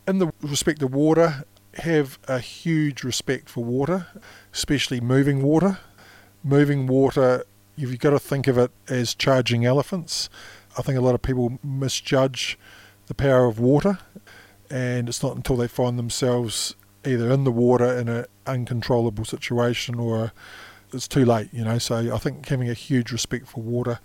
in 0.07 0.19
the 0.19 0.31
respect 0.41 0.81
of 0.81 0.93
water, 0.93 1.43
have 1.75 2.19
a 2.27 2.39
huge 2.39 3.03
respect 3.03 3.49
for 3.49 3.63
water, 3.63 4.07
especially 4.53 5.01
moving 5.01 5.41
water. 5.41 5.79
Moving 6.43 6.87
water, 6.87 7.43
you've 7.75 7.97
got 7.99 8.11
to 8.11 8.19
think 8.19 8.47
of 8.47 8.57
it 8.57 8.71
as 8.87 9.15
charging 9.15 9.65
elephants. 9.65 10.29
I 10.77 10.81
think 10.81 10.97
a 10.97 11.01
lot 11.01 11.15
of 11.15 11.21
people 11.21 11.59
misjudge 11.63 12.57
the 13.07 13.15
power 13.15 13.45
of 13.45 13.59
water, 13.59 13.99
and 14.69 15.09
it's 15.09 15.23
not 15.23 15.35
until 15.35 15.57
they 15.57 15.67
find 15.67 15.97
themselves 15.97 16.75
either 17.05 17.31
in 17.31 17.43
the 17.43 17.51
water 17.51 17.85
in 17.97 18.07
an 18.07 18.25
uncontrollable 18.45 19.25
situation 19.25 19.95
or 19.99 20.31
it's 20.93 21.07
too 21.07 21.25
late, 21.25 21.49
you 21.51 21.63
know. 21.63 21.77
So 21.77 22.13
I 22.13 22.17
think 22.17 22.47
having 22.47 22.69
a 22.69 22.73
huge 22.73 23.11
respect 23.11 23.47
for 23.47 23.61
water 23.61 23.99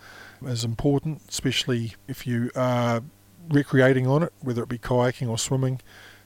is 0.47 0.65
important, 0.65 1.23
especially 1.29 1.95
if 2.09 2.27
you 2.27 2.51
are 2.55 3.03
recreating 3.49 4.07
on 4.07 4.23
it, 4.23 4.33
whether 4.41 4.63
it 4.63 4.69
be 4.69 4.79
kayaking 4.79 5.29
or 5.29 5.39
swimming. 5.39 5.81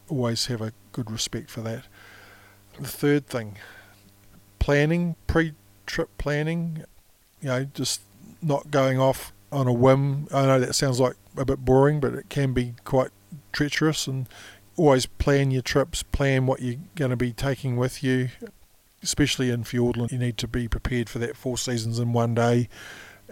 Always 0.08 0.46
have 0.46 0.60
a 0.60 0.72
good 0.92 1.10
respect 1.10 1.50
for 1.50 1.60
that. 1.62 1.84
The 2.78 2.88
third 2.88 3.26
thing, 3.26 3.58
planning, 4.58 5.16
pre-trip 5.26 6.10
planning. 6.18 6.84
You 7.40 7.48
know, 7.48 7.64
just 7.74 8.00
not 8.42 8.70
going 8.70 8.98
off 8.98 9.32
on 9.52 9.66
a 9.66 9.72
whim. 9.72 10.28
I 10.32 10.46
know 10.46 10.60
that 10.60 10.74
sounds 10.74 11.00
like 11.00 11.14
a 11.36 11.44
bit 11.44 11.64
boring, 11.64 12.00
but 12.00 12.14
it 12.14 12.28
can 12.28 12.52
be 12.52 12.74
quite 12.84 13.10
treacherous. 13.52 14.06
And 14.06 14.28
always 14.76 15.06
plan 15.06 15.50
your 15.50 15.62
trips, 15.62 16.02
plan 16.02 16.46
what 16.46 16.60
you're 16.60 16.80
going 16.94 17.10
to 17.10 17.16
be 17.16 17.32
taking 17.32 17.76
with 17.76 18.02
you. 18.02 18.30
Especially 19.02 19.50
in 19.50 19.64
Fiordland, 19.64 20.12
you 20.12 20.18
need 20.18 20.38
to 20.38 20.48
be 20.48 20.66
prepared 20.66 21.10
for 21.10 21.18
that 21.18 21.36
four 21.36 21.58
seasons 21.58 21.98
in 21.98 22.14
one 22.14 22.34
day. 22.34 22.68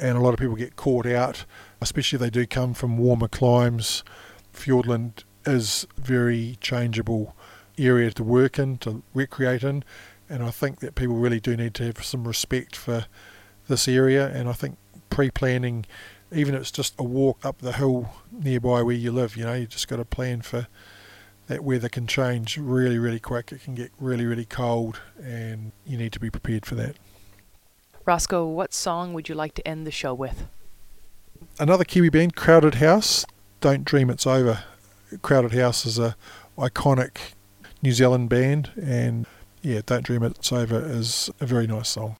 And 0.00 0.16
a 0.16 0.20
lot 0.20 0.32
of 0.32 0.40
people 0.40 0.56
get 0.56 0.76
caught 0.76 1.06
out, 1.06 1.44
especially 1.80 2.16
if 2.16 2.20
they 2.20 2.30
do 2.30 2.46
come 2.46 2.74
from 2.74 2.98
warmer 2.98 3.28
climes. 3.28 4.02
Fiordland 4.52 5.24
is 5.46 5.86
a 5.96 6.00
very 6.00 6.56
changeable 6.60 7.36
area 7.78 8.10
to 8.12 8.24
work 8.24 8.58
in, 8.58 8.78
to 8.78 9.02
recreate 9.14 9.62
in, 9.62 9.84
and 10.28 10.42
I 10.42 10.50
think 10.50 10.80
that 10.80 10.94
people 10.94 11.16
really 11.16 11.40
do 11.40 11.56
need 11.56 11.74
to 11.74 11.84
have 11.84 12.04
some 12.04 12.26
respect 12.26 12.76
for 12.76 13.06
this 13.68 13.88
area. 13.88 14.28
And 14.28 14.48
I 14.48 14.52
think 14.52 14.76
pre-planning, 15.10 15.84
even 16.32 16.54
if 16.54 16.62
it's 16.62 16.70
just 16.70 16.94
a 16.98 17.02
walk 17.02 17.44
up 17.44 17.58
the 17.58 17.72
hill 17.72 18.10
nearby 18.30 18.82
where 18.82 18.94
you 18.94 19.12
live, 19.12 19.36
you 19.36 19.44
know, 19.44 19.54
you 19.54 19.66
just 19.66 19.88
got 19.88 19.96
to 19.96 20.04
plan 20.04 20.42
for 20.42 20.68
that 21.48 21.64
weather 21.64 21.88
can 21.88 22.06
change 22.06 22.56
really, 22.56 22.98
really 22.98 23.20
quick. 23.20 23.52
It 23.52 23.62
can 23.62 23.74
get 23.74 23.90
really, 23.98 24.24
really 24.24 24.46
cold, 24.46 25.00
and 25.22 25.72
you 25.84 25.98
need 25.98 26.12
to 26.12 26.20
be 26.20 26.30
prepared 26.30 26.64
for 26.64 26.76
that. 26.76 26.96
Roscoe, 28.04 28.46
what 28.46 28.74
song 28.74 29.12
would 29.14 29.28
you 29.28 29.34
like 29.34 29.54
to 29.54 29.66
end 29.66 29.86
the 29.86 29.92
show 29.92 30.12
with? 30.12 30.48
Another 31.58 31.84
Kiwi 31.84 32.08
band, 32.08 32.34
Crowded 32.34 32.76
House. 32.76 33.24
Don't 33.60 33.84
dream 33.84 34.10
it's 34.10 34.26
over. 34.26 34.64
Crowded 35.22 35.52
House 35.52 35.86
is 35.86 35.98
a 35.98 36.16
iconic 36.58 37.18
New 37.80 37.92
Zealand 37.92 38.28
band, 38.28 38.70
and 38.80 39.26
yeah, 39.62 39.80
Don't 39.86 40.04
Dream 40.04 40.22
It's 40.24 40.52
Over 40.52 40.84
is 40.84 41.30
a 41.40 41.46
very 41.46 41.66
nice 41.66 41.90
song. 41.90 42.16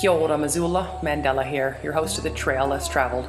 Kia 0.00 0.10
ora, 0.10 0.38
Missoula. 0.38 1.00
Mandela 1.02 1.48
here, 1.48 1.78
your 1.82 1.92
host 1.92 2.18
of 2.18 2.24
The 2.24 2.30
Trail 2.30 2.68
Less 2.68 2.88
Traveled, 2.88 3.28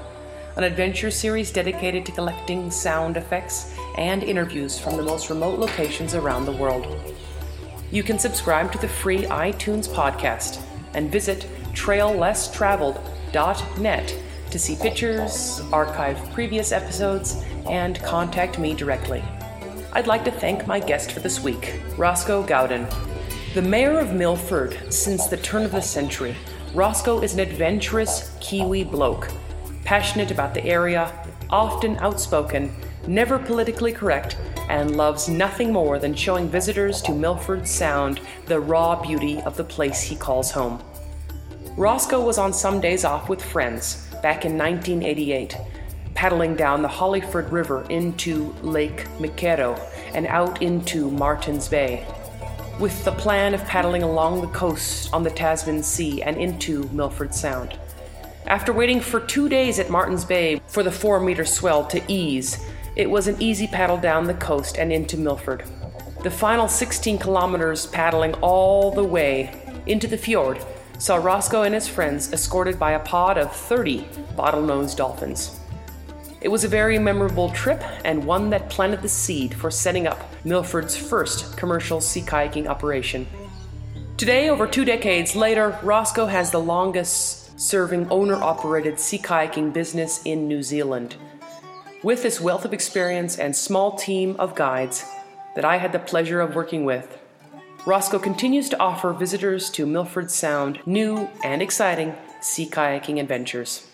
an 0.59 0.65
adventure 0.65 1.09
series 1.09 1.51
dedicated 1.53 2.05
to 2.05 2.11
collecting 2.11 2.69
sound 2.69 3.15
effects 3.15 3.73
and 3.97 4.25
interviews 4.25 4.77
from 4.77 4.97
the 4.97 5.01
most 5.01 5.29
remote 5.29 5.57
locations 5.57 6.15
around 6.15 6.43
the 6.43 6.51
world. 6.51 6.85
You 7.91 8.03
can 8.03 8.19
subscribe 8.19 8.69
to 8.73 8.77
the 8.77 8.89
free 8.89 9.23
iTunes 9.23 9.87
podcast 9.87 10.61
and 10.95 11.09
visit 11.09 11.47
traillesstraveled.net 11.71 14.15
to 14.51 14.59
see 14.59 14.75
pictures, 14.75 15.61
archive 15.71 16.17
previous 16.33 16.73
episodes, 16.73 17.41
and 17.65 18.03
contact 18.03 18.59
me 18.59 18.73
directly. 18.73 19.23
I'd 19.93 20.07
like 20.07 20.25
to 20.25 20.31
thank 20.31 20.67
my 20.67 20.81
guest 20.81 21.13
for 21.13 21.21
this 21.21 21.39
week, 21.39 21.79
Roscoe 21.95 22.43
Gaudin. 22.43 22.85
The 23.53 23.61
mayor 23.61 23.97
of 23.97 24.11
Milford 24.11 24.77
since 24.89 25.27
the 25.27 25.37
turn 25.37 25.63
of 25.63 25.71
the 25.71 25.79
century, 25.79 26.35
Roscoe 26.73 27.21
is 27.21 27.33
an 27.33 27.39
adventurous 27.39 28.37
Kiwi 28.41 28.83
bloke, 28.83 29.29
passionate 29.83 30.31
about 30.31 30.53
the 30.53 30.63
area, 30.65 31.11
often 31.49 31.97
outspoken, 31.97 32.73
never 33.07 33.39
politically 33.39 33.91
correct, 33.91 34.37
and 34.69 34.95
loves 34.95 35.27
nothing 35.27 35.73
more 35.73 35.99
than 35.99 36.13
showing 36.13 36.47
visitors 36.47 37.01
to 37.01 37.11
Milford 37.11 37.67
Sound 37.67 38.21
the 38.45 38.59
raw 38.59 39.01
beauty 39.01 39.41
of 39.41 39.57
the 39.57 39.63
place 39.63 40.01
he 40.01 40.15
calls 40.15 40.51
home. 40.51 40.81
Roscoe 41.75 42.23
was 42.23 42.37
on 42.37 42.53
some 42.53 42.79
days 42.79 43.05
off 43.05 43.29
with 43.29 43.43
friends 43.43 44.07
back 44.21 44.45
in 44.45 44.57
1988, 44.57 45.55
paddling 46.13 46.55
down 46.55 46.81
the 46.81 46.87
Hollyford 46.87 47.51
River 47.51 47.85
into 47.89 48.53
Lake 48.61 49.07
McKerrow 49.19 49.79
and 50.13 50.27
out 50.27 50.61
into 50.61 51.09
Martins 51.09 51.67
Bay 51.67 52.05
with 52.79 53.03
the 53.03 53.11
plan 53.11 53.53
of 53.53 53.63
paddling 53.65 54.03
along 54.03 54.39
the 54.39 54.47
coast 54.47 55.13
on 55.13 55.21
the 55.21 55.29
Tasman 55.29 55.83
Sea 55.83 56.21
and 56.21 56.37
into 56.37 56.83
Milford 56.93 57.35
Sound. 57.35 57.77
After 58.49 58.73
waiting 58.73 58.99
for 58.99 59.19
two 59.19 59.47
days 59.47 59.77
at 59.77 59.91
Martins 59.91 60.25
Bay 60.25 60.59
for 60.65 60.81
the 60.81 60.91
four 60.91 61.19
meter 61.19 61.45
swell 61.45 61.85
to 61.85 62.01
ease, 62.11 62.65
it 62.95 63.07
was 63.07 63.27
an 63.27 63.39
easy 63.39 63.67
paddle 63.67 63.97
down 63.97 64.25
the 64.25 64.33
coast 64.33 64.79
and 64.79 64.91
into 64.91 65.17
Milford. 65.17 65.65
The 66.23 66.31
final 66.31 66.67
16 66.67 67.19
kilometers 67.19 67.85
paddling 67.85 68.33
all 68.41 68.89
the 68.89 69.03
way 69.03 69.81
into 69.85 70.07
the 70.07 70.17
fjord 70.17 70.65
saw 70.97 71.17
Roscoe 71.17 71.61
and 71.61 71.75
his 71.75 71.87
friends 71.87 72.33
escorted 72.33 72.79
by 72.79 72.93
a 72.93 72.99
pod 73.01 73.37
of 73.37 73.55
30 73.55 73.99
bottlenose 74.35 74.97
dolphins. 74.97 75.59
It 76.41 76.47
was 76.49 76.63
a 76.63 76.67
very 76.67 76.97
memorable 76.97 77.51
trip 77.51 77.83
and 78.03 78.25
one 78.25 78.49
that 78.49 78.71
planted 78.71 79.03
the 79.03 79.09
seed 79.09 79.53
for 79.53 79.69
setting 79.69 80.07
up 80.07 80.27
Milford's 80.43 80.97
first 80.97 81.55
commercial 81.55 82.01
sea 82.01 82.21
kayaking 82.21 82.65
operation. 82.65 83.27
Today, 84.17 84.49
over 84.49 84.65
two 84.65 84.85
decades 84.85 85.35
later, 85.35 85.77
Roscoe 85.83 86.25
has 86.25 86.49
the 86.49 86.59
longest 86.59 87.38
serving 87.59 88.09
owner 88.09 88.35
operated 88.35 88.99
sea 88.99 89.19
kayaking 89.19 89.73
business 89.73 90.21
in 90.23 90.47
New 90.47 90.63
Zealand. 90.63 91.17
With 92.01 92.23
this 92.23 92.39
wealth 92.39 92.63
of 92.63 92.71
experience 92.73 93.37
and 93.37 93.53
small 93.53 93.97
team 93.97 94.37
of 94.39 94.55
guides 94.55 95.03
that 95.55 95.65
I 95.65 95.75
had 95.77 95.91
the 95.91 95.99
pleasure 95.99 96.39
of 96.39 96.55
working 96.55 96.85
with, 96.85 97.17
Roscoe 97.85 98.19
continues 98.19 98.69
to 98.69 98.79
offer 98.79 99.11
visitors 99.11 99.69
to 99.71 99.85
Milford 99.85 100.31
Sound 100.31 100.79
new 100.85 101.27
and 101.43 101.61
exciting 101.61 102.15
sea 102.39 102.69
kayaking 102.69 103.19
adventures. 103.19 103.85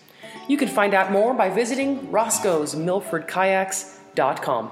You 0.48 0.56
can 0.56 0.68
find 0.68 0.94
out 0.94 1.10
more 1.10 1.34
by 1.34 1.50
visiting 1.50 2.06
roscoesmilfordkayaks.com. 2.08 4.70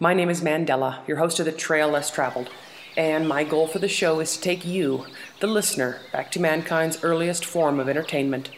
My 0.00 0.14
name 0.14 0.30
is 0.30 0.40
Mandela, 0.40 1.06
your 1.06 1.18
host 1.18 1.38
of 1.38 1.46
The 1.46 1.52
Trail 1.52 1.88
Less 1.88 2.10
Traveled, 2.10 2.50
and 2.96 3.28
my 3.28 3.44
goal 3.44 3.66
for 3.66 3.78
the 3.78 3.88
show 3.88 4.20
is 4.20 4.36
to 4.36 4.42
take 4.42 4.64
you, 4.64 5.06
the 5.40 5.46
listener, 5.46 6.00
back 6.12 6.30
to 6.32 6.40
mankind's 6.40 7.02
earliest 7.02 7.44
form 7.44 7.80
of 7.80 7.88
entertainment 7.88 8.50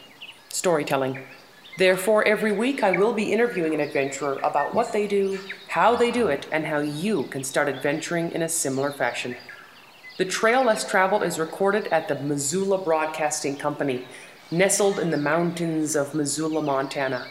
storytelling. 0.48 1.20
Therefore, 1.78 2.26
every 2.26 2.52
week 2.52 2.82
I 2.82 2.92
will 2.92 3.12
be 3.12 3.32
interviewing 3.32 3.74
an 3.74 3.80
adventurer 3.80 4.38
about 4.42 4.74
what 4.74 4.92
they 4.92 5.06
do, 5.06 5.38
how 5.68 5.96
they 5.96 6.10
do 6.10 6.28
it, 6.28 6.46
and 6.52 6.66
how 6.66 6.78
you 6.78 7.24
can 7.24 7.42
start 7.42 7.68
adventuring 7.68 8.30
in 8.32 8.42
a 8.42 8.48
similar 8.48 8.92
fashion. 8.92 9.36
The 10.16 10.24
Trail 10.24 10.64
Less 10.64 10.88
Traveled 10.88 11.24
is 11.24 11.40
recorded 11.40 11.88
at 11.88 12.06
the 12.06 12.14
Missoula 12.14 12.78
Broadcasting 12.78 13.56
Company 13.56 14.06
nestled 14.50 15.00
in 15.00 15.10
the 15.10 15.16
mountains 15.16 15.96
of 15.96 16.14
Missoula, 16.14 16.62
Montana, 16.62 17.26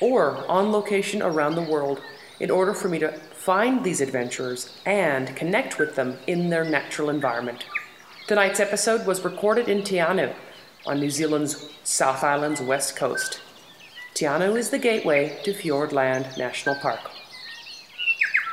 or 0.00 0.46
on 0.48 0.72
location 0.72 1.20
around 1.22 1.54
the 1.54 1.62
world 1.62 2.00
in 2.40 2.50
order 2.50 2.72
for 2.72 2.88
me 2.88 2.98
to 2.98 3.12
find 3.46 3.84
these 3.84 4.00
adventurers 4.00 4.76
and 4.86 5.36
connect 5.36 5.78
with 5.78 5.94
them 5.94 6.18
in 6.26 6.50
their 6.50 6.64
natural 6.64 7.08
environment. 7.08 7.64
Tonight's 8.26 8.58
episode 8.58 9.06
was 9.06 9.24
recorded 9.24 9.68
in 9.68 9.84
Te 9.84 9.98
Anau 9.98 10.34
on 10.84 10.98
New 10.98 11.10
Zealand's 11.10 11.70
South 11.84 12.24
Island's 12.24 12.60
west 12.60 12.96
coast. 12.96 13.40
Te 14.14 14.24
Anau 14.24 14.56
is 14.56 14.70
the 14.70 14.80
gateway 14.80 15.38
to 15.44 15.52
Fiordland 15.52 16.36
National 16.36 16.74
Park. 16.74 16.98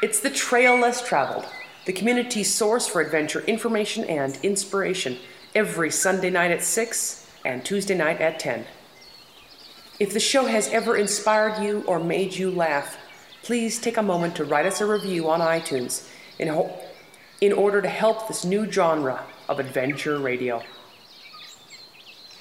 It's 0.03 0.19
the 0.19 0.29
trail 0.29 0.79
less 0.79 1.01
traveled, 1.01 1.47
the 1.87 1.93
community's 1.93 2.53
source 2.53 2.87
for 2.87 3.01
adventure 3.01 3.41
information 3.47 4.03
and 4.03 4.37
inspiration 4.43 5.17
every 5.55 5.89
Sunday 5.89 6.29
night 6.29 6.51
at 6.51 6.63
6 6.63 7.27
and 7.43 7.65
Tuesday 7.65 7.95
night 7.95 8.21
at 8.21 8.37
10. 8.37 8.63
If 9.99 10.13
the 10.13 10.19
show 10.19 10.45
has 10.45 10.67
ever 10.69 10.95
inspired 10.95 11.63
you 11.63 11.83
or 11.87 11.97
made 11.97 12.35
you 12.35 12.51
laugh, 12.51 12.95
please 13.43 13.77
take 13.79 13.97
a 13.97 14.01
moment 14.01 14.35
to 14.37 14.45
write 14.45 14.65
us 14.65 14.79
a 14.79 14.85
review 14.85 15.29
on 15.29 15.41
iTunes 15.41 16.09
in, 16.39 16.47
ho- 16.47 16.73
in 17.41 17.51
order 17.51 17.81
to 17.81 17.89
help 17.89 18.27
this 18.27 18.45
new 18.45 18.69
genre 18.71 19.23
of 19.49 19.59
adventure 19.59 20.17
radio. 20.17 20.63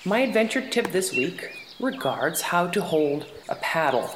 My 0.04 0.20
adventure 0.20 0.66
tip 0.66 0.92
this 0.92 1.12
week 1.12 1.50
regards 1.80 2.40
how 2.40 2.68
to 2.68 2.80
hold 2.80 3.26
a 3.48 3.56
paddle. 3.56 4.14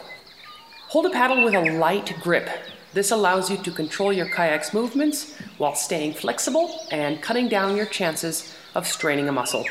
Hold 0.88 1.06
a 1.06 1.10
paddle 1.10 1.44
with 1.44 1.54
a 1.54 1.72
light 1.78 2.14
grip. 2.22 2.48
This 2.92 3.10
allows 3.10 3.50
you 3.50 3.56
to 3.58 3.70
control 3.72 4.12
your 4.12 4.26
kayak's 4.26 4.72
movements 4.72 5.34
while 5.58 5.74
staying 5.74 6.14
flexible 6.14 6.86
and 6.92 7.20
cutting 7.20 7.48
down 7.48 7.76
your 7.76 7.86
chances 7.86 8.54
of 8.76 8.86
straining 8.86 9.28
a 9.28 9.32
muscle. 9.32 9.64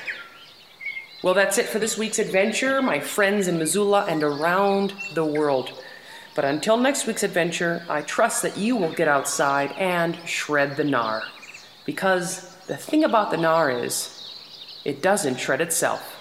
Well, 1.24 1.34
that's 1.34 1.58
it 1.58 1.68
for 1.68 1.80
this 1.80 1.98
week's 1.98 2.20
adventure, 2.20 2.82
my 2.82 3.00
friends 3.00 3.48
in 3.48 3.58
Missoula 3.58 4.06
and 4.08 4.22
around 4.22 4.94
the 5.14 5.26
world. 5.26 5.72
But 6.36 6.46
until 6.46 6.76
next 6.76 7.08
week's 7.08 7.24
adventure, 7.24 7.86
I 7.90 8.02
trust 8.02 8.42
that 8.44 8.58
you 8.58 8.76
will 8.76 8.92
get 8.92 9.08
outside 9.08 9.72
and 9.78 10.18
shred 10.26 10.76
the 10.76 10.84
gnar. 10.84 11.24
Because 11.86 12.54
the 12.68 12.76
thing 12.76 13.06
about 13.06 13.32
the 13.32 13.38
gnar 13.38 13.84
is, 13.84 14.12
it 14.84 15.02
doesn't 15.02 15.40
shred 15.40 15.62
itself. 15.62 16.15